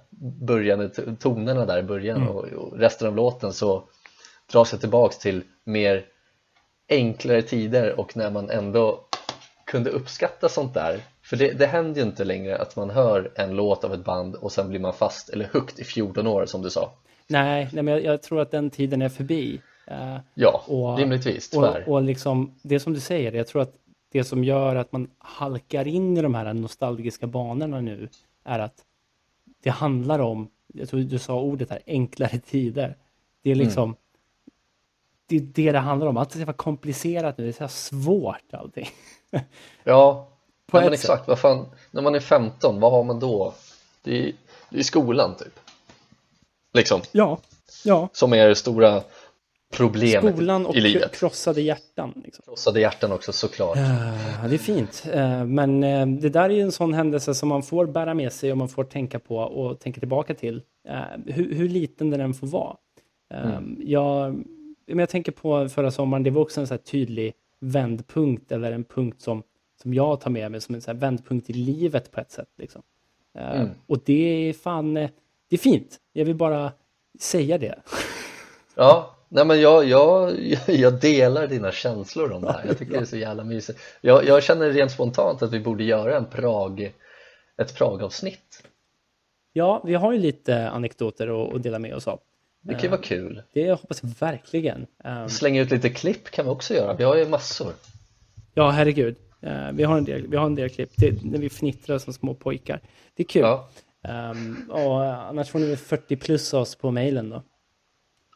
börjande 0.46 0.88
t- 0.88 1.02
tonerna 1.20 1.66
där 1.66 1.78
i 1.78 1.83
början 1.83 2.16
Mm. 2.16 2.28
och, 2.28 2.44
och 2.44 2.78
resten 2.78 3.09
av 3.09 3.16
låten 3.16 3.52
så 3.52 3.85
dras 4.52 4.72
jag 4.72 4.81
tillbaks 4.81 5.18
till 5.18 5.42
mer 5.64 6.05
enklare 6.88 7.42
tider 7.42 8.00
och 8.00 8.16
när 8.16 8.31
man 8.31 8.50
ändå 8.50 9.05
kunde 9.66 9.90
uppskatta 9.90 10.48
sånt 10.48 10.74
där 10.74 11.00
För 11.22 11.37
det, 11.37 11.52
det 11.52 11.66
händer 11.66 12.00
ju 12.00 12.07
inte 12.07 12.24
längre 12.24 12.59
att 12.59 12.76
man 12.76 12.90
hör 12.90 13.31
en 13.35 13.57
låt 13.57 13.85
av 13.85 13.94
ett 13.94 14.05
band 14.05 14.35
och 14.35 14.52
sen 14.52 14.68
blir 14.68 14.81
man 14.81 14.92
fast 14.92 15.28
eller 15.28 15.48
hooked 15.52 15.78
i 15.81 15.85
14 15.85 16.26
år 16.26 16.46
som 16.46 16.62
du 16.62 16.70
sa. 16.70 16.92
Nej, 17.28 17.68
nej 17.72 17.83
men 17.83 17.94
jag, 17.94 18.05
jag 18.05 18.22
tror 18.22 18.40
att 18.40 18.50
den 18.50 18.70
tiden 18.70 19.02
är 19.02 19.09
förbi. 19.09 19.61
Uh, 19.90 20.18
ja, 20.35 20.62
och, 20.66 20.98
rimligtvis, 20.98 21.50
tyvärr. 21.50 21.85
Och, 21.87 21.94
och 21.94 22.02
liksom, 22.02 22.55
det 22.62 22.81
som 22.81 22.92
du 22.92 23.00
säger, 23.00 23.33
jag 23.33 23.46
tror 23.46 23.62
att 23.62 23.74
det 24.12 24.25
som 24.25 24.44
gör 24.44 24.77
att 24.77 24.92
man 24.92 25.11
halkar 25.18 25.87
in 25.87 26.16
i 26.16 26.22
de 26.22 26.35
här 26.35 26.55
nostalgiska 26.55 27.27
banorna 27.27 27.81
nu 27.81 28.09
är 28.44 28.59
att 28.59 28.85
det 29.62 29.70
handlar 29.70 30.18
om, 30.18 30.48
jag 30.66 30.88
tror 30.88 31.01
du 31.01 31.18
sa 31.18 31.40
ordet 31.40 31.70
här, 31.70 31.81
enklare 31.87 32.38
tider. 32.38 32.96
Det 33.42 33.51
är 33.51 33.55
liksom, 33.55 33.85
mm. 33.85 33.96
det 35.27 35.37
är 35.37 35.40
det 35.40 35.72
det 35.72 35.79
handlar 35.79 36.07
om. 36.07 36.16
Allt 36.16 36.31
ska 36.31 36.44
vara 36.44 36.57
komplicerat 36.57 37.38
nu, 37.38 37.44
det 37.44 37.51
är 37.61 37.68
så 37.68 37.75
svårt 37.75 38.55
allting. 38.55 38.88
ja, 39.85 40.29
På 40.66 40.81
men 40.81 40.92
exakt, 40.92 41.29
vad 41.29 41.38
fan, 41.38 41.66
när 41.90 42.03
man 42.03 42.14
är 42.14 42.20
15, 42.20 42.81
vad 42.81 42.92
har 42.92 43.05
man 43.05 43.20
då? 43.20 43.55
Det 44.03 44.29
är, 44.29 44.33
det 44.70 44.79
är 44.79 44.83
skolan 44.83 45.37
typ. 45.37 45.61
Liksom. 46.72 47.01
Ja, 47.12 47.38
ja. 47.85 48.09
Som 48.12 48.33
är 48.33 48.48
det 48.48 48.55
stora 48.55 49.03
problemet 49.72 50.35
Skolan 50.35 50.66
och 50.66 50.76
i 50.76 50.80
livet. 50.80 51.16
krossade 51.16 51.61
hjärtan. 51.61 52.22
Liksom. 52.24 52.44
Krossade 52.44 52.80
hjärtan 52.80 53.12
också 53.12 53.32
såklart. 53.32 53.76
Ja, 53.76 54.48
det 54.48 54.54
är 54.54 54.58
fint. 54.58 55.04
Eh, 55.12 55.44
men 55.44 55.85
eh, 55.85 56.06
det 56.06 56.28
där 56.28 56.50
är 56.50 56.54
ju 56.54 56.61
en 56.61 56.72
sån 56.72 56.94
händelse 56.94 57.35
som 57.35 57.48
man 57.48 57.62
får 57.62 57.87
bära 57.87 58.14
med 58.14 58.32
sig 58.32 58.52
och 58.52 58.58
man 58.58 58.68
får 58.68 58.85
tänka 58.85 59.18
på 59.18 59.37
och 59.37 59.80
tänka 59.80 60.00
tillbaka 60.00 60.35
till. 60.35 60.62
Eh, 60.88 61.00
hur, 61.26 61.54
hur 61.54 61.68
liten 61.68 62.11
den 62.11 62.20
än 62.20 62.35
får 62.35 62.46
vara. 62.46 62.76
Mm. 63.35 63.78
Jag, 63.85 64.44
jag 64.87 65.08
tänker 65.08 65.32
på 65.32 65.68
förra 65.68 65.90
sommaren, 65.90 66.22
det 66.22 66.30
var 66.30 66.42
också 66.42 66.61
en 66.61 66.66
så 66.66 66.78
tydlig 66.78 67.35
vändpunkt 67.61 68.52
eller 68.52 68.72
en 68.72 68.85
punkt 68.85 69.20
som, 69.20 69.42
som 69.82 69.94
jag 69.94 70.20
tar 70.20 70.30
med 70.30 70.50
mig 70.50 70.61
som 70.61 70.74
en 70.74 70.82
så 70.82 70.92
vändpunkt 70.92 71.50
i 71.50 71.52
livet 71.52 72.11
på 72.11 72.20
ett 72.20 72.30
sätt. 72.30 72.48
Liksom. 72.58 72.82
Mm. 73.38 73.68
Och 73.87 73.98
det 74.04 74.48
är 74.48 74.52
fan, 74.52 74.94
det 74.94 75.11
är 75.50 75.58
fint. 75.58 75.98
Jag 76.12 76.24
vill 76.24 76.35
bara 76.35 76.72
säga 77.20 77.58
det. 77.58 77.78
Ja, 78.74 79.16
Nej 79.35 79.45
men 79.45 79.61
jag, 79.61 79.85
jag, 79.85 80.38
jag 80.66 81.01
delar 81.01 81.47
dina 81.47 81.73
känslor 81.73 82.33
om 82.33 82.42
det 82.42 82.53
här, 82.53 82.64
jag 82.66 82.79
tycker 82.79 82.92
det 82.92 83.01
är 83.01 83.05
så 83.05 83.16
jävla 83.16 83.45
mysigt. 83.45 83.79
Jag, 84.01 84.25
jag 84.27 84.42
känner 84.42 84.71
rent 84.71 84.90
spontant 84.90 85.42
att 85.42 85.53
vi 85.53 85.61
borde 85.61 85.85
göra 85.85 86.16
en 86.16 86.25
Prag, 86.25 86.92
ett 87.62 87.75
Prag-avsnitt. 87.79 88.62
Ja, 89.53 89.83
vi 89.85 89.95
har 89.95 90.12
ju 90.12 90.18
lite 90.18 90.71
anekdoter 90.71 91.57
att, 91.57 91.62
dela 91.62 91.79
med 91.79 91.95
oss 91.95 92.09
av. 92.09 92.21
Det 92.61 92.75
kan 92.75 92.83
ju 92.83 92.88
vara 92.88 93.01
kul. 93.01 93.42
Det 93.53 93.71
hoppas 93.71 94.03
jag 94.03 94.11
verkligen. 94.21 94.87
Ehm, 95.05 95.29
Slänga 95.29 95.62
ut 95.62 95.71
lite 95.71 95.90
klipp 95.90 96.31
kan 96.31 96.45
vi 96.45 96.51
också 96.51 96.75
göra, 96.75 96.95
vi 96.95 97.05
har 97.05 97.16
ju 97.16 97.29
massor. 97.29 97.73
Ja, 98.55 98.71
herregud. 98.71 99.16
Ehm, 99.42 99.77
vi 99.77 99.85
har 99.85 99.99
en 99.99 100.05
del, 100.05 100.27
vi 100.27 100.37
har 100.37 100.47
en 100.47 100.55
del 100.55 100.71
klipp. 100.71 100.90
Det, 100.97 101.25
när 101.25 101.38
vi 101.38 101.51
fnittrar 101.51 101.99
som 101.99 102.12
små 102.12 102.35
pojkar. 102.35 102.81
Det 103.14 103.23
är 103.23 103.27
kul. 103.27 103.42
Ja. 103.42 103.68
um, 104.31 104.71
och 104.71 105.05
annars 105.05 105.51
får 105.51 105.59
ni 105.59 105.77
40 105.77 106.16
plus 106.16 106.55
oss 106.55 106.75
på 106.75 106.90
mejlen 106.90 107.31
då 107.31 107.42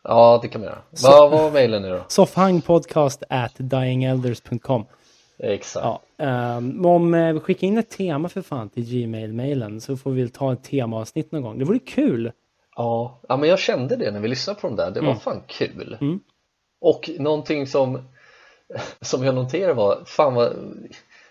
Ja, 0.08 0.38
det 0.42 0.48
kan 0.48 0.60
man 0.60 0.70
göra. 0.70 0.82
Vad 1.02 1.30
var 1.30 1.50
mejlen 1.50 1.82
nu 1.82 1.90
då? 1.90 2.04
Soffhangpodcast 2.08 3.22
at 3.28 3.52
dyingelders.com 3.56 4.84
Exakt. 5.38 6.00
Ja, 6.16 6.56
um, 6.56 6.86
om 6.86 7.14
uh, 7.14 7.34
vi 7.34 7.40
skickar 7.40 7.66
in 7.66 7.78
ett 7.78 7.90
tema 7.90 8.28
för 8.28 8.42
fan 8.42 8.68
till 8.68 8.84
Gmail-mailen 8.84 9.80
så 9.80 9.96
får 9.96 10.10
vi 10.10 10.28
ta 10.28 10.52
ett 10.52 10.64
temaavsnitt 10.64 11.32
någon 11.32 11.42
gång. 11.42 11.58
Det 11.58 11.64
vore 11.64 11.78
kul. 11.78 12.32
Ja, 12.76 13.20
ja 13.28 13.36
men 13.36 13.48
jag 13.48 13.58
kände 13.58 13.96
det 13.96 14.10
när 14.10 14.20
vi 14.20 14.28
lyssnade 14.28 14.60
på 14.60 14.66
dem 14.66 14.76
där. 14.76 14.90
Det 14.90 15.00
var 15.00 15.08
mm. 15.08 15.20
fan 15.20 15.42
kul. 15.46 15.96
Mm. 16.00 16.20
Och 16.80 17.10
någonting 17.18 17.66
som, 17.66 18.08
som 19.00 19.24
jag 19.24 19.34
noterade 19.34 19.74
var, 19.74 20.02
fan 20.06 20.34
vad, 20.34 20.52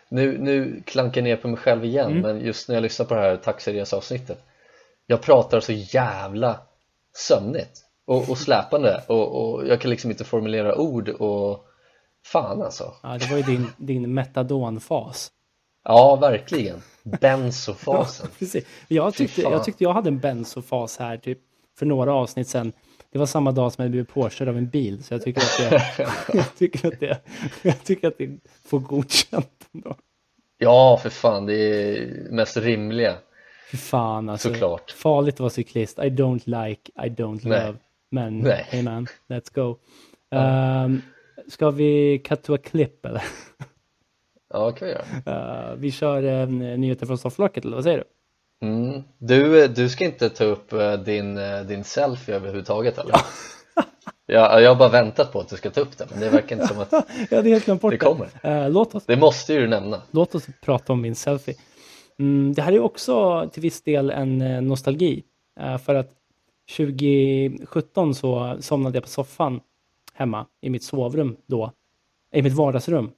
nu, 0.09 0.37
nu 0.37 0.83
klankar 0.85 1.21
jag 1.21 1.23
ner 1.23 1.35
på 1.35 1.47
mig 1.47 1.57
själv 1.57 1.85
igen, 1.85 2.11
mm. 2.11 2.21
men 2.21 2.45
just 2.45 2.69
när 2.69 2.75
jag 2.75 2.81
lyssnar 2.81 3.05
på 3.05 3.13
det 3.13 3.21
här 3.21 3.37
taxiresavsnittet 3.37 4.43
jag 5.07 5.21
pratar 5.21 5.59
så 5.59 5.71
jävla 5.71 6.59
sömnigt 7.13 7.84
och, 8.05 8.29
och 8.29 8.37
släpande 8.37 9.03
och, 9.07 9.55
och 9.55 9.67
jag 9.67 9.81
kan 9.81 9.91
liksom 9.91 10.11
inte 10.11 10.23
formulera 10.23 10.75
ord 10.77 11.09
och 11.09 11.65
fan 12.25 12.61
alltså 12.61 12.93
Ja, 13.03 13.17
det 13.17 13.29
var 13.31 13.37
ju 13.37 13.43
din, 13.43 13.67
din 13.77 14.13
metadonfas 14.13 15.31
Ja, 15.83 16.15
verkligen 16.15 16.81
Benzofasen 17.03 18.27
ja, 18.29 18.35
precis. 18.39 18.65
Jag, 18.87 19.13
tyckte, 19.13 19.41
jag 19.41 19.63
tyckte 19.63 19.83
jag 19.83 19.93
hade 19.93 20.09
en 20.09 20.19
benzofas 20.19 20.97
här 20.97 21.17
typ 21.17 21.39
för 21.79 21.85
några 21.85 22.13
avsnitt 22.13 22.47
sedan 22.47 22.73
det 23.11 23.19
var 23.19 23.25
samma 23.25 23.51
dag 23.51 23.73
som 23.73 23.81
jag 23.81 23.91
blev 23.91 24.05
påkörd 24.05 24.47
av 24.47 24.57
en 24.57 24.69
bil 24.69 25.03
så 25.03 25.13
jag 25.13 25.21
tycker 25.23 25.41
att 25.41 25.57
det, 25.57 26.07
jag 26.33 26.55
tycker 26.55 26.87
att 26.87 26.99
det, 26.99 27.21
jag 27.61 27.83
tycker 27.83 28.07
att 28.07 28.17
det 28.17 28.29
får 28.65 28.79
godkänt 28.79 29.67
ändå. 29.73 29.95
Ja, 30.57 30.99
för 31.03 31.09
fan, 31.09 31.45
det 31.45 31.55
är 31.55 32.31
mest 32.31 32.57
rimliga. 32.57 33.15
För 33.69 33.77
fan 33.77 34.29
alltså. 34.29 34.49
Såklart. 34.49 34.91
Farligt 34.91 35.35
att 35.35 35.39
vara 35.39 35.49
cyklist. 35.49 35.99
I 35.99 36.01
don't 36.01 36.67
like, 36.67 36.91
I 37.05 37.09
don't 37.09 37.39
Nej. 37.43 37.65
love. 37.65 37.77
Men 38.11 38.39
Nej. 38.39 38.65
hey 38.69 38.83
man, 38.83 39.07
let's 39.27 39.53
go. 39.53 39.77
Ja. 40.29 40.83
Um, 40.85 41.01
ska 41.47 41.71
vi 41.71 42.19
cut 42.19 42.43
to 42.43 42.53
a 42.53 42.57
clip 42.63 43.05
eller? 43.05 43.23
Ja, 44.53 44.71
kan 44.71 44.87
vi 44.87 44.93
göra. 44.93 45.69
Uh, 45.71 45.75
vi 45.75 45.91
kör 45.91 46.23
um, 46.23 46.59
nyheter 46.59 47.05
från 47.05 47.17
sofflocket 47.17 47.65
eller 47.65 47.75
vad 47.75 47.83
säger 47.83 47.97
du? 47.97 48.03
Mm. 48.67 49.03
Du, 49.17 49.67
du 49.67 49.89
ska 49.89 50.05
inte 50.05 50.29
ta 50.29 50.43
upp 50.43 50.73
uh, 50.73 50.93
din, 50.93 51.37
uh, 51.37 51.61
din 51.61 51.83
selfie 51.83 52.35
överhuvudtaget 52.35 52.97
eller? 52.97 53.15
jag, 54.25 54.61
jag 54.63 54.69
har 54.69 54.75
bara 54.75 54.89
väntat 54.89 55.31
på 55.31 55.39
att 55.39 55.49
du 55.49 55.55
ska 55.55 55.69
ta 55.69 55.81
upp 55.81 55.97
det 55.97 56.07
men 56.11 56.19
det 56.19 56.29
verkar 56.29 56.55
inte 56.55 56.67
som 56.67 56.79
att 56.79 56.91
ja, 57.29 57.41
det, 57.41 57.49
helt 57.49 57.81
bort 57.81 57.91
det 57.91 57.97
kommer. 57.97 58.27
Uh, 58.45 58.69
låt 58.69 58.95
oss, 58.95 59.05
det 59.05 59.17
måste 59.17 59.53
ju 59.53 59.59
du 59.59 59.67
nämna. 59.67 60.01
Låt 60.11 60.35
oss 60.35 60.47
prata 60.61 60.93
om 60.93 61.01
min 61.01 61.15
selfie. 61.15 61.55
Mm, 62.19 62.53
det 62.53 62.61
här 62.61 62.71
är 62.71 62.79
också 62.79 63.49
till 63.53 63.61
viss 63.61 63.81
del 63.81 64.09
en 64.09 64.37
nostalgi. 64.67 65.23
för 65.85 65.95
att 65.95 66.11
2017 66.77 68.15
så 68.15 68.57
somnade 68.59 68.97
jag 68.97 69.03
på 69.03 69.09
soffan 69.09 69.59
hemma 70.13 70.45
i 70.61 70.69
mitt 70.69 70.83
sovrum 70.83 71.37
då, 71.45 71.71
i 72.33 72.41
mitt 72.41 72.53
vardagsrum. 72.53 73.11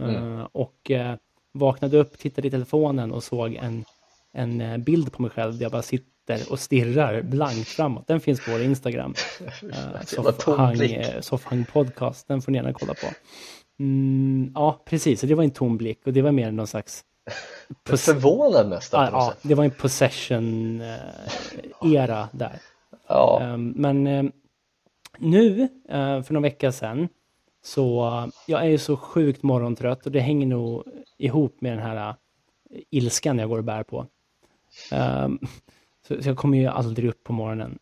Mm. 0.00 0.14
Uh, 0.14 0.46
och 0.52 0.90
uh, 0.90 1.14
vaknade 1.52 1.98
upp, 1.98 2.18
tittade 2.18 2.48
i 2.48 2.50
telefonen 2.50 3.12
och 3.12 3.24
såg 3.24 3.54
en, 3.54 3.84
en 4.32 4.60
uh, 4.60 4.78
bild 4.78 5.12
på 5.12 5.22
mig 5.22 5.30
själv 5.30 5.56
där 5.56 5.62
jag 5.62 5.72
bara 5.72 5.82
sitter 5.82 6.52
och 6.52 6.60
stirrar 6.60 7.22
blankt 7.22 7.68
framåt. 7.68 8.06
Den 8.06 8.20
finns 8.20 8.44
på 8.44 8.50
vår 8.50 8.62
Instagram. 8.62 9.14
Soffhang, 10.06 10.76
Soffhang 11.20 11.64
podcast, 11.72 12.28
den 12.28 12.42
får 12.42 12.52
ni 12.52 12.58
gärna 12.58 12.72
kolla 12.72 12.94
på. 12.94 13.06
Mm, 13.78 14.52
ja, 14.54 14.82
precis, 14.84 15.20
det 15.20 15.34
var 15.34 15.44
en 15.44 15.50
tom 15.50 15.76
blick 15.76 16.06
och 16.06 16.12
det 16.12 16.22
var 16.22 16.32
mer 16.32 16.50
någon 16.50 16.66
slags 16.66 17.04
Förvånad 17.84 18.68
nästan. 18.68 19.08
Ja, 19.12 19.34
det 19.42 19.54
var 19.54 19.64
en 19.64 19.70
possession-era 19.70 22.28
där. 22.32 22.60
Ja. 23.12 23.40
Ehm, 23.42 23.72
men 23.76 24.06
ehm, 24.06 24.32
nu, 25.18 25.62
eh, 25.88 26.22
för 26.22 26.32
några 26.32 26.42
veckor 26.42 26.70
sedan, 26.70 27.08
så 27.64 28.10
jag 28.46 28.62
är 28.62 28.68
ju 28.68 28.78
så 28.78 28.96
sjukt 28.96 29.42
morgontrött 29.42 30.06
och 30.06 30.12
det 30.12 30.20
hänger 30.20 30.46
nog 30.46 30.84
ihop 31.18 31.60
med 31.60 31.72
den 31.72 31.82
här 31.82 32.08
eh, 32.08 32.14
ilskan 32.90 33.38
jag 33.38 33.48
går 33.48 33.58
och 33.58 33.64
bär 33.64 33.82
på. 33.82 34.06
Ehm, 34.92 35.38
så 36.08 36.14
jag 36.22 36.36
kommer 36.36 36.58
ju 36.58 36.66
aldrig 36.66 37.08
upp 37.08 37.24
på 37.24 37.32
morgonen 37.32 37.78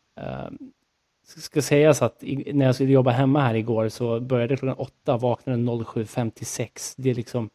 ska 1.36 1.62
sägas 1.62 2.02
att 2.02 2.22
när 2.52 2.66
jag 2.66 2.74
skulle 2.74 2.92
jobba 2.92 3.10
hemma 3.10 3.40
här 3.40 3.54
igår 3.54 3.88
så 3.88 4.20
började 4.20 4.56
klockan 4.56 4.76
åtta, 4.78 5.16
vaknade 5.16 5.58
07.56. 5.58 6.94
Det 6.96 7.10
är 7.10 7.14
liksom 7.14 7.50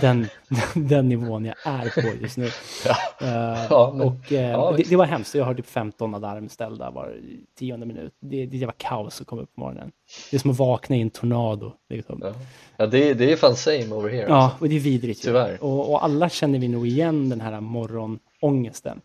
den, 0.00 0.26
den 0.74 1.08
nivån 1.08 1.44
jag 1.44 1.54
är 1.64 2.02
på 2.02 2.22
just 2.22 2.36
nu. 2.36 2.48
Ja. 2.84 3.26
Uh, 3.26 3.66
ja, 3.70 3.92
men, 3.96 4.06
och 4.06 4.32
uh, 4.32 4.40
ja, 4.40 4.74
det, 4.76 4.82
det, 4.82 4.96
var 4.96 5.04
hemskt. 5.04 5.34
Jag 5.34 5.44
har 5.44 5.54
typ 5.54 5.66
15 5.66 6.14
alarm 6.14 6.48
ställda 6.48 6.90
var 6.90 7.16
tionde 7.58 7.86
minut. 7.86 8.12
Det, 8.20 8.46
det 8.46 8.66
var 8.66 8.74
kaos 8.76 9.20
att 9.20 9.26
komma 9.26 9.42
upp 9.42 9.54
på 9.54 9.60
morgonen. 9.60 9.92
Det 10.30 10.36
är 10.36 10.40
som 10.40 10.50
att 10.50 10.58
vakna 10.58 10.96
i 10.96 11.00
en 11.00 11.10
tornado. 11.10 11.72
Liksom. 11.88 12.20
Ja, 12.22 12.32
ja 12.76 12.86
det, 12.86 13.14
det 13.14 13.32
är 13.32 13.36
fan 13.36 13.56
same 13.56 13.88
over 13.90 14.10
here. 14.10 14.26
Ja, 14.28 14.34
alltså. 14.34 14.64
och 14.64 14.68
det 14.68 14.76
är 14.76 14.80
vidrigt. 14.80 15.22
Tyvärr. 15.22 15.62
Och, 15.62 15.90
och, 15.90 16.04
alla 16.04 16.28
känner 16.28 16.58
vi 16.58 16.68
nog 16.68 16.86
igen 16.86 17.28
den 17.28 17.40
här 17.40 17.60
morgonångesten 17.60 19.00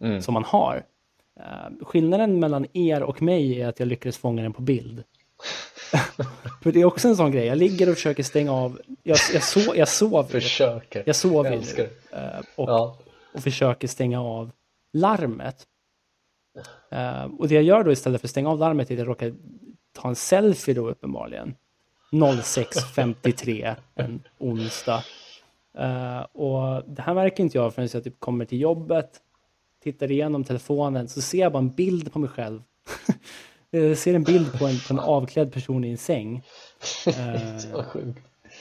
mm. 0.00 0.22
som 0.22 0.34
man 0.34 0.44
har. 0.44 0.84
Uh, 1.40 1.84
skillnaden 1.84 2.40
mellan 2.40 2.66
er 2.72 3.02
och 3.02 3.22
mig 3.22 3.60
är 3.60 3.68
att 3.68 3.78
jag 3.78 3.88
lyckades 3.88 4.18
fånga 4.18 4.42
den 4.42 4.52
på 4.52 4.62
bild. 4.62 5.04
För 6.62 6.72
det 6.72 6.80
är 6.80 6.84
också 6.84 7.08
en 7.08 7.16
sån 7.16 7.32
grej. 7.32 7.46
Jag 7.46 7.58
ligger 7.58 7.88
och 7.88 7.94
försöker 7.94 8.22
stänga 8.22 8.52
av. 8.52 8.80
Jag, 9.02 9.18
jag, 9.32 9.42
so, 9.42 9.74
jag 9.74 9.88
sover. 9.88 10.40
Försöker. 10.40 11.02
Jag 11.06 11.16
sover 11.16 11.50
jag 11.50 11.64
nu. 11.76 11.82
Uh, 11.82 12.40
och, 12.56 12.70
ja. 12.70 12.98
och 13.34 13.42
försöker 13.42 13.88
stänga 13.88 14.22
av 14.22 14.50
larmet. 14.92 15.66
Uh, 16.92 17.34
och 17.38 17.48
det 17.48 17.54
jag 17.54 17.64
gör 17.64 17.84
då 17.84 17.92
istället 17.92 18.20
för 18.20 18.26
att 18.26 18.30
stänga 18.30 18.50
av 18.50 18.58
larmet 18.58 18.90
är 18.90 18.94
att 18.94 18.98
jag 18.98 19.08
råkar 19.08 19.34
ta 19.92 20.08
en 20.08 20.16
selfie 20.16 20.74
då 20.74 20.88
uppenbarligen. 20.90 21.54
06.53 22.12 23.74
en 23.94 24.22
onsdag. 24.38 25.04
Och 26.32 26.82
det 26.86 27.02
här 27.02 27.14
märker 27.14 27.42
inte 27.42 27.58
jag 27.58 27.74
förrän 27.74 27.88
jag 27.92 28.04
typ 28.04 28.20
kommer 28.20 28.44
till 28.44 28.60
jobbet 28.60 29.20
tittar 29.82 30.10
igenom 30.10 30.44
telefonen 30.44 31.08
så 31.08 31.22
ser 31.22 31.38
jag 31.38 31.52
bara 31.52 31.58
en 31.58 31.74
bild 31.74 32.12
på 32.12 32.18
mig 32.18 32.28
själv. 32.30 32.62
jag 33.70 33.98
ser 33.98 34.14
en 34.14 34.24
bild 34.24 34.58
på 34.58 34.66
en, 34.66 34.78
på 34.88 34.94
en 34.94 34.98
avklädd 34.98 35.52
person 35.52 35.84
i 35.84 35.90
en 35.90 35.98
säng. 35.98 36.42
uh, 37.06 38.12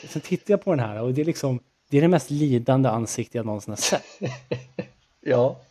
Sen 0.08 0.22
tittar 0.22 0.54
jag 0.54 0.64
på 0.64 0.72
den 0.72 0.80
här 0.80 1.02
och 1.02 1.14
det 1.14 1.22
är 1.22 1.26
liksom 1.26 1.60
det 1.90 1.98
är 1.98 2.02
det 2.02 2.08
mest 2.08 2.30
lidande 2.30 2.90
ansikte 2.90 3.38
jag 3.38 3.46
någonsin 3.46 3.72
har 3.72 3.78
sett. 3.78 4.04
ja. 5.22 5.62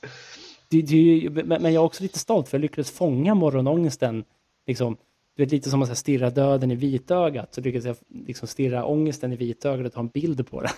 Det, 0.71 0.83
det, 0.83 1.31
men 1.45 1.63
jag 1.63 1.75
är 1.75 1.79
också 1.79 2.03
lite 2.03 2.19
stolt 2.19 2.49
för 2.49 2.59
jag 2.59 2.63
lyckades 2.63 2.91
fånga 2.91 3.35
morgonångesten. 3.35 4.25
Liksom, 4.67 4.97
du 5.37 5.43
vet, 5.43 5.53
lite 5.53 5.71
som 5.71 5.83
att 5.83 5.99
stirra 5.99 6.31
döden 6.31 6.71
i 6.71 6.75
vitögat. 6.75 7.55
Så 7.55 7.61
lyckades 7.61 7.87
jag 7.87 7.97
liksom 8.27 8.49
stirra 8.49 8.85
ångesten 8.85 9.33
i 9.33 9.37
vitögat 9.37 9.87
och 9.87 9.93
ta 9.93 10.01
en 10.01 10.09
bild 10.09 10.51
på 10.51 10.63
det. 10.63 10.71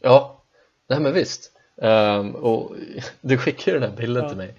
Ja, 0.00 0.44
nej 0.88 1.00
men 1.00 1.12
visst. 1.12 1.52
Um, 1.76 2.34
och 2.34 2.72
du 3.20 3.38
skickade 3.38 3.78
den 3.78 3.90
här 3.90 3.96
bilden 3.96 4.22
ja. 4.22 4.28
till 4.28 4.38
mig. 4.38 4.54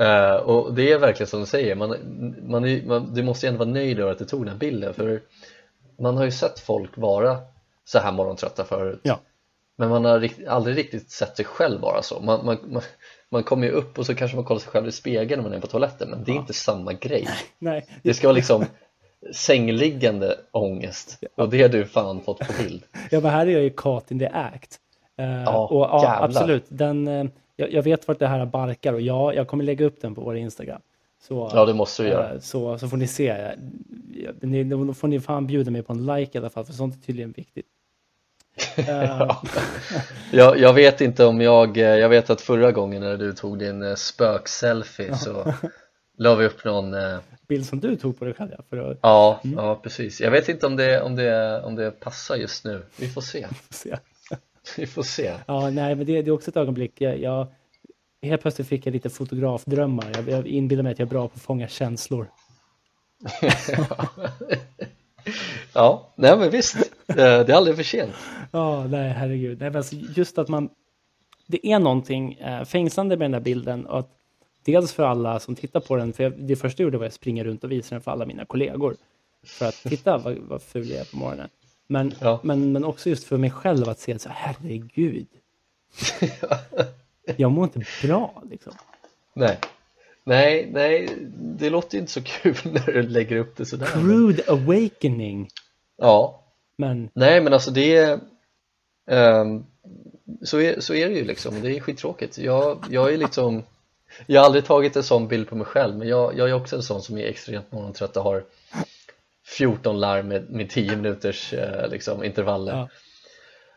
Uh, 0.00 0.36
och 0.36 0.74
det 0.74 0.92
är 0.92 0.98
verkligen 0.98 1.28
som 1.28 1.40
du 1.40 1.46
säger, 1.46 1.74
man, 1.74 1.96
man, 2.42 2.64
är, 2.64 2.82
man, 2.82 3.14
du 3.14 3.22
måste 3.22 3.46
ju 3.46 3.48
ändå 3.48 3.58
vara 3.58 3.74
nöjd 3.74 4.00
över 4.00 4.12
att 4.12 4.18
du 4.18 4.24
tog 4.24 4.40
den 4.40 4.48
här 4.48 4.58
bilden. 4.58 4.94
För 4.94 5.22
man 5.98 6.16
har 6.16 6.24
ju 6.24 6.30
sett 6.30 6.60
folk 6.60 6.96
vara 6.96 7.38
så 7.84 7.98
här 7.98 8.12
morgontrötta 8.12 8.64
förut. 8.64 9.00
Ja. 9.02 9.20
Men 9.76 9.88
man 9.88 10.04
har 10.04 10.20
rikt, 10.20 10.48
aldrig 10.48 10.76
riktigt 10.76 11.10
sett 11.10 11.36
sig 11.36 11.44
själv 11.44 11.80
vara 11.80 12.02
så. 12.02 12.20
Man, 12.20 12.46
man, 12.46 12.58
man, 12.66 12.82
man 13.28 13.42
kommer 13.42 13.66
ju 13.66 13.72
upp 13.72 13.98
och 13.98 14.06
så 14.06 14.14
kanske 14.14 14.36
man 14.36 14.44
kollar 14.44 14.60
sig 14.60 14.70
själv 14.70 14.88
i 14.88 14.92
spegeln 14.92 15.42
när 15.42 15.48
man 15.48 15.58
är 15.58 15.60
på 15.60 15.66
toaletten 15.66 16.10
men 16.10 16.24
det 16.24 16.30
är 16.30 16.34
ja. 16.34 16.40
inte 16.40 16.52
samma 16.52 16.92
grej. 16.92 17.28
Nej. 17.58 17.86
Det 18.02 18.14
ska 18.14 18.26
vara 18.26 18.36
liksom 18.36 18.64
sängliggande 19.32 20.38
ångest 20.50 21.18
och 21.36 21.48
det 21.48 21.62
har 21.62 21.68
du 21.68 21.86
fan 21.86 22.20
fått 22.20 22.38
på 22.38 22.52
bild. 22.62 22.82
Ja 23.10 23.20
men 23.20 23.30
här 23.30 23.46
är 23.46 23.50
jag 23.50 23.62
ju 23.62 23.70
caught 23.70 24.10
in 24.10 24.18
the 24.18 24.26
act. 24.26 24.80
Uh, 25.20 25.42
ja, 25.42 25.66
och, 25.66 25.80
ja 25.80 26.18
absolut. 26.22 26.64
Den, 26.68 27.08
uh, 27.08 27.30
jag, 27.56 27.72
jag, 27.72 27.82
vet 27.82 28.08
vart 28.08 28.18
det 28.18 28.26
här 28.26 28.46
barkar 28.46 28.92
och 28.92 29.00
ja, 29.00 29.32
jag 29.34 29.48
kommer 29.48 29.64
lägga 29.64 29.86
upp 29.86 30.00
den 30.00 30.14
på 30.14 30.20
vår 30.20 30.36
Instagram. 30.36 30.80
Så, 31.22 31.50
ja, 31.54 31.64
det 31.64 31.74
måste 31.74 32.02
du 32.02 32.08
göra. 32.08 32.34
Uh, 32.34 32.40
så, 32.40 32.78
så 32.78 32.88
får 32.88 32.96
ni 32.96 33.06
se. 33.06 33.54
Ni, 34.40 34.64
då 34.64 34.94
får 34.94 35.08
ni 35.08 35.20
fan 35.20 35.46
bjuda 35.46 35.70
mig 35.70 35.82
på 35.82 35.92
en 35.92 36.06
like 36.06 36.38
i 36.38 36.40
alla 36.40 36.50
fall, 36.50 36.64
för 36.64 36.72
sånt 36.72 36.94
är 36.94 37.06
tydligen 37.06 37.32
viktigt. 37.32 37.66
ja. 38.86 39.42
jag, 40.32 40.58
jag, 40.58 40.74
vet 40.74 41.00
inte 41.00 41.24
om 41.24 41.40
jag, 41.40 41.76
jag 41.76 42.08
vet 42.08 42.30
att 42.30 42.40
förra 42.40 42.72
gången 42.72 43.02
när 43.02 43.16
du 43.16 43.32
tog 43.32 43.58
din 43.58 43.96
spökselfie 43.96 45.16
så 45.16 45.54
la 46.18 46.34
vi 46.34 46.46
upp 46.46 46.64
någon 46.64 46.94
bild 47.48 47.66
som 47.66 47.80
du 47.80 47.96
tog 47.96 48.18
på 48.18 48.24
dig 48.24 48.34
själv. 48.34 48.50
För 48.70 48.90
att... 48.90 48.98
ja, 49.02 49.40
mm. 49.44 49.58
ja, 49.58 49.80
precis. 49.82 50.20
Jag 50.20 50.30
vet 50.30 50.48
inte 50.48 50.66
om 50.66 50.76
det, 50.76 51.02
om, 51.02 51.16
det, 51.16 51.62
om 51.62 51.74
det 51.74 51.90
passar 51.90 52.36
just 52.36 52.64
nu. 52.64 52.82
Vi 52.96 53.08
får 53.08 53.20
se. 53.20 53.38
Vi 53.50 53.54
får 53.54 53.74
se. 53.74 53.96
Vi 54.76 54.86
får 54.86 55.02
se. 55.02 55.34
Ja, 55.46 55.70
nej, 55.70 55.94
men 55.94 56.06
det, 56.06 56.22
det 56.22 56.30
är 56.30 56.32
också 56.32 56.50
ett 56.50 56.56
ögonblick. 56.56 57.00
Jag, 57.00 57.18
jag, 57.18 57.46
helt 58.22 58.42
plötsligt 58.42 58.68
fick 58.68 58.86
jag 58.86 58.92
lite 58.92 59.10
fotografdrömmar. 59.10 60.06
Jag, 60.14 60.28
jag 60.28 60.46
inbillar 60.46 60.82
mig 60.82 60.92
att 60.92 60.98
jag 60.98 61.06
är 61.06 61.10
bra 61.10 61.28
på 61.28 61.34
att 61.34 61.42
fånga 61.42 61.68
känslor. 61.68 62.30
ja, 65.72 66.12
nej 66.16 66.38
men 66.38 66.50
visst. 66.50 66.76
Det 67.06 67.22
är 67.22 67.52
aldrig 67.52 67.76
för 67.76 67.82
sent. 67.82 68.12
Ja, 68.50 68.86
nej 68.86 69.10
herregud. 69.10 69.60
Nej, 69.60 69.70
men 69.70 69.76
alltså 69.76 69.96
just 69.96 70.38
att 70.38 70.48
man... 70.48 70.70
Det 71.46 71.66
är 71.66 71.78
någonting 71.78 72.34
äh, 72.34 72.64
fängslande 72.64 73.16
med 73.16 73.24
den 73.24 73.32
där 73.32 73.40
bilden. 73.40 73.86
Och 73.86 73.98
att 73.98 74.10
Dels 74.64 74.92
för 74.92 75.02
alla 75.02 75.40
som 75.40 75.54
tittar 75.54 75.80
på 75.80 75.96
den, 75.96 76.12
för 76.12 76.24
jag, 76.24 76.32
det 76.38 76.56
första 76.56 76.82
jag 76.82 76.86
gjorde 76.86 76.98
var 76.98 77.06
att 77.06 77.14
springa 77.14 77.44
runt 77.44 77.64
och 77.64 77.72
visa 77.72 77.94
den 77.94 78.02
för 78.02 78.10
alla 78.10 78.26
mina 78.26 78.44
kollegor. 78.44 78.96
För 79.44 79.66
att 79.66 79.74
titta 79.74 80.18
vad, 80.18 80.36
vad 80.36 80.62
ful 80.62 80.90
jag 80.90 81.00
är 81.00 81.04
på 81.04 81.16
morgonen. 81.16 81.48
Men, 81.86 82.14
ja. 82.20 82.40
men, 82.42 82.72
men 82.72 82.84
också 82.84 83.08
just 83.08 83.24
för 83.24 83.36
mig 83.36 83.50
själv 83.50 83.88
att 83.88 84.00
se 84.00 84.18
så 84.18 84.28
herregud. 84.32 85.26
jag 87.36 87.50
mår 87.50 87.64
inte 87.64 87.84
bra 88.02 88.42
liksom. 88.50 88.72
Nej. 89.34 89.58
Nej, 90.24 90.68
nej, 90.72 91.08
det 91.36 91.70
låter 91.70 91.98
inte 91.98 92.12
så 92.12 92.22
kul 92.22 92.56
när 92.64 92.92
du 92.92 93.02
lägger 93.02 93.36
upp 93.36 93.56
det 93.56 93.66
sådär. 93.66 93.86
Crude 93.86 94.42
awakening. 94.48 95.48
Ja. 95.96 96.42
Men... 96.76 97.10
Nej, 97.12 97.40
men 97.40 97.52
alltså 97.52 97.70
det 97.70 97.96
är... 97.96 98.20
Um, 99.06 99.66
så, 100.42 100.60
är 100.60 100.80
så 100.80 100.94
är 100.94 101.08
det 101.08 101.14
ju 101.14 101.24
liksom, 101.24 101.60
det 101.60 101.76
är 101.76 101.80
skittråkigt. 101.80 102.38
Jag, 102.38 102.84
jag 102.90 103.12
är 103.12 103.16
liksom 103.16 103.62
jag 104.26 104.40
har 104.40 104.46
aldrig 104.46 104.64
tagit 104.64 104.96
en 104.96 105.02
sån 105.02 105.28
bild 105.28 105.48
på 105.48 105.56
mig 105.56 105.66
själv 105.66 105.96
men 105.96 106.08
jag, 106.08 106.38
jag 106.38 106.48
är 106.48 106.52
också 106.52 106.76
en 106.76 106.82
sån 106.82 107.02
som 107.02 107.18
är 107.18 107.26
extremt 107.26 107.72
morgontrött 107.72 108.16
och 108.16 108.22
har 108.22 108.44
14 109.44 110.00
larm 110.00 110.28
med, 110.28 110.50
med 110.50 110.70
10 110.70 110.96
minuters 110.96 111.52
eh, 111.52 111.88
liksom, 111.88 112.24
intervaller 112.24 112.72
ja. 112.72 112.88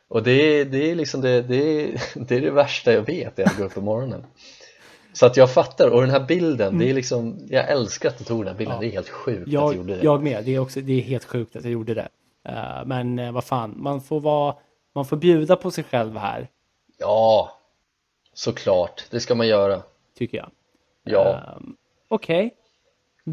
och 0.08 0.24
det 0.24 0.32
är, 0.32 0.66
det 0.66 0.92
är 0.92 0.96
liksom 0.96 1.22
det, 1.22 1.42
det, 1.42 1.56
är, 1.56 2.02
det 2.28 2.36
är 2.36 2.42
det 2.42 2.52
värsta 2.52 2.94
jag 2.94 3.02
vet 3.02 3.38
när 3.38 3.46
jag 3.46 3.58
går 3.58 3.66
upp 3.66 3.74
på 3.74 3.82
morgonen 3.82 4.24
så 5.14 5.26
att 5.26 5.38
jag 5.38 5.54
fattar, 5.54 5.90
och 5.90 6.02
den 6.02 6.10
här 6.10 6.26
bilden, 6.26 6.68
mm. 6.68 6.80
det 6.80 6.86
är 6.86 6.88
mm. 6.88 6.96
liksom, 6.96 7.40
jag 7.50 7.70
älskar 7.70 8.10
att 8.10 8.18
du 8.18 8.24
tog 8.24 8.40
den 8.40 8.48
här 8.48 8.58
bilden, 8.58 8.76
ja. 8.76 8.82
det 8.82 8.88
är 8.88 8.92
helt 8.92 9.10
sjukt 9.10 9.52
jag, 9.52 9.64
att 9.64 9.72
du 9.72 9.78
gjorde 9.78 9.96
det 9.96 10.04
Jag 10.04 10.24
med, 10.24 10.46
det 10.46 10.56
är, 10.56 10.60
också, 10.60 10.82
det 10.82 10.94
är 10.94 11.02
helt 11.02 11.26
sjukt 11.26 11.56
att 11.56 11.64
jag 11.64 11.74
gjorde 11.74 11.94
det 11.94 12.10
uh, 12.50 12.86
Men 12.86 13.20
uh, 13.20 13.32
vad 13.32 13.44
fan, 13.44 13.74
man 13.78 14.02
får 14.02 14.20
vara, 14.20 14.56
man 14.94 15.06
får 15.06 15.18
bjuda 15.18 15.56
på 15.56 15.72
sig 15.72 15.84
själv 15.84 16.18
här 16.18 16.48
Ja, 16.98 17.52
såklart, 18.34 19.06
det 19.10 19.20
ska 19.20 19.36
man 19.36 19.48
göra 19.48 19.82
tycker 20.18 20.38
jag. 20.38 20.50
Ja. 21.04 21.40
Um, 21.58 21.76
Okej, 22.08 22.46
okay. 22.46 22.52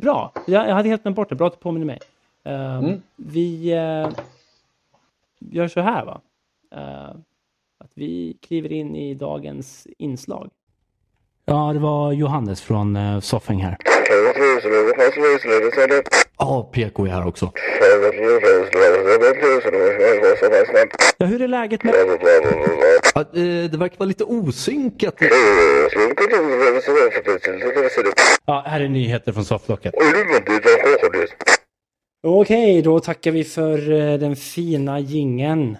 bra. 0.01 0.33
Jag, 0.47 0.69
jag 0.69 0.75
hade 0.75 0.89
helt 0.89 1.03
glömt 1.03 1.17
bort 1.17 1.29
det. 1.29 1.35
Bra 1.35 1.47
att 1.47 1.53
du 1.53 1.59
påminner 1.59 1.87
mig. 1.87 1.99
Um, 2.45 2.55
mm. 2.55 3.03
Vi 3.17 3.75
uh, 3.75 4.13
gör 5.39 5.69
så 5.69 5.81
här 5.81 6.05
va. 6.05 6.21
Uh, 6.75 7.17
att 7.79 7.91
vi 7.95 8.37
kliver 8.43 8.73
in 8.73 8.97
i 8.97 9.15
dagens 9.15 9.87
inslag. 9.99 10.51
Ja, 11.45 11.73
det 11.73 11.79
var 11.79 12.13
Johannes 12.13 12.63
från 12.63 12.97
uh, 12.97 13.21
Soffing 13.21 13.63
här. 13.63 13.77
Ja, 16.39 16.71
PK 16.73 17.07
är 17.07 17.11
här 17.11 17.27
också. 17.27 17.53
Ja, 21.19 21.27
hur 21.27 21.43
är 21.43 21.49
läget 21.49 21.85
med... 21.85 21.95
Ja, 23.15 23.21
eh, 23.21 23.71
det 23.71 23.77
verkar 23.79 23.99
vara 23.99 24.07
lite 24.07 24.25
osynkat. 24.25 25.15
Ja, 28.47 28.65
här 28.67 28.81
är 28.81 28.89
nyheter 28.89 29.33
från 29.33 29.45
sofflocket. 29.45 29.95
Okej, 32.27 32.83
då 32.83 33.01
tackar 33.01 33.31
vi 33.31 33.45
för 33.45 33.93
eh, 33.93 34.19
den 34.19 34.37
fina 34.37 35.01
gingen. 35.01 35.77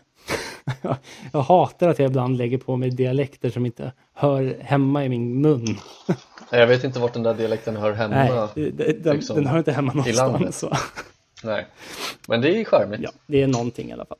Jag 1.33 1.41
hatar 1.41 1.89
att 1.89 1.99
jag 1.99 2.11
ibland 2.11 2.37
lägger 2.37 2.59
på 2.59 2.77
mig 2.77 2.91
dialekter 2.91 3.51
som 3.51 3.67
inte 3.67 3.93
hör 4.15 4.57
hemma 4.61 5.05
i 5.05 5.09
min 5.09 5.41
mun. 5.41 5.67
Jag 6.51 6.67
vet 6.67 6.85
inte 6.85 6.99
vart 6.99 7.13
den 7.13 7.23
där 7.23 7.35
dialekten 7.35 7.77
hör 7.77 7.93
hemma. 7.93 8.49
Nej, 8.55 8.73
den, 8.99 9.17
liksom, 9.17 9.37
den 9.37 9.47
hör 9.47 9.59
inte 9.59 9.73
hemma 9.73 9.93
någonstans. 9.93 10.65
Nej, 11.45 11.67
men 12.29 12.41
det 12.41 12.61
är 12.61 12.65
charmigt. 12.65 13.01
Ja, 13.03 13.11
det 13.27 13.43
är 13.43 13.47
någonting 13.47 13.91
i 13.91 13.93
alla 13.93 14.07
fall. 14.07 14.19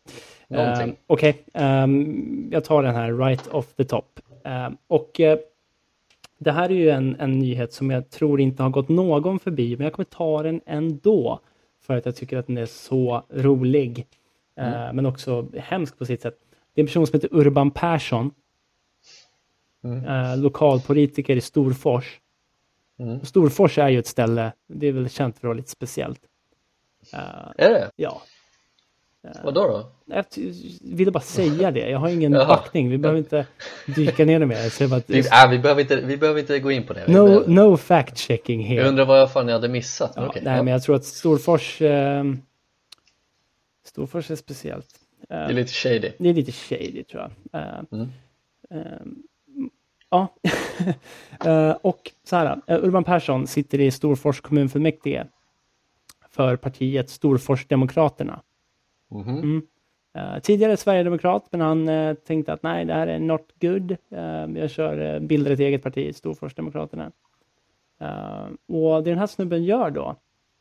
Uh, 0.55 0.95
Okej, 1.07 1.45
okay. 1.53 1.63
um, 1.63 1.65
ehm, 1.65 2.49
jag 2.53 2.65
tar 2.65 2.83
den 2.83 2.95
här 2.95 3.13
right 3.13 3.49
off 3.49 3.67
the 3.77 3.85
top. 3.85 4.21
Uh, 4.47 4.75
och 4.87 5.21
uh, 5.21 5.35
det 6.39 6.53
här 6.53 6.65
är 6.71 6.75
ju 6.75 6.91
en, 6.91 7.17
en 7.21 7.39
nyhet 7.39 7.73
som 7.73 7.91
jag 7.91 8.11
tror 8.11 8.41
inte 8.41 8.63
har 8.63 8.71
gått 8.71 8.89
någon 8.89 9.39
förbi, 9.39 9.77
men 9.77 9.85
jag 9.85 9.93
kommer 9.93 10.05
ta 10.05 10.43
den 10.43 10.61
ändå. 10.67 11.41
För 11.87 11.97
att 11.97 12.07
jag 12.07 12.17
tycker 12.17 12.37
att 12.37 12.47
den 12.47 12.59
är 12.59 12.67
så 12.67 13.25
rolig. 13.31 14.07
Mm. 14.57 14.97
Men 14.97 15.07
också 15.07 15.49
hemsk 15.57 15.99
på 15.99 16.07
sitt 16.07 16.23
sätt. 16.23 16.39
Det 16.75 16.81
är 16.81 16.83
en 16.83 16.87
person 16.87 17.07
som 17.07 17.21
heter 17.21 17.29
Urban 17.33 17.71
Persson. 17.71 18.31
Mm. 19.85 20.41
lokalpolitiker 20.41 21.37
i 21.37 21.41
Storfors. 21.41 22.21
Mm. 22.99 23.25
Storfors 23.25 23.79
är 23.79 23.89
ju 23.89 23.99
ett 23.99 24.07
ställe, 24.07 24.53
det 24.67 24.87
är 24.87 24.93
väl 24.93 25.11
känt 25.11 25.35
för 25.35 25.41
att 25.41 25.49
vara 25.49 25.57
lite 25.57 25.71
speciellt. 25.71 26.21
är 27.57 27.71
det? 27.71 27.91
Ja. 27.97 28.23
Vadå 29.45 29.67
då? 29.67 29.91
Jag 30.07 30.25
ville 30.83 31.11
bara 31.11 31.21
säga 31.21 31.71
det. 31.71 31.91
Jag 31.91 31.99
har 31.99 32.09
ingen 32.09 32.33
Jaha. 32.33 32.47
backning. 32.47 32.91
Vi 32.91 32.99
behöver 32.99 33.19
inte 33.19 33.47
dyka 33.87 34.25
ner 34.25 34.41
det 34.41 34.47
mer. 34.47 34.69
Så 34.69 34.89
bara, 34.89 35.01
vi, 35.07 35.19
äh, 35.19 35.51
vi, 35.51 35.59
behöver 35.59 35.81
inte, 35.81 35.97
vi 35.97 36.17
behöver 36.17 36.41
inte 36.41 36.59
gå 36.59 36.73
in 36.73 36.87
på 36.87 36.93
det. 36.93 37.09
No, 37.09 37.45
no 37.47 37.77
fact 37.77 38.19
checking 38.19 38.65
här. 38.65 38.77
Jag 38.77 38.87
undrar 38.87 39.05
vad 39.05 39.21
jag 39.21 39.33
fan 39.33 39.49
jag 39.49 39.55
hade 39.55 39.69
missat. 39.69 40.13
Ja, 40.17 40.29
okay. 40.29 40.43
Nej, 40.45 40.63
men 40.63 40.73
jag 40.73 40.83
tror 40.83 40.97
att 40.97 41.05
Storfors... 41.05 41.83
Eh, 41.83 42.25
Storfors 43.85 44.31
är 44.31 44.37
speciellt. 44.37 44.89
Eh, 45.31 45.37
det 45.37 45.45
är 45.45 45.53
lite 45.53 45.73
shady. 45.73 46.13
Det 46.19 46.29
är 46.29 46.35
lite 46.35 46.53
shady 46.53 47.05
tror 47.05 47.23
jag. 47.23 47.61
Eh, 47.63 47.81
mm. 47.93 48.09
ja, 50.11 50.35
eh, 51.45 51.77
och 51.83 52.11
så 52.25 52.37
här. 52.37 52.61
Eh, 52.67 52.85
Urban 52.85 53.05
Persson 53.05 53.47
sitter 53.47 53.81
i 53.81 53.91
Storfors 53.91 54.41
kommunfullmäktige 54.41 55.25
för 56.31 56.57
partiet 56.57 57.11
Storforsdemokraterna. 57.11 58.43
Mm 59.11 59.25
-hmm. 59.25 59.43
mm. 59.43 59.63
Uh, 60.19 60.39
tidigare 60.39 60.77
Sverigedemokrat, 60.77 61.47
men 61.51 61.61
han 61.61 61.89
uh, 61.89 62.15
tänkte 62.15 62.53
att 62.53 62.63
nej, 62.63 62.85
det 62.85 62.95
här 62.95 63.07
är 63.07 63.19
not 63.19 63.49
good. 63.61 63.91
Uh, 63.91 64.59
jag 64.59 64.71
kör, 64.71 65.21
bildar 65.21 65.51
ett 65.51 65.61
eget 65.61 65.83
parti, 65.83 66.15
Storforsdemokraterna. 66.17 67.13
och 68.69 69.03
det 69.03 69.11
den 69.11 69.19
här 69.19 69.27
snubben 69.27 69.65
gör 69.65 69.91
då, 69.91 70.17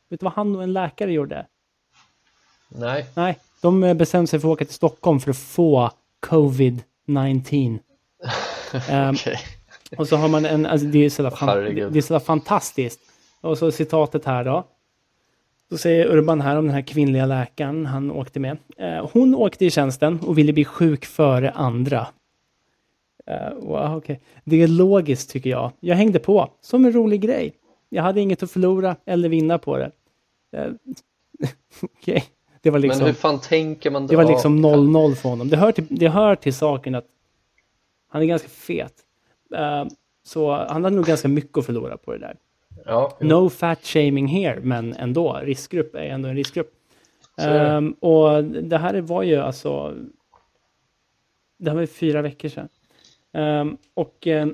vet 0.10 0.20
du 0.20 0.24
vad 0.24 0.34
han 0.34 0.56
och 0.56 0.64
en 0.64 0.74
läkare 0.74 1.12
gjorde? 1.12 1.46
Nej. 2.70 3.06
Nej, 3.16 3.38
de 3.62 3.98
bestämde 3.98 4.28
sig 4.28 4.39
för 4.39 4.48
att 4.48 4.54
åka 4.54 4.66
till 4.66 4.74
Stockholm 4.74 5.20
för 5.20 5.32
att 5.32 5.38
få 5.38 5.91
covid-19. 6.22 7.80
um, 8.91 9.16
okay. 9.16 9.36
Och 9.98 10.08
så 10.08 10.16
har 10.16 10.28
man 10.28 10.46
en, 10.46 10.66
alltså 10.66 10.88
det 10.88 11.06
är 11.06 11.10
sådär, 11.10 11.30
fan, 11.30 11.76
det 11.76 11.98
är 11.98 12.02
sådär 12.02 12.20
fantastiskt. 12.20 13.00
Och 13.41 13.58
så 13.58 13.72
citatet 13.72 14.26
här 14.26 14.44
då. 14.44 14.64
Då 15.70 15.78
säger 15.78 16.05
Urban 16.05 16.41
här 16.41 16.57
om 16.57 16.66
den 16.66 16.74
här 16.74 16.82
kvinnliga 16.82 17.26
läkaren 17.26 17.86
han 17.86 18.11
åkte 18.11 18.39
med. 18.39 18.57
Eh, 18.78 19.09
hon 19.14 19.36
åkte 19.36 19.66
i 19.66 19.72
tjänsten 19.72 20.20
och 20.20 20.38
ville 20.38 20.53
bli 20.53 20.66
sjuk 20.66 21.05
före 21.05 21.51
andra. 21.51 22.07
Uh, 23.32 23.66
wow, 23.66 23.97
okay. 23.97 24.18
Det 24.43 24.61
är 24.61 24.68
logiskt 24.68 25.30
tycker 25.30 25.49
jag. 25.49 25.72
Jag 25.80 25.95
hängde 25.95 26.20
på 26.20 26.49
som 26.61 26.86
en 26.86 26.91
rolig 26.91 27.22
grej. 27.22 27.53
Jag 27.89 28.03
hade 28.03 28.22
inget 28.22 28.43
att 28.43 28.51
förlora 28.51 28.95
eller 29.05 29.30
vinna 29.30 29.57
på 29.57 29.78
det. 29.78 29.91
Uh, 30.57 30.74
okay. 31.82 32.22
Det 32.61 32.70
var 32.70 32.80
liksom, 32.80 32.99
Men 32.99 33.07
hur 33.07 33.14
fan 33.14 33.39
tänker 33.39 33.91
man 33.91 34.07
då? 34.07 34.07
Det 34.07 34.16
var 34.16 34.32
liksom 34.32 34.66
0-0 34.66 35.16
för 35.16 35.30
honom. 35.30 35.49
Det 35.49 35.57
hör, 35.57 35.72
till, 35.72 35.86
det 35.89 36.07
hör 36.07 36.36
till 36.36 36.53
saken 36.53 36.95
att 36.95 37.05
han 38.09 38.22
är 38.22 38.26
ganska 38.26 38.49
fet. 38.49 38.93
Så 40.24 40.51
han 40.51 40.84
hade 40.84 40.95
nog 40.95 41.05
ganska 41.05 41.28
mycket 41.28 41.57
att 41.57 41.66
förlora 41.66 41.97
på 41.97 42.11
det 42.11 42.18
där. 42.18 42.38
Ja, 42.86 43.18
no 43.20 43.50
fat 43.50 43.86
shaming 43.86 44.28
here, 44.28 44.60
men 44.60 44.94
ändå. 44.94 45.40
Riskgrupp 45.44 45.96
är 45.96 46.04
ändå 46.04 46.30
en 46.30 46.36
riskgrupp. 46.36 46.72
Um, 47.42 47.92
och 47.92 48.44
det 48.44 48.78
här 48.78 49.02
var 49.02 49.24
ju 49.24 49.38
alltså... 49.38 49.96
Det 51.58 51.70
här 51.70 51.76
var 51.76 51.82
ju 51.82 51.88
fyra 51.88 52.22
veckor 52.22 52.50
sedan. 52.50 52.70
Um, 53.32 53.78
och 53.94 54.28
um, 54.28 54.54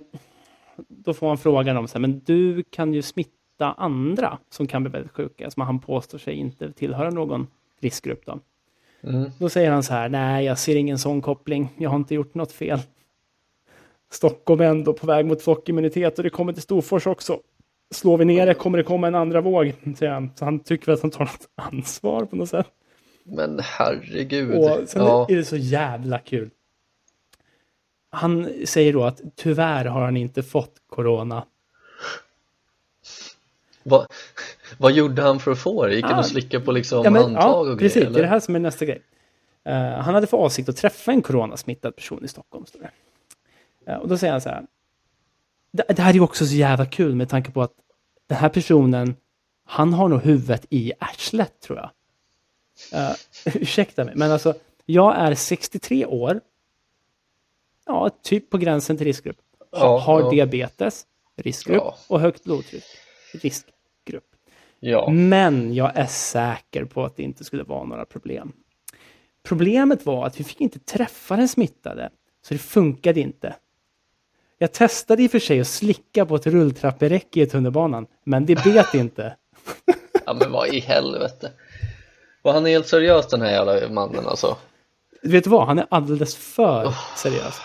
då 0.87 1.13
får 1.13 1.27
man 1.27 1.37
frågan 1.37 1.77
om 1.77 1.87
så 1.87 1.93
här, 1.93 1.99
men 1.99 2.19
du 2.25 2.63
kan 2.63 2.93
ju 2.93 3.01
smitta 3.01 3.71
andra 3.77 4.37
som 4.49 4.67
kan 4.67 4.83
bli 4.83 4.91
väldigt 4.91 5.11
sjuka, 5.11 5.51
som 5.51 5.63
han 5.63 5.79
påstår 5.79 6.17
sig 6.17 6.33
inte 6.33 6.71
tillhöra 6.71 7.09
någon 7.09 7.47
riskgrupp 7.79 8.25
då. 8.25 8.39
Mm. 9.01 9.31
Då 9.39 9.49
säger 9.49 9.71
han 9.71 9.83
så 9.83 9.93
här, 9.93 10.09
nej 10.09 10.45
jag 10.45 10.59
ser 10.59 10.75
ingen 10.75 10.99
sån 10.99 11.21
koppling, 11.21 11.69
jag 11.77 11.89
har 11.89 11.97
inte 11.97 12.15
gjort 12.15 12.35
något 12.35 12.51
fel. 12.51 12.79
Stockholm 14.11 14.61
är 14.61 14.65
ändå 14.65 14.93
på 14.93 15.07
väg 15.07 15.25
mot 15.25 15.41
flockimmunitet 15.41 16.17
och 16.17 16.23
det 16.23 16.29
kommer 16.29 16.53
till 16.53 16.61
Storfors 16.61 17.07
också. 17.07 17.39
Slår 17.91 18.17
vi 18.17 18.25
ner 18.25 18.45
det 18.45 18.53
kommer 18.53 18.77
det 18.77 18.83
komma 18.83 19.07
en 19.07 19.15
andra 19.15 19.41
våg, 19.41 19.73
säger 19.97 20.11
han. 20.11 20.31
Så 20.35 20.45
han 20.45 20.59
tycker 20.59 20.85
väl 20.85 20.95
att 20.95 21.01
han 21.01 21.11
tar 21.11 21.25
något 21.25 21.49
ansvar 21.55 22.25
på 22.25 22.35
något 22.35 22.49
sätt. 22.49 22.67
Men 23.23 23.59
herregud. 23.63 24.57
Och 24.57 24.89
sen 24.89 25.01
ja. 25.01 25.27
är 25.29 25.35
det 25.35 25.45
så 25.45 25.57
jävla 25.57 26.19
kul. 26.19 26.49
Han 28.11 28.49
säger 28.65 28.93
då 28.93 29.03
att 29.03 29.21
tyvärr 29.35 29.85
har 29.85 30.01
han 30.01 30.17
inte 30.17 30.43
fått 30.43 30.73
corona. 30.89 31.45
Va, 33.83 34.07
vad 34.77 34.91
gjorde 34.91 35.21
han 35.21 35.39
för 35.39 35.51
att 35.51 35.59
få 35.59 35.85
det? 35.85 35.95
Gick 35.95 36.05
han 36.05 36.13
ah, 36.13 36.19
och 36.19 36.25
slickade 36.25 36.65
på 36.65 36.71
liksom 36.71 37.03
ja, 37.03 37.09
men, 37.09 37.21
handtag 37.21 37.67
ja, 37.67 37.71
och 37.71 37.79
precis, 37.79 37.95
grejer? 37.95 38.13
det 38.13 38.19
är 38.19 38.21
det 38.21 38.27
här 38.27 38.39
som 38.39 38.55
är 38.55 38.59
nästa 38.59 38.85
grej. 38.85 39.01
Uh, 39.69 39.73
han 39.75 40.13
hade 40.13 40.27
för 40.27 40.37
avsikt 40.37 40.69
att 40.69 40.77
träffa 40.77 41.11
en 41.11 41.21
coronasmittad 41.21 41.95
person 41.95 42.25
i 42.25 42.27
Stockholm. 42.27 42.65
Står 42.65 42.79
det. 42.79 43.91
Uh, 43.91 43.97
och 43.97 44.07
då 44.07 44.17
säger 44.17 44.31
han 44.31 44.41
så 44.41 44.49
här. 44.49 44.65
Det, 45.71 45.83
det 45.87 46.01
här 46.01 46.09
är 46.09 46.13
ju 46.13 46.21
också 46.21 46.45
så 46.45 46.55
jävla 46.55 46.85
kul 46.85 47.15
med 47.15 47.29
tanke 47.29 47.51
på 47.51 47.61
att 47.61 47.73
den 48.27 48.37
här 48.37 48.49
personen, 48.49 49.15
han 49.65 49.93
har 49.93 50.07
nog 50.07 50.21
huvudet 50.21 50.65
i 50.69 50.93
arslet 50.99 51.59
tror 51.61 51.77
jag. 51.77 51.89
Uh, 52.93 53.15
ursäkta 53.55 54.05
mig, 54.05 54.13
men 54.15 54.31
alltså 54.31 54.53
jag 54.85 55.17
är 55.17 55.35
63 55.35 56.05
år 56.05 56.41
ja, 57.85 58.09
typ 58.21 58.49
på 58.49 58.57
gränsen 58.57 58.97
till 58.97 59.05
riskgrupp. 59.05 59.37
Ja, 59.71 59.99
har 59.99 60.21
ja. 60.21 60.29
diabetes, 60.29 61.05
riskgrupp, 61.35 61.83
ja. 61.83 61.97
och 62.07 62.19
högt 62.19 62.43
blodtryck, 62.43 62.83
riskgrupp. 63.33 64.35
Men 65.11 65.73
jag 65.73 65.97
är 65.97 66.05
säker 66.05 66.85
på 66.85 67.05
att 67.05 67.15
det 67.15 67.23
inte 67.23 67.43
skulle 67.43 67.63
vara 67.63 67.83
några 67.83 68.05
problem. 68.05 68.53
Problemet 69.43 70.05
var 70.05 70.25
att 70.25 70.39
vi 70.39 70.43
fick 70.43 70.61
inte 70.61 70.79
träffa 70.79 71.35
den 71.35 71.47
smittade, 71.47 72.09
så 72.41 72.53
det 72.53 72.57
funkade 72.57 73.19
inte. 73.19 73.55
Jag 74.61 74.71
testade 74.71 75.23
i 75.23 75.27
och 75.27 75.31
för 75.31 75.39
sig 75.39 75.61
att 75.61 75.67
slicka 75.67 76.25
på 76.25 76.35
ett 76.35 76.47
rulltrapperäcke 76.47 77.41
i 77.41 77.45
tunnelbanan, 77.45 78.07
men 78.23 78.45
det 78.45 78.63
bet 78.63 78.93
inte. 78.93 79.35
ja, 80.25 80.33
men 80.33 80.51
vad 80.51 80.67
i 80.67 80.79
helvete. 80.79 81.51
Var 82.41 82.53
han 82.53 82.65
helt 82.65 82.87
seriös 82.87 83.27
den 83.27 83.41
här 83.41 83.51
jävla 83.51 83.89
mannen 83.89 84.27
alltså? 84.27 84.57
Vet 85.23 85.43
du 85.43 85.49
vad, 85.49 85.67
han 85.67 85.79
är 85.79 85.85
alldeles 85.89 86.35
för 86.35 86.85
oh. 86.85 87.15
seriös. 87.17 87.61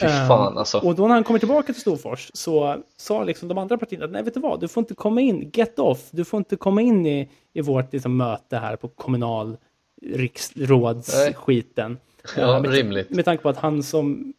Fy 0.00 0.06
fan 0.06 0.52
ehm, 0.52 0.58
alltså. 0.58 0.78
och 0.78 0.94
då 0.94 1.06
när 1.06 1.14
han 1.14 1.24
kommer 1.24 1.38
tillbaka 1.38 1.72
till 1.72 1.80
Storfors 1.80 2.30
så 2.34 2.82
sa 2.96 3.24
liksom 3.24 3.48
de 3.48 3.58
andra 3.58 3.78
partierna, 3.78 4.06
nej 4.06 4.22
vet 4.22 4.34
du 4.34 4.40
vad, 4.40 4.60
du 4.60 4.68
får 4.68 4.80
inte 4.80 4.94
komma 4.94 5.20
in, 5.20 5.50
get 5.54 5.78
off, 5.78 6.08
du 6.10 6.24
får 6.24 6.38
inte 6.38 6.56
komma 6.56 6.82
in 6.82 7.06
i, 7.06 7.30
i 7.52 7.60
vårt 7.60 7.92
liksom, 7.92 8.16
möte 8.16 8.56
här 8.56 8.76
på 8.76 8.88
kommunal 8.88 9.56
riksrådsskiten. 10.02 11.98
Ja, 12.36 12.56
uh, 12.56 12.60
med, 12.62 12.70
rimligt. 12.70 13.10
Med 13.10 13.24
tanke 13.24 13.42
på 13.42 13.48
att 13.48 13.56
han 13.56 13.82
som 13.82 14.34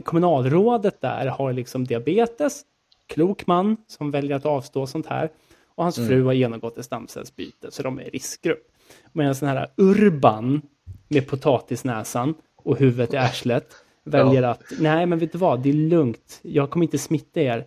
kommunalrådet 0.00 1.00
där 1.00 1.26
har 1.26 1.52
liksom 1.52 1.84
diabetes, 1.84 2.62
klok 3.06 3.46
man 3.46 3.76
som 3.86 4.10
väljer 4.10 4.36
att 4.36 4.46
avstå 4.46 4.86
sånt 4.86 5.06
här. 5.06 5.30
Och 5.74 5.84
hans 5.84 5.98
mm. 5.98 6.08
fru 6.08 6.24
har 6.24 6.32
genomgått 6.32 6.78
ett 6.78 6.84
stamcellsbyte, 6.84 7.70
så 7.70 7.82
de 7.82 7.98
är 7.98 8.02
i 8.02 8.10
riskgrupp. 8.10 8.68
Medan 9.12 9.34
den 9.40 9.48
här 9.48 9.68
Urban 9.76 10.62
med 11.08 11.26
potatisnäsan 11.26 12.34
och 12.56 12.78
huvudet 12.78 13.14
i 13.14 13.16
arslet 13.16 13.66
väljer 14.04 14.42
ja. 14.42 14.48
att, 14.48 14.62
nej 14.78 15.06
men 15.06 15.18
vet 15.18 15.32
du 15.32 15.38
vad, 15.38 15.62
det 15.62 15.68
är 15.68 15.74
lugnt, 15.74 16.40
jag 16.42 16.70
kommer 16.70 16.84
inte 16.84 16.98
smitta 16.98 17.40
er. 17.40 17.66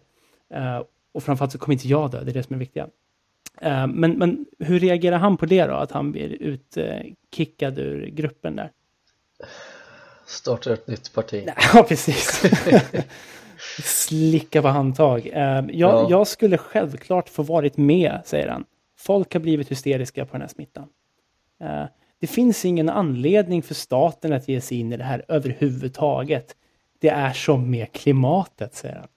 Uh, 0.55 0.83
och 1.11 1.23
framförallt 1.23 1.51
så 1.51 1.57
kommer 1.57 1.73
inte 1.73 1.87
jag 1.87 2.11
dö, 2.11 2.23
det 2.23 2.31
är 2.31 2.33
det 2.33 2.43
som 2.43 2.55
är 2.55 2.59
viktiga. 2.59 2.83
Uh, 3.65 3.87
men, 3.87 4.11
men 4.11 4.45
hur 4.59 4.79
reagerar 4.79 5.17
han 5.17 5.37
på 5.37 5.45
det 5.45 5.65
då, 5.65 5.73
att 5.73 5.91
han 5.91 6.11
blir 6.11 6.41
utkickad 6.41 7.79
uh, 7.79 7.85
ur 7.85 8.07
gruppen 8.07 8.55
där? 8.55 8.71
Startar 10.25 10.71
ett 10.71 10.87
nytt 10.87 11.13
parti. 11.13 11.49
Ja, 11.73 11.83
precis. 11.83 12.43
Slicka 13.83 14.61
på 14.61 14.67
handtag. 14.67 15.27
Jag, 15.33 15.71
ja. 15.73 16.07
jag 16.09 16.27
skulle 16.27 16.57
självklart 16.57 17.29
få 17.29 17.43
varit 17.43 17.77
med, 17.77 18.21
säger 18.25 18.47
han. 18.47 18.65
Folk 18.97 19.33
har 19.33 19.39
blivit 19.39 19.71
hysteriska 19.71 20.25
på 20.25 20.31
den 20.31 20.41
här 20.41 20.47
smittan. 20.47 20.87
Det 22.19 22.27
finns 22.27 22.65
ingen 22.65 22.89
anledning 22.89 23.63
för 23.63 23.73
staten 23.73 24.33
att 24.33 24.47
ge 24.47 24.61
sig 24.61 24.79
in 24.79 24.93
i 24.93 24.97
det 24.97 25.03
här 25.03 25.25
överhuvudtaget. 25.27 26.55
Det 26.99 27.09
är 27.09 27.33
som 27.33 27.71
med 27.71 27.91
klimatet, 27.91 28.75
säger 28.75 28.95
han. 28.95 29.07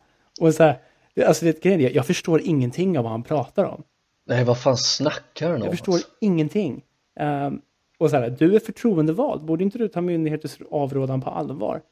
Och 0.40 0.54
så 0.54 0.62
här, 0.62 0.78
alltså 1.26 1.44
det, 1.44 1.64
jag 1.94 2.06
förstår 2.06 2.40
ingenting 2.40 2.98
av 2.98 3.04
vad 3.04 3.10
han 3.10 3.22
pratar 3.22 3.64
om. 3.64 3.82
Nej, 4.26 4.44
vad 4.44 4.60
fan 4.60 4.76
snackar 4.76 5.46
han 5.46 5.56
om? 5.56 5.62
Jag 5.62 5.70
förstår 5.70 5.92
alltså? 5.92 6.08
ingenting. 6.20 6.82
Um, 7.20 7.60
och 7.98 8.10
så 8.10 8.16
här, 8.16 8.30
du 8.30 8.56
är 8.56 8.60
förtroendevald, 8.60 9.42
borde 9.42 9.64
inte 9.64 9.78
du 9.78 9.88
ta 9.88 10.00
myndigheters 10.00 10.58
avrådan 10.70 11.20
på 11.20 11.30
allvar? 11.30 11.82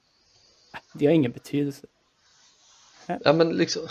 Det 0.94 1.06
har 1.06 1.12
ingen 1.12 1.32
betydelse. 1.32 1.86
Ja, 3.24 3.32
men 3.32 3.50
liksom, 3.50 3.82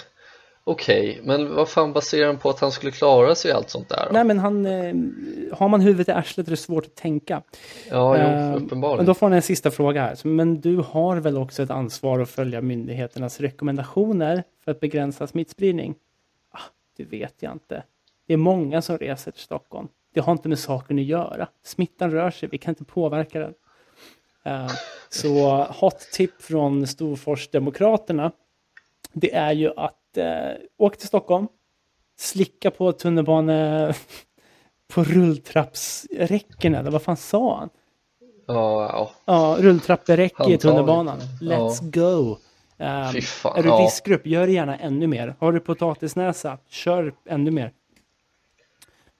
Okej, 0.67 1.11
okay, 1.11 1.27
men 1.27 1.55
vad 1.55 1.69
fan 1.69 1.93
baserar 1.93 2.27
han 2.27 2.37
på 2.37 2.49
att 2.49 2.59
han 2.59 2.71
skulle 2.71 2.91
klara 2.91 3.35
sig 3.35 3.51
i 3.51 3.53
allt 3.53 3.69
sånt 3.69 3.89
där? 3.89 4.05
Då? 4.05 4.13
Nej, 4.13 4.23
men 4.23 4.39
han, 4.39 4.65
eh, 4.65 4.95
har 5.51 5.69
man 5.69 5.81
huvudet 5.81 6.07
i 6.07 6.11
arslet 6.11 6.47
är 6.47 6.51
det 6.51 6.57
svårt 6.57 6.85
att 6.85 6.95
tänka. 6.95 7.41
Ja, 7.89 8.17
eh, 8.17 8.51
jo, 8.51 8.65
uppenbarligen. 8.65 8.97
Men 8.97 9.05
då 9.05 9.13
får 9.13 9.25
han 9.25 9.33
en 9.33 9.41
sista 9.41 9.71
fråga 9.71 10.01
här. 10.01 10.27
Men 10.27 10.61
du 10.61 10.77
har 10.77 11.17
väl 11.17 11.37
också 11.37 11.63
ett 11.63 11.69
ansvar 11.69 12.19
att 12.19 12.29
följa 12.29 12.61
myndigheternas 12.61 13.39
rekommendationer 13.39 14.43
för 14.63 14.71
att 14.71 14.79
begränsa 14.79 15.27
smittspridning? 15.27 15.95
Ah, 16.51 16.59
det 16.97 17.03
vet 17.03 17.35
jag 17.39 17.51
inte. 17.51 17.83
Det 18.27 18.33
är 18.33 18.37
många 18.37 18.81
som 18.81 18.97
reser 18.97 19.31
till 19.31 19.41
Stockholm. 19.41 19.87
Det 20.15 20.21
har 20.21 20.31
inte 20.31 20.49
med 20.49 20.59
saken 20.59 20.99
att 20.99 21.05
göra. 21.05 21.47
Smittan 21.63 22.11
rör 22.11 22.31
sig, 22.31 22.49
vi 22.49 22.57
kan 22.57 22.71
inte 22.71 22.85
påverka 22.85 23.39
den. 23.39 23.53
Uh, 24.47 24.71
så 25.09 25.63
hot 25.63 25.99
tip 25.99 26.41
från 26.41 26.87
Storforsdemokraterna 26.87 28.31
det 29.15 29.35
är 29.35 29.51
ju 29.51 29.71
att 29.77 30.17
eh, 30.17 30.51
åka 30.77 30.95
till 30.95 31.07
Stockholm, 31.07 31.47
slicka 32.17 32.71
på 32.71 32.91
tunnelbane 32.91 33.93
på 34.93 35.03
rulltrappsräcken 35.03 36.75
eller 36.75 36.91
vad 36.91 37.01
fan 37.01 37.17
sa 37.17 37.57
han? 37.57 37.69
Ja, 38.47 38.89
ja. 38.91 39.11
ja 39.25 39.57
rulltrapperäcke 39.59 40.53
i 40.53 40.57
tunnelbanan. 40.57 41.19
Let's 41.41 41.79
ja. 41.81 42.01
go! 42.01 42.37
Um, 42.77 43.21
fan, 43.21 43.57
är 43.57 43.63
du 43.63 43.69
ja. 43.69 43.75
riskgrupp, 43.75 44.27
gör 44.27 44.47
gärna 44.47 44.77
ännu 44.77 45.07
mer. 45.07 45.35
Har 45.39 45.51
du 45.51 45.59
potatisnäsa, 45.59 46.57
kör 46.69 47.13
ännu 47.25 47.51
mer. 47.51 47.71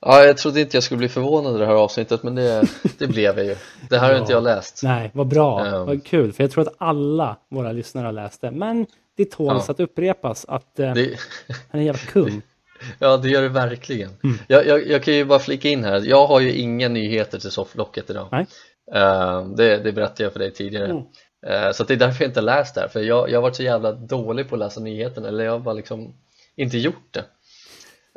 Ja, 0.08 0.24
jag 0.24 0.38
trodde 0.38 0.62
inte 0.62 0.78
jag 0.78 0.84
skulle 0.84 0.98
bli 0.98 1.10
förvånad 1.10 1.56
i 1.56 1.60
det 1.60 1.66
här 1.66 1.74
avsnittet, 1.74 2.24
men 2.24 2.36
det, 2.36 2.64
det 2.98 3.08
blev 3.08 3.38
jag 3.38 3.46
ju. 3.46 3.56
Det 3.90 3.98
här 3.98 4.08
ja. 4.08 4.14
har 4.14 4.20
inte 4.20 4.32
jag 4.34 4.44
läst. 4.44 4.84
Nej, 4.84 5.12
vad 5.14 5.28
bra, 5.28 5.66
um. 5.66 5.86
vad 5.86 6.06
kul, 6.06 6.34
för 6.34 6.44
jag 6.44 6.52
tror 6.52 6.68
att 6.68 6.76
alla 6.78 7.38
våra 7.50 7.72
lyssnare 7.72 8.06
har 8.06 8.12
läst 8.12 8.42
det. 8.42 8.52
Men 8.52 8.86
det 9.18 9.32
tåls 9.32 9.64
ja. 9.68 9.72
att 9.72 9.80
upprepas 9.80 10.46
att 10.46 10.80
uh, 10.80 10.94
det... 10.94 11.20
han 11.48 11.56
är 11.72 11.78
en 11.80 11.86
jävla 11.86 12.02
kung. 12.12 12.42
Ja, 13.00 13.18
det 13.18 13.30
gör 13.30 13.42
det 13.42 13.50
verkligen. 13.50 14.10
Mm. 14.24 14.38
Jag, 14.48 14.68
jag, 14.68 14.88
jag, 14.88 15.04
kan 15.04 15.14
ju 15.14 15.26
bara 15.26 15.40
flika 15.40 15.70
in 15.70 15.84
här, 15.84 16.02
jag 16.06 16.28
har 16.28 16.40
ju 16.40 16.54
inga 16.54 16.90
nyheter 16.90 17.40
till 17.40 17.52
sofflocket 17.52 18.10
idag. 18.10 18.28
Nej. 18.32 18.46
Uh, 18.96 19.50
det, 19.56 19.78
det 19.78 19.92
berättade 19.92 20.24
jag 20.24 20.34
för 20.34 20.40
dig 20.40 20.52
tidigare. 20.54 20.86
Mm. 20.86 20.98
Uh, 20.98 21.72
så 21.72 21.84
det 21.84 21.94
är 21.94 21.98
därför 21.98 22.24
jag 22.24 22.30
inte 22.30 22.42
läst 22.42 22.76
det 22.76 22.82
här, 22.82 22.88
för 22.88 23.00
jag, 23.00 23.30
jag 23.30 23.38
har 23.38 23.42
varit 23.42 23.56
så 23.56 23.64
jävla 23.64 23.92
dålig 23.92 24.50
på 24.50 24.56
att 24.56 24.60
läsa 24.60 24.80
nyheterna, 24.80 25.28
eller 25.28 25.44
jag 25.44 25.52
har 25.52 25.60
bara 25.60 25.74
liksom 25.74 26.14
inte 26.56 26.78
gjort 26.78 27.08
det. 27.12 27.24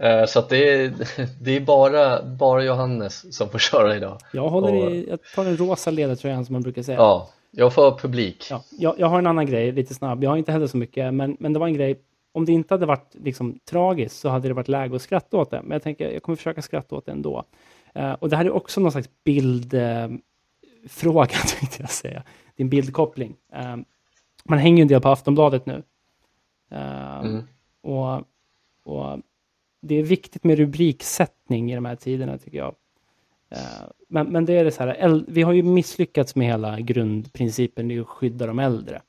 Uh, 0.03 0.27
så 0.27 0.39
att 0.39 0.49
det 0.49 0.73
är, 0.73 0.93
det 1.41 1.57
är 1.57 1.61
bara, 1.61 2.23
bara 2.23 2.65
Johannes 2.65 3.37
som 3.37 3.49
får 3.49 3.59
köra 3.71 3.97
idag. 3.97 4.19
Jag, 4.33 4.49
håller 4.49 4.87
och, 4.87 4.91
i, 4.91 5.09
jag 5.09 5.19
tar 5.35 5.45
den 5.45 5.57
rosa 5.57 5.91
ledartröjan 5.91 6.45
som 6.45 6.53
man 6.53 6.63
brukar 6.63 6.83
säga. 6.83 6.99
Ja, 6.99 7.29
jag 7.51 7.75
får 7.75 7.99
publik. 7.99 8.47
Ja, 8.51 8.65
jag, 8.71 8.95
jag 8.99 9.07
har 9.07 9.19
en 9.19 9.27
annan 9.27 9.47
grej, 9.47 9.73
lite 9.73 9.95
snabb. 9.95 10.25
Jag 10.25 10.31
har 10.31 10.37
inte 10.37 10.53
heller 10.53 10.67
så 10.67 10.77
mycket, 10.77 11.15
men, 11.15 11.37
men 11.41 11.53
det 11.53 11.59
var 11.59 11.67
en 11.67 11.75
grej. 11.75 12.01
om 12.33 12.45
det 12.45 12.53
inte 12.53 12.75
hade 12.75 12.87
varit 12.87 13.15
liksom, 13.15 13.59
tragiskt 13.59 14.17
så 14.17 14.29
hade 14.29 14.49
det 14.49 14.55
varit 14.55 14.69
läge 14.69 14.97
att 14.97 15.03
skratta 15.03 15.37
åt 15.37 15.51
det. 15.51 15.63
Men 15.63 15.71
jag 15.71 15.83
tänker, 15.83 16.11
jag 16.11 16.23
kommer 16.23 16.37
försöka 16.37 16.63
skratta 16.63 16.97
åt 16.97 17.07
det 17.07 17.13
ändå. 17.13 17.45
Uh, 17.97 18.13
och 18.13 18.29
det 18.29 18.37
här 18.37 18.45
är 18.45 18.51
också 18.51 18.81
någon 18.81 18.93
slags 18.93 19.09
bildfråga, 19.25 21.35
uh, 21.35 21.47
tänkte 21.59 21.83
jag 21.83 21.91
säga. 21.91 22.23
Det 22.57 22.63
är 22.63 22.65
en 22.65 22.71
bildkoppling. 22.71 23.37
Uh, 23.57 23.77
man 24.45 24.59
hänger 24.59 24.77
ju 24.77 24.83
en 24.83 24.89
del 24.89 25.01
på 25.01 25.09
Aftonbladet 25.09 25.67
nu. 25.67 25.83
Mm. 26.71 27.43
Och, 27.83 28.23
och 28.85 29.19
det 29.81 29.95
är 29.95 30.03
viktigt 30.03 30.45
med 30.45 30.59
rubriksättning 30.59 31.73
i 31.73 31.75
de 31.75 31.85
här 31.85 31.97
tiderna, 31.97 32.39
tycker 32.39 32.59
jag. 32.59 32.75
Men, 34.09 34.27
men 34.27 34.45
det 34.45 34.57
är 34.57 34.65
det 34.65 34.71
så 34.71 34.83
här, 34.83 35.25
vi 35.29 35.43
har 35.43 35.53
ju 35.53 35.63
misslyckats 35.63 36.35
med 36.35 36.47
hela 36.47 36.81
grundprincipen, 36.81 37.89
det 37.89 37.97
är 37.97 38.01
att 38.01 38.07
skydda 38.07 38.47
de 38.47 38.59
äldre. 38.59 39.03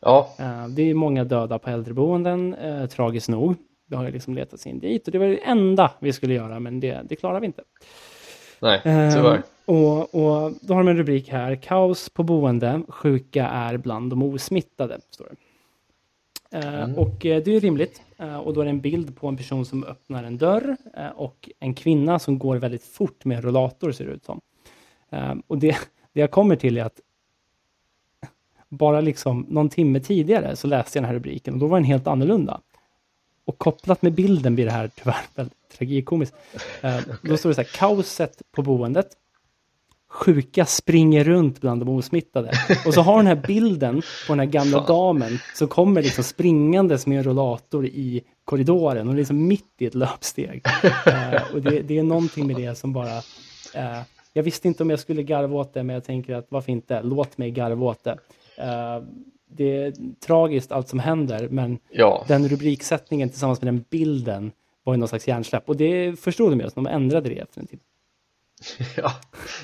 Ja. 0.00 0.28
Eh, 0.38 0.68
det 0.68 0.82
är 0.82 0.94
många 0.94 1.24
döda 1.24 1.58
på 1.58 1.70
äldreboenden, 1.70 2.54
eh, 2.54 2.86
tragiskt 2.86 3.28
nog. 3.28 3.54
Vi 3.86 3.96
har 3.96 4.04
ju 4.04 4.10
liksom 4.10 4.34
letat 4.34 4.60
sig 4.60 4.72
in 4.72 4.78
dit 4.78 5.06
och 5.06 5.12
det 5.12 5.18
var 5.18 5.26
det 5.26 5.36
enda 5.36 5.92
vi 5.98 6.12
skulle 6.12 6.34
göra, 6.34 6.60
men 6.60 6.80
det, 6.80 7.00
det 7.08 7.16
klarar 7.16 7.40
vi 7.40 7.46
inte. 7.46 7.62
Nej, 8.60 8.80
tyvärr. 8.82 9.34
Eh, 9.34 9.40
och, 9.64 10.00
och 10.00 10.52
då 10.60 10.74
har 10.74 10.80
de 10.80 10.88
en 10.88 10.96
rubrik 10.96 11.28
här, 11.28 11.56
kaos 11.56 12.10
på 12.10 12.22
boende, 12.22 12.82
sjuka 12.88 13.46
är 13.46 13.76
bland 13.76 14.10
de 14.10 14.22
osmittade, 14.22 15.00
står 15.10 15.24
det. 15.24 15.36
Mm. 16.54 16.94
Och 16.94 17.14
det 17.20 17.46
är 17.46 17.60
rimligt. 17.60 18.02
Och 18.44 18.54
då 18.54 18.60
är 18.60 18.64
det 18.64 18.70
en 18.70 18.80
bild 18.80 19.16
på 19.16 19.28
en 19.28 19.36
person 19.36 19.66
som 19.66 19.84
öppnar 19.84 20.24
en 20.24 20.38
dörr 20.38 20.76
och 21.14 21.50
en 21.60 21.74
kvinna 21.74 22.18
som 22.18 22.38
går 22.38 22.56
väldigt 22.56 22.84
fort 22.84 23.24
med 23.24 23.44
rollator 23.44 23.92
ser 23.92 24.06
det 24.06 24.12
ut 24.12 24.24
som. 24.24 24.40
Och 25.46 25.58
det, 25.58 25.78
det 26.12 26.20
jag 26.20 26.30
kommer 26.30 26.56
till 26.56 26.78
är 26.78 26.84
att 26.84 27.00
bara 28.68 29.00
liksom 29.00 29.46
någon 29.48 29.68
timme 29.68 30.00
tidigare 30.00 30.56
så 30.56 30.66
läste 30.66 30.98
jag 30.98 31.02
den 31.02 31.08
här 31.08 31.14
rubriken 31.14 31.54
och 31.54 31.60
då 31.60 31.66
var 31.66 31.76
den 31.76 31.84
helt 31.84 32.06
annorlunda. 32.06 32.60
Och 33.44 33.58
kopplat 33.58 34.02
med 34.02 34.12
bilden 34.12 34.54
blir 34.54 34.64
det 34.64 34.70
här 34.70 34.90
tyvärr 34.94 35.24
väldigt 35.34 35.68
tragikomiskt. 35.78 36.36
Eh, 36.80 37.00
då 37.22 37.36
står 37.36 37.48
det 37.50 37.54
så 37.54 37.60
här, 37.60 37.68
kaoset 37.74 38.42
på 38.52 38.62
boendet. 38.62 39.06
Sjuka 40.14 40.64
springer 40.64 41.24
runt 41.24 41.60
bland 41.60 41.82
de 41.82 41.88
osmittade. 41.88 42.50
Och 42.86 42.94
så 42.94 43.00
har 43.00 43.16
den 43.16 43.26
här 43.26 43.42
bilden 43.46 44.02
på 44.26 44.32
den 44.32 44.38
här 44.38 44.46
gamla 44.46 44.80
damen 44.86 45.38
som 45.54 45.68
kommer 45.68 46.02
liksom 46.02 46.24
springandes 46.24 47.06
med 47.06 47.18
en 47.18 47.24
rollator 47.24 47.86
i 47.86 48.22
korridoren 48.44 49.08
och 49.08 49.14
liksom 49.14 49.46
mitt 49.46 49.74
i 49.78 49.86
ett 49.86 49.94
löpsteg. 49.94 50.62
Eh, 51.06 51.54
och 51.54 51.62
det, 51.62 51.82
det, 51.82 51.98
är 51.98 52.02
någonting 52.02 52.46
med 52.46 52.56
det 52.56 52.74
som 52.74 52.92
bara... 52.92 53.16
Eh, 53.74 54.02
jag 54.32 54.42
visste 54.42 54.68
inte 54.68 54.82
om 54.82 54.90
jag 54.90 54.98
skulle 54.98 55.22
garva 55.22 55.56
åt 55.56 55.74
det, 55.74 55.82
men 55.82 55.94
jag 55.94 56.04
tänker 56.04 56.34
att 56.34 56.46
varför 56.48 56.72
inte? 56.72 57.02
Låt 57.02 57.38
mig 57.38 57.50
garva 57.50 57.86
åt 57.86 58.04
det. 58.04 58.18
Uh, 58.58 59.04
det 59.46 59.76
är 59.76 59.92
tragiskt 60.26 60.72
allt 60.72 60.88
som 60.88 60.98
händer, 60.98 61.48
men 61.50 61.78
ja. 61.90 62.24
den 62.28 62.48
rubriksättningen 62.48 63.28
tillsammans 63.28 63.62
med 63.62 63.74
den 63.74 63.84
bilden 63.90 64.52
var 64.84 64.94
ju 64.94 64.98
någon 64.98 65.08
slags 65.08 65.28
hjärnsläpp. 65.28 65.68
Och 65.68 65.76
det 65.76 66.20
förstod 66.20 66.52
de 66.52 66.60
ju, 66.60 66.68
de 66.74 66.86
ändrade 66.86 67.28
det 67.28 67.38
efter 67.38 67.60
en 67.60 67.66
tid. 67.66 67.80
Ja, 68.96 69.12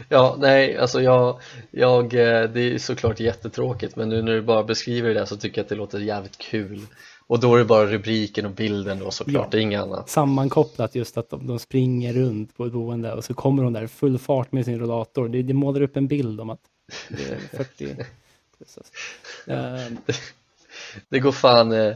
ja 0.09 0.37
nej, 0.39 0.77
alltså 0.77 1.03
jag, 1.03 1.41
jag, 1.71 2.05
eh, 2.05 2.51
det 2.51 2.61
är 2.61 2.79
såklart 2.79 3.21
jättetråkigt 3.21 3.97
men 3.97 4.09
nu 4.09 4.23
när 4.23 4.33
du 4.33 4.43
bara 4.43 4.65
beskriver 4.65 5.15
det 5.15 5.27
så 5.27 5.37
tycker 5.37 5.59
jag 5.59 5.65
att 5.65 5.69
det 5.69 5.75
låter 5.75 5.99
jävligt 5.99 6.39
kul. 6.39 6.87
Och 7.27 7.41
då 7.41 7.55
är 7.55 7.59
det 7.59 7.65
bara 7.65 7.87
rubriken 7.87 8.47
och 8.47 8.53
bilden 8.53 8.99
då 8.99 9.11
såklart, 9.11 9.45
ja, 9.45 9.49
det 9.51 9.59
är 9.59 9.61
inget 9.61 9.81
annat. 9.81 10.09
Sammankopplat 10.09 10.95
just 10.95 11.19
att 11.19 11.31
de, 11.31 11.47
de, 11.47 11.59
springer 11.59 12.13
runt 12.13 12.57
på 12.57 12.65
ett 12.67 12.73
boende 12.73 13.13
och 13.13 13.25
så 13.25 13.35
kommer 13.35 13.63
hon 13.63 13.73
där 13.73 13.87
full 13.87 14.19
fart 14.19 14.53
med 14.53 14.65
sin 14.65 14.79
rollator, 14.79 15.29
det, 15.29 15.43
det 15.43 15.55
målar 15.55 15.83
upp 15.83 15.97
en 15.97 16.07
bild 16.07 16.41
om 16.41 16.51
att 16.51 16.61
det 17.09 17.23
är 17.23 17.39
40 17.65 17.97
Uh, 19.49 19.99
det 21.09 21.19
går 21.19 21.33
fan 21.33 21.73
eh, 21.73 21.95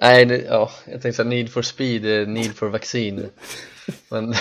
Nej, 0.00 0.44
ja, 0.48 0.70
jag 0.84 1.02
tänkte 1.02 1.12
säga 1.12 1.28
need 1.28 1.52
for 1.52 1.62
speed, 1.62 2.06
eh, 2.06 2.28
need 2.28 2.56
for 2.56 2.68
vaccin 2.68 3.30
Men 4.08 4.34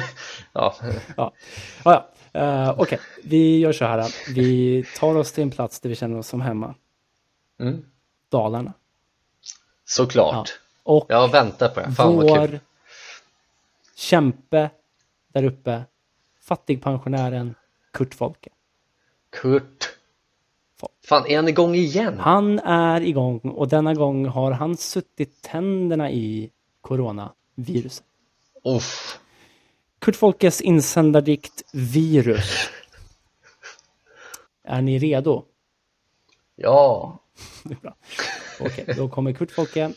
ja 0.52 0.74
Ja, 1.16 1.32
ja, 1.84 1.92
ja. 1.92 2.08
Uh, 2.36 2.70
okej, 2.70 2.82
okay. 2.82 2.98
vi 3.24 3.58
gör 3.58 3.72
så 3.72 3.84
här 3.84 4.14
Vi 4.34 4.84
tar 4.96 5.14
oss 5.14 5.32
till 5.32 5.42
en 5.42 5.50
plats 5.50 5.80
där 5.80 5.88
vi 5.88 5.96
känner 5.96 6.18
oss 6.18 6.28
som 6.28 6.40
hemma 6.40 6.74
mm. 7.60 7.84
Dalarna 8.28 8.72
Såklart 9.84 10.34
ja. 10.84 10.92
Och 10.92 11.06
Jag 11.08 11.30
väntar 11.30 11.68
på 11.68 11.80
det, 11.80 11.92
fan 11.92 12.14
vår 12.14 12.22
vad 12.22 12.50
kul 12.50 12.60
kämpe 13.96 14.70
där 15.28 15.44
uppe 15.44 15.84
Fattigpensionären 16.40 17.54
Kurt 17.92 18.14
Folke 18.14 18.50
Kurt 19.30 19.96
Fan, 21.04 21.26
är 21.26 21.36
han 21.36 21.48
igång 21.48 21.74
igen? 21.74 22.18
Han 22.18 22.58
är 22.58 23.00
igång 23.00 23.38
och 23.38 23.68
denna 23.68 23.94
gång 23.94 24.26
har 24.26 24.52
han 24.52 24.76
suttit 24.76 25.42
tänderna 25.42 26.10
i 26.10 26.50
coronaviruset. 26.80 28.04
Uff. 28.66 29.20
Kurt 29.98 30.16
Folkes 30.16 30.60
insändardikt 30.60 31.62
Virus. 31.72 32.70
Är 34.64 34.82
ni 34.82 34.98
redo? 34.98 35.44
Ja. 36.56 37.18
Bra. 37.82 37.96
Okej, 38.60 38.94
då 38.96 39.08
kommer 39.08 39.32
Kurt 39.32 39.50
Folke, 39.50 39.92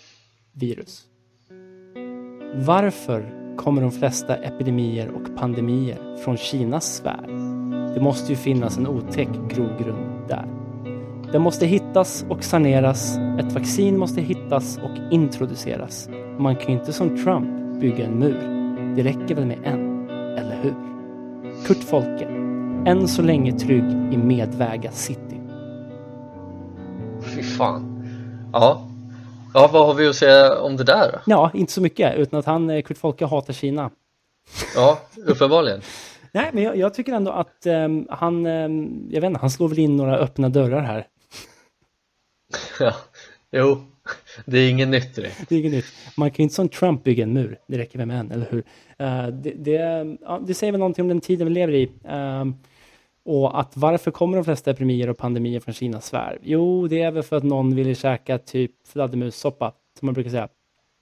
Virus. 0.51 1.05
Varför 2.55 3.55
kommer 3.57 3.81
de 3.81 3.91
flesta 3.91 4.35
epidemier 4.35 5.11
och 5.11 5.35
pandemier 5.37 6.17
från 6.17 6.37
Kinas 6.37 6.95
sfär? 6.95 7.27
Det 7.93 8.01
måste 8.01 8.31
ju 8.31 8.37
finnas 8.37 8.77
en 8.77 8.87
otäck 8.87 9.29
grogrund 9.49 10.27
där. 10.27 10.45
Den 11.31 11.41
måste 11.41 11.65
hittas 11.65 12.25
och 12.29 12.43
saneras. 12.43 13.17
Ett 13.39 13.51
vaccin 13.51 13.97
måste 13.97 14.21
hittas 14.21 14.77
och 14.77 15.13
introduceras. 15.13 16.09
Man 16.39 16.55
kan 16.55 16.67
ju 16.67 16.79
inte 16.79 16.93
som 16.93 17.23
Trump 17.23 17.81
bygga 17.81 18.05
en 18.05 18.19
mur. 18.19 18.58
Det 18.95 19.03
räcker 19.03 19.35
väl 19.35 19.45
med 19.45 19.57
en, 19.63 20.09
eller 20.09 20.59
hur? 20.63 20.75
Kurt 21.65 21.83
Folke, 21.83 22.25
än 22.85 23.07
så 23.07 23.21
länge 23.21 23.51
trygg 23.51 24.13
i 24.13 24.17
Medväga 24.17 24.91
city. 24.91 25.41
Fy 27.35 27.43
fan. 27.43 28.03
Ja. 28.53 28.85
Ja, 29.53 29.69
vad 29.73 29.87
har 29.87 29.93
vi 29.93 30.07
att 30.07 30.15
säga 30.15 30.59
om 30.61 30.77
det 30.77 30.83
där 30.83 31.11
då? 31.11 31.19
Ja, 31.25 31.51
inte 31.53 31.73
så 31.73 31.81
mycket, 31.81 32.17
utan 32.17 32.39
att 32.39 32.45
han, 32.45 32.69
eh, 32.69 32.81
Kurt 32.81 32.97
Folke, 32.97 33.25
hatar 33.25 33.53
Kina. 33.53 33.89
Ja, 34.75 34.99
uppenbarligen. 35.25 35.81
Nej, 36.31 36.49
men 36.53 36.63
jag, 36.63 36.77
jag, 36.77 36.93
tycker 36.93 37.13
ändå 37.13 37.31
att 37.31 37.65
um, 37.65 38.07
han, 38.09 38.45
um, 38.45 39.07
jag 39.11 39.21
vet 39.21 39.27
inte, 39.27 39.39
han 39.39 39.49
slår 39.49 39.67
väl 39.67 39.79
in 39.79 39.97
några 39.97 40.17
öppna 40.17 40.49
dörrar 40.49 40.81
här. 40.81 41.07
Ja, 42.79 42.93
jo, 43.51 43.83
det 44.45 44.59
är 44.59 44.69
inget 44.69 44.87
nytt 44.87 45.15
det. 45.15 45.31
Det 45.49 45.55
är 45.55 45.59
inget 45.59 45.71
nytt. 45.71 45.85
Man 46.17 46.31
kan 46.31 46.35
ju 46.37 46.43
inte 46.43 46.55
som 46.55 46.69
Trump 46.69 47.03
bygga 47.03 47.23
en 47.23 47.33
mur, 47.33 47.59
det 47.67 47.77
räcker 47.77 47.97
väl 47.97 48.07
med 48.07 48.19
en, 48.19 48.31
eller 48.31 48.47
hur? 48.49 48.63
Uh, 49.01 49.27
det, 49.27 49.51
det, 49.51 49.73
ja, 50.21 50.41
det, 50.47 50.53
säger 50.53 50.71
väl 50.71 50.79
någonting 50.79 51.01
om 51.01 51.07
den 51.07 51.21
tiden 51.21 51.47
vi 51.47 51.53
lever 51.53 51.73
i. 51.73 51.85
Uh, 51.85 52.45
och 53.25 53.59
att 53.59 53.77
varför 53.77 54.11
kommer 54.11 54.37
de 54.37 54.43
flesta 54.43 54.71
epidemier 54.71 55.09
och 55.09 55.17
pandemier 55.17 55.59
från 55.59 55.73
Kinas 55.73 56.05
sfär? 56.05 56.39
Jo, 56.41 56.87
det 56.87 57.01
är 57.01 57.11
väl 57.11 57.23
för 57.23 57.35
att 57.35 57.43
någon 57.43 57.75
ville 57.75 57.95
käka 57.95 58.37
typ 58.37 58.71
fladdermussoppa, 58.87 59.73
som 59.99 60.05
man 60.05 60.13
brukar 60.13 60.29
säga. 60.29 60.49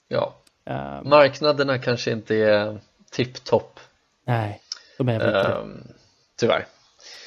Ja, 0.07 0.33
uh, 0.69 1.09
marknaderna 1.09 1.77
kanske 1.77 2.11
inte 2.11 2.35
är 2.35 2.79
tipptopp. 3.11 3.79
Nej, 4.25 4.61
de 4.97 5.09
är 5.09 5.19
väl 5.19 5.27
inte 5.27 5.51
uh, 5.51 5.97
Tyvärr. 6.39 6.65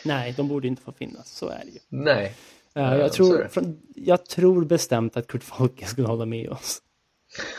Nej, 0.05 0.35
de 0.37 0.49
borde 0.49 0.69
inte 0.69 0.83
få 0.83 0.93
finnas, 0.93 1.29
så 1.29 1.49
är 1.49 1.63
det 1.65 1.71
ju. 1.71 1.79
Nej, 1.89 2.35
Uh, 2.77 2.97
jag, 2.97 3.13
tror, 3.13 3.49
från, 3.51 3.81
jag 3.95 4.27
tror 4.27 4.65
bestämt 4.65 5.17
att 5.17 5.27
Kurt 5.27 5.43
Folke 5.43 5.87
skulle 5.87 6.09
hålla 6.09 6.27
med 6.27 6.51
oss. 6.51 6.83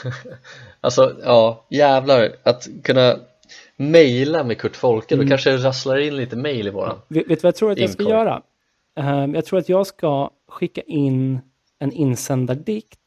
alltså, 0.81 1.17
ja, 1.23 1.65
jävlar. 1.69 2.35
Att 2.43 2.67
kunna 2.83 3.19
mejla 3.75 4.43
med 4.43 4.57
Kurt 4.57 4.75
Folke, 4.75 5.15
mm. 5.15 5.25
då 5.25 5.29
kanske 5.29 5.49
det 5.49 5.57
rasslar 5.57 5.97
in 5.97 6.15
lite 6.15 6.35
mejl 6.35 6.67
i 6.67 6.69
våran 6.69 7.01
Vet 7.07 7.27
du 7.27 7.35
vad 7.35 7.43
jag 7.43 7.55
tror 7.55 7.71
att 7.71 7.77
jag 7.77 7.89
ska 7.89 8.03
göra? 8.03 8.41
Uh, 8.99 9.25
jag 9.33 9.45
tror 9.45 9.59
att 9.59 9.69
jag 9.69 9.87
ska 9.87 10.31
skicka 10.47 10.81
in 10.81 11.41
en 11.79 11.91
insändardikt 11.91 12.99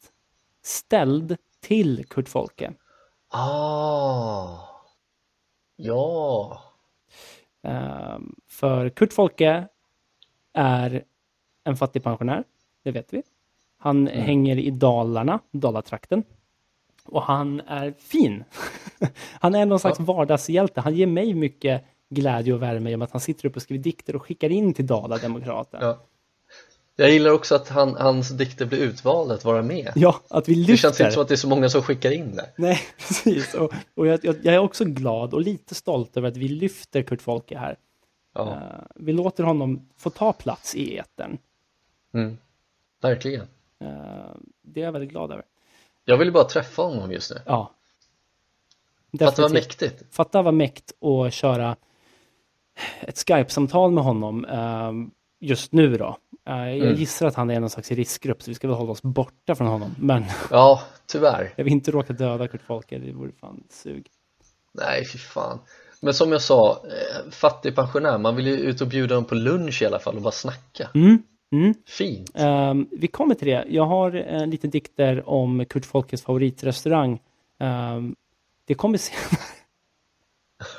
ställd 0.63 1.37
till 1.61 2.05
Kurt 2.09 2.29
Folke. 2.29 2.73
Ah, 3.29 4.59
ja. 5.77 6.63
Uh, 7.67 8.19
för 8.49 8.89
Kurt 8.89 9.13
Folke 9.13 9.69
är 10.55 11.05
en 11.65 11.77
fattig 11.77 12.03
pensionär, 12.03 12.45
det 12.85 12.91
vet 12.91 13.13
vi. 13.13 13.23
Han 13.79 14.09
mm. 14.09 14.23
hänger 14.23 14.59
i 14.59 14.71
Dalarna, 14.71 15.39
Dalatrakten. 15.51 16.25
Och 17.07 17.23
han 17.23 17.61
är 17.61 17.95
fin. 17.99 18.45
han 19.41 19.55
är 19.55 19.67
någon 19.67 19.81
slags 19.81 19.99
ja. 19.99 20.05
vardagshjälte. 20.05 20.81
Han 20.81 20.95
ger 20.95 21.07
mig 21.07 21.35
mycket 21.35 21.85
glädje 22.11 22.55
och 22.55 22.63
värme 22.63 22.91
genom 22.91 23.03
att 23.03 23.13
han 23.13 23.21
sitter 23.21 23.49
upp 23.49 23.57
och 23.57 23.63
skriver 23.63 23.83
dikter 23.83 24.17
och 24.17 24.23
skickar 24.23 24.51
in 24.51 24.75
till 24.75 24.87
Dala-Demokraten. 24.87 25.81
Ja. 25.83 25.99
Jag 26.97 27.11
gillar 27.11 27.31
också 27.31 27.55
att 27.55 27.69
han, 27.69 27.95
hans 27.95 28.29
dikter 28.29 28.67
blir 28.67 28.79
utvalda 28.79 29.35
att 29.35 29.45
vara 29.45 29.63
med. 29.63 29.93
Ja, 29.95 30.21
att 30.31 30.49
vi 30.49 30.55
lyfter. 30.55 30.73
Det 30.73 30.77
känns 30.77 31.01
inte 31.01 31.13
som 31.13 31.23
att 31.23 31.29
det 31.29 31.35
är 31.35 31.37
så 31.37 31.49
många 31.49 31.69
som 31.69 31.83
skickar 31.83 32.11
in 32.11 32.37
det. 32.37 32.51
Nej, 32.57 32.81
precis. 32.99 33.55
Och, 33.55 33.73
och 33.95 34.07
jag, 34.07 34.25
jag, 34.25 34.37
jag, 34.43 34.55
är 34.55 34.59
också 34.59 34.85
glad 34.85 35.35
och 35.35 35.41
lite 35.41 35.75
stolt 35.75 36.17
över 36.17 36.29
att 36.29 36.37
vi 36.37 36.49
lyfter 36.49 37.03
Kurt 37.03 37.23
Folke 37.23 37.59
här. 37.59 37.77
Ja. 38.35 38.43
Uh, 38.43 38.87
vi 38.95 39.13
låter 39.13 39.45
honom 39.45 39.89
få 39.97 40.11
ta 40.11 40.33
plats 40.33 40.75
i 40.75 40.99
etern. 40.99 41.39
Mm. 42.15 42.37
Verkligen. 43.01 43.41
Uh, 43.83 44.37
det 44.63 44.81
är 44.81 44.85
jag 44.85 44.93
väldigt 44.93 45.11
glad 45.11 45.33
över. 45.33 45.45
Jag 46.05 46.17
vill 46.19 46.33
bara 46.33 46.45
träffa 46.45 46.83
honom 46.83 47.13
just 47.13 47.31
nu. 47.31 47.41
Ja. 47.47 47.71
Fatta 49.19 49.43
vad 49.43 49.53
mäktigt. 49.53 50.03
Fatta 50.11 50.43
vad 50.43 50.55
mäkt 50.55 50.93
att 51.03 51.33
köra 51.33 51.77
ett 53.01 53.19
Skype-samtal 53.19 53.91
med 53.93 54.05
honom 54.05 54.45
eh, 54.45 54.93
just 55.49 55.73
nu 55.73 55.97
då. 55.97 56.17
Eh, 56.47 56.55
jag 56.57 56.77
Mm. 56.79 56.95
gissar 56.95 57.27
att 57.27 57.35
han 57.35 57.51
är 57.51 57.61
någon 57.61 57.71
slags 57.71 57.91
riskgrupp 57.91 58.43
så 58.43 58.51
vi 58.51 58.55
ska 58.55 58.69
väl 58.69 58.77
hålla 58.77 58.91
oss 58.93 59.03
borta 59.03 59.55
från 59.55 59.67
honom. 59.69 59.95
Men 59.99 60.25
Ja, 60.51 60.83
tyvärr. 61.07 61.53
jag 61.57 61.65
vill 61.65 61.73
inte 61.73 61.91
råka 61.91 62.13
döda 62.13 62.49
Kurt 62.49 62.63
Folke, 62.63 62.99
det 62.99 63.13
vore 63.13 63.33
fan 63.33 63.65
sug. 63.71 64.07
Nej, 64.73 65.05
fy 65.13 65.19
fan. 65.19 65.59
Men 66.01 66.15
som 66.15 66.33
jag 66.33 66.43
sa, 66.43 66.71
eh, 66.85 67.31
fattig 67.31 67.75
pensionär, 67.77 68.19
man 68.19 68.37
vill 68.37 68.47
ju 68.47 68.57
ut 68.57 68.81
och 68.81 68.89
bjuda 68.89 69.15
dem 69.15 69.25
på 69.25 69.35
lunch 69.35 69.83
i 69.83 69.87
alla 69.87 69.99
fall 69.99 70.17
och 70.17 70.23
bara 70.23 70.33
snacka. 70.33 70.91
Mm. 70.95 71.23
Mm. 71.55 71.75
Fint. 71.87 72.31
Ehm, 72.35 72.89
vi 72.93 73.07
kommer 73.07 73.35
till 73.35 73.49
det. 73.49 73.65
Jag 73.69 73.87
har 73.87 74.13
en 74.13 74.51
liten 74.51 74.71
dikter 74.71 75.29
om 75.29 75.65
Kurt 75.65 75.87
Folkes 75.87 76.23
favoritrestaurang. 76.23 77.21
Ehm, 77.59 78.17
det 78.65 78.75
kommer 78.75 78.99
senare. 78.99 79.45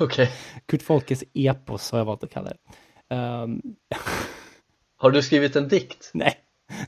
Okej. 0.00 0.30
Kurt 0.66 0.82
Folkes 0.82 1.24
epos 1.34 1.90
har 1.92 1.98
jag 1.98 2.04
valt 2.04 2.24
att 2.24 2.30
kalla 2.30 2.50
det. 2.50 2.58
Ehm, 3.14 3.62
Har 4.96 5.10
du 5.10 5.22
skrivit 5.22 5.56
en 5.56 5.68
dikt? 5.68 6.10
nej, 6.14 6.34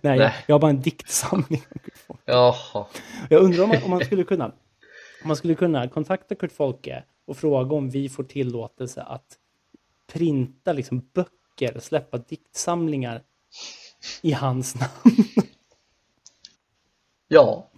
nej, 0.01 0.19
Nej. 0.19 0.35
jag 0.47 0.55
har 0.55 0.61
bara 0.61 0.71
en 0.71 0.81
diktsamling. 0.81 1.63
Jaha. 2.25 2.87
Jag 3.31 3.43
undrar 3.43 3.63
om 3.63 3.69
man, 3.69 3.83
om 3.85 3.91
man 3.91 4.01
skulle 4.05 4.25
kunna 4.25 4.53
om 5.23 5.29
man 5.29 5.37
skulle 5.37 5.55
kunna 5.55 5.89
kontakta 5.89 6.35
Kurt 6.35 6.53
Folke 6.53 7.05
och 7.27 7.37
fråga 7.37 7.77
om 7.77 7.91
vi 7.91 8.09
får 8.09 8.25
tillåtelse 8.25 9.03
att 9.03 9.39
printa 10.13 10.73
liksom 10.73 11.09
böcker 11.15 11.77
och 11.77 11.83
släppa 11.83 12.19
diktsamlingar 12.19 13.23
i 14.23 14.33
hans 14.33 14.75
namn. 14.75 14.91
Ja. 17.29 17.69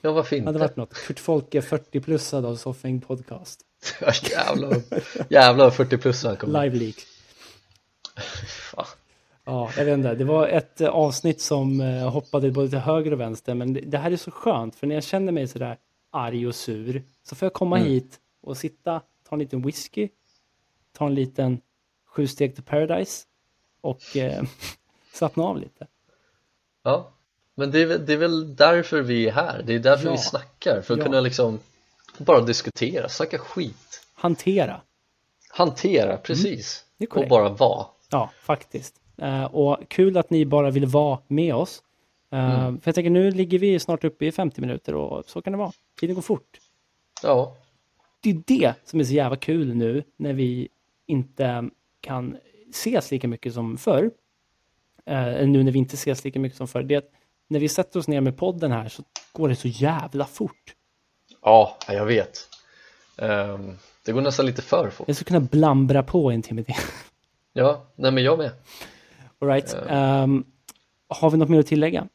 Ja, 0.00 0.12
varför 0.12 0.30
Det 0.30 0.36
inte? 0.38 0.48
hade 0.48 0.58
varit 0.58 0.76
något. 0.76 0.94
Kurt 0.94 1.18
Folke 1.20 1.60
40-plussad 1.60 2.44
av 2.46 2.56
Soffing 2.56 3.00
Podcast. 3.00 3.60
Jävlar, 4.30 4.82
jävlar 5.30 5.70
40 5.70 5.96
plus 5.98 6.24
han 6.24 6.36
kommer. 6.36 6.62
Live 6.64 6.76
leak. 6.84 6.94
Fan. 8.70 8.86
Ja, 9.44 9.70
jag 9.76 9.84
vet 9.84 9.94
inte. 9.98 10.14
Det 10.14 10.24
var 10.24 10.48
ett 10.48 10.80
eh, 10.80 10.88
avsnitt 10.88 11.40
som 11.40 11.80
eh, 11.80 12.10
hoppade 12.10 12.50
både 12.50 12.68
till 12.68 12.78
höger 12.78 13.12
och 13.12 13.20
vänster. 13.20 13.54
Men 13.54 13.72
det, 13.72 13.80
det 13.80 13.98
här 13.98 14.10
är 14.10 14.16
så 14.16 14.30
skönt. 14.30 14.76
För 14.76 14.86
när 14.86 14.94
jag 14.94 15.04
känner 15.04 15.32
mig 15.32 15.48
sådär 15.48 15.78
arg 16.10 16.46
och 16.46 16.54
sur. 16.54 17.02
Så 17.22 17.34
får 17.34 17.46
jag 17.46 17.52
komma 17.52 17.76
Mm. 17.78 17.88
hit 17.88 18.20
och 18.42 18.56
sitta, 18.56 19.00
ta 19.28 19.34
en 19.34 19.38
liten 19.38 19.62
whisky. 19.62 20.08
Ta 20.92 21.06
en 21.06 21.14
liten 21.14 21.60
sju 22.06 22.26
steg 22.26 22.54
till 22.54 22.64
paradise. 22.64 23.24
Och 23.80 24.16
eh, 24.16 24.42
slappna 25.14 25.44
av 25.44 25.58
lite. 25.60 25.86
Ja, 26.82 27.10
men 27.54 27.70
det 27.70 27.82
är, 27.82 27.98
det 27.98 28.12
är 28.12 28.16
väl 28.16 28.56
därför 28.56 29.00
vi 29.02 29.28
är 29.28 29.32
här. 29.32 29.62
Det 29.66 29.74
är 29.74 29.78
därför 29.78 30.04
Ja. 30.06 30.12
vi 30.12 30.18
snackar. 30.18 30.80
För 30.82 30.94
att 30.94 30.98
Ja. 30.98 31.04
kunna 31.04 31.20
liksom 31.20 31.58
bara 32.18 32.40
diskutera, 32.40 33.08
snacka 33.08 33.38
skit. 33.38 34.06
Hantera. 34.14 34.80
Hantera, 35.50 36.16
precis. 36.16 36.84
det 36.98 37.04
är 37.04 37.18
och 37.18 37.28
bara 37.28 37.48
vara. 37.48 37.86
Ja, 38.10 38.30
faktiskt. 38.40 38.94
Eh, 39.16 39.44
och 39.44 39.78
kul 39.88 40.16
att 40.16 40.30
ni 40.30 40.46
bara 40.46 40.70
vill 40.70 40.86
vara 40.86 41.18
med 41.26 41.54
oss. 41.54 41.82
Eh, 42.32 42.60
Mm. 42.60 42.80
För 42.80 42.88
jag 42.88 42.94
tänker 42.94 43.10
nu 43.10 43.30
ligger 43.30 43.58
vi 43.58 43.78
snart 43.78 44.04
uppe 44.04 44.26
i 44.26 44.32
50 44.32 44.60
minuter 44.60 44.94
och 44.94 45.24
så 45.26 45.42
kan 45.42 45.52
det 45.52 45.58
vara. 45.58 45.72
Tiden 46.00 46.14
går 46.14 46.22
fort. 46.22 46.58
Ja, 47.22 47.56
det 48.20 48.30
är 48.30 48.42
det 48.46 48.74
som 48.84 49.00
är 49.00 49.04
så 49.04 49.12
jävla 49.12 49.36
kul 49.36 49.74
nu 49.74 50.02
när 50.16 50.32
vi 50.32 50.68
inte 51.06 51.70
kan 52.00 52.36
ses 52.70 53.10
lika 53.10 53.28
mycket 53.28 53.54
som 53.54 53.76
förr. 53.78 54.10
Eh, 55.06 55.48
nu 55.48 55.62
när 55.62 55.72
vi 55.72 55.78
inte 55.78 55.94
ses 55.94 56.24
lika 56.24 56.38
mycket 56.38 56.56
som 56.58 56.68
förr. 56.68 56.82
Det 56.82 56.94
är 56.94 56.98
att 56.98 57.10
när 57.48 57.60
vi 57.60 57.68
sätter 57.68 57.98
oss 58.00 58.08
ner 58.08 58.20
med 58.20 58.36
podden 58.36 58.72
här 58.72 58.88
så 58.88 59.02
går 59.32 59.48
det 59.48 59.56
så 59.56 59.68
jävla 59.68 60.24
fort. 60.24 60.74
ja 61.42 61.76
jag 61.88 62.06
vet. 62.06 62.48
Ehm, 63.18 63.78
det 64.04 64.12
går 64.12 64.20
nästan 64.20 64.46
lite 64.46 64.62
för 64.62 64.90
fort. 64.90 65.08
Jag 65.08 65.16
skulle 65.16 65.26
kunna 65.26 65.40
blambra 65.40 66.02
på 66.02 66.30
en 66.30 66.42
timme 66.42 66.64
till. 66.64 66.74
Ja, 67.56 67.86
nej 67.94 68.12
men 68.12 68.24
jag 68.24 68.38
med. 68.38 68.50
All 69.38 69.48
right. 69.48 69.76
Ehm, 69.88 70.44
har 71.08 71.30
vi 71.30 71.36
något 71.36 71.48
mer 71.48 71.60
att 71.60 71.66
tillägga? 71.66 72.08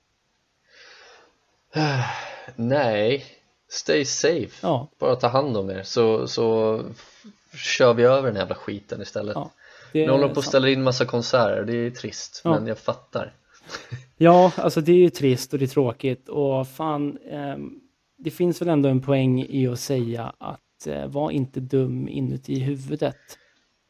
Nej, 2.55 3.25
stay 3.69 4.05
safe. 4.05 4.49
Ja, 4.61 4.87
Bara 4.99 5.15
ta 5.15 5.27
hand 5.27 5.57
om 5.57 5.69
er 5.69 5.83
så, 5.83 6.27
så 6.27 6.81
kör 7.53 7.93
vi 7.93 8.03
över 8.03 8.27
den 8.27 8.35
jävla 8.35 8.55
skiten 8.55 9.01
istället. 9.01 9.35
ja. 9.35 9.51
Det 9.93 10.05
Nu 10.05 10.11
håller 10.11 10.29
på 10.29 10.39
att 10.39 10.45
ställa 10.45 10.69
in 10.69 10.83
massa 10.83 11.05
konserter, 11.05 11.63
det 11.63 11.75
är 11.77 11.89
trist, 11.91 12.41
Ja. 12.43 12.51
men 12.51 12.67
jag 12.67 12.77
fattar. 12.77 13.33
Ja, 14.17 14.51
alltså 14.55 14.81
det 14.81 14.91
är 14.91 14.95
ju 14.97 15.09
trist 15.09 15.53
och 15.53 15.59
det 15.59 15.65
är 15.65 15.67
tråkigt 15.67 16.29
och 16.29 16.67
fan, 16.67 17.17
ehm, 17.31 17.71
det 18.17 18.31
finns 18.31 18.61
väl 18.61 18.69
ändå 18.69 18.89
en 18.89 19.01
poäng 19.01 19.45
i 19.49 19.67
att 19.67 19.79
säga 19.79 20.33
att 20.37 20.87
eh, 20.87 21.07
var 21.07 21.31
inte 21.31 21.59
dum 21.59 22.07
inuti 22.07 22.59
huvudet. 22.59 23.15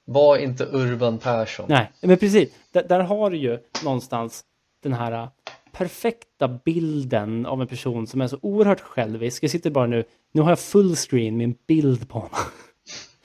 Var 0.06 0.38
inte 0.38 0.66
Urban 0.66 1.18
Persson. 1.18 1.66
Nej, 1.70 1.92
men 2.02 2.18
precis. 2.18 2.50
Där, 2.72 2.84
där 2.84 3.00
har 3.00 3.30
du 3.30 3.38
ju 3.38 3.58
någonstans 3.84 4.44
den 4.84 4.94
här 4.94 5.12
äh, 5.12 5.30
perfekta 5.72 6.48
bilden 6.48 7.46
av 7.46 7.62
en 7.62 7.68
person 7.68 8.08
som 8.08 8.22
är 8.22 8.28
så 8.28 8.38
oerhört 8.42 8.82
självisk. 8.82 9.44
Jag 9.44 9.52
sitter 9.52 9.70
bara 9.70 9.88
nu, 9.88 10.04
nu 10.32 10.42
har 10.42 10.50
jag 10.52 10.60
full 10.60 10.96
screen 10.96 11.38
med 11.38 11.44
en 11.44 11.56
bild 11.68 12.10
på 12.10 12.20
honom. 12.20 12.40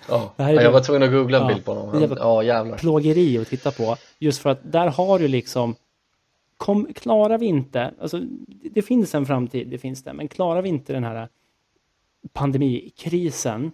Ja. 0.09 0.33
Det 0.37 0.53
jag 0.53 0.63
det- 0.65 0.71
var 0.71 0.81
tvungen 0.81 1.03
att 1.03 1.11
googla 1.11 1.39
en 1.39 1.43
Ja, 1.43 1.49
bild 1.55 1.65
på 1.65 1.75
det 1.75 1.81
honom. 1.81 2.17
Ja, 2.19 2.43
jävlar. 2.43 2.79
Plågeri 2.79 3.39
att 3.39 3.49
titta 3.49 3.71
på. 3.71 3.97
Just 4.19 4.43
för 4.43 4.51
att 4.51 4.73
där 4.73 4.87
har 4.89 5.19
du 5.19 5.29
liksom, 5.29 5.75
kom, 6.57 6.93
klarar 6.95 7.39
vi 7.39 7.47
inte, 7.47 7.95
alltså 8.01 8.19
det, 8.47 8.69
det 8.69 8.83
finns 8.83 9.15
en 9.15 9.27
framtid, 9.27 9.69
det 9.69 9.79
finns 9.79 10.03
det, 10.03 10.13
men 10.13 10.29
klarar 10.29 10.63
vi 10.63 10.69
inte 10.69 10.93
den 10.93 11.05
här 11.05 11.29
pandemikrisen 12.33 13.73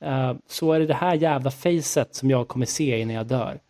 eh, 0.00 0.32
så 0.46 0.72
är 0.72 0.80
det 0.80 0.86
det 0.86 0.94
här 0.94 1.14
jävla 1.14 1.50
facet 1.50 2.14
som 2.14 2.30
jag 2.30 2.48
kommer 2.48 2.66
se 2.66 3.00
innan 3.00 3.14
jag 3.16 3.26
dör. 3.26 3.60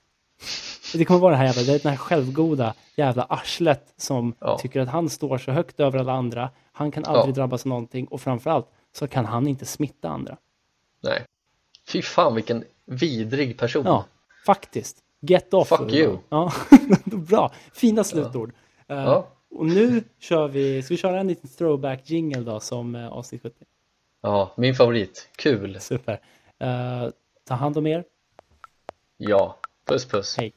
Det 0.95 1.05
kommer 1.05 1.21
vara 1.21 1.31
det 1.33 1.37
här 1.39 1.45
jävla, 1.47 1.63
det 1.63 1.73
är 1.73 1.79
den 1.83 1.91
här 1.91 1.97
självgoda 1.97 2.75
jävla 2.97 3.23
arslet 3.23 3.95
som 3.97 4.35
Ja. 4.39 4.59
tycker 4.59 4.81
att 4.81 4.89
han 4.89 5.09
står 5.11 5.39
så 5.39 5.51
högt 5.51 5.81
över 5.81 5.99
alla 5.99 6.13
andra. 6.13 6.51
Han 6.73 6.91
kan 6.91 7.05
aldrig 7.05 7.29
Ja. 7.35 7.37
drabbas 7.37 7.63
av 7.63 7.69
någonting 7.69 8.07
och 8.07 8.21
framförallt 8.21 8.67
så 8.93 9.09
kan 9.09 9.25
han 9.25 9.47
inte 9.47 9.65
smitta 9.67 10.09
andra. 10.09 10.37
Nej. 11.03 11.25
Fy 11.89 12.03
fan 12.03 12.35
vilken 12.35 12.65
vidrig 12.87 13.59
person. 13.59 13.87
Ja, 13.87 14.05
faktiskt. 14.47 14.97
Get 15.21 15.55
off. 15.55 15.69
Fuck 15.69 15.93
you. 15.93 16.19
Ja, 16.29 16.53
bra. 17.05 17.53
Fina 17.73 18.05
slutord. 18.05 18.53
Eh, 18.89 18.97
Ja. 18.97 19.29
Och 19.55 19.67
nu 19.67 20.05
kör 20.19 20.49
vi, 20.49 20.83
ska 20.83 20.95
vi 20.95 20.99
köra 20.99 21.21
en 21.21 21.29
liten 21.29 21.51
throwback 21.51 22.11
jingle 22.11 22.41
då 22.41 22.61
som 22.61 22.95
uh, 22.95 23.13
avsnitt 23.13 23.43
70? 23.43 23.65
Ja, 24.21 24.53
min 24.57 24.75
favorit. 24.75 25.29
Kul. 25.37 25.81
Super. 25.81 26.21
Eh, 26.59 27.09
ta 27.45 27.55
hand 27.55 27.77
om 27.79 27.87
er. 27.87 28.05
Ja. 29.17 29.59
Puss 29.85 30.05
puss. 30.09 30.37
Hej. 30.39 30.53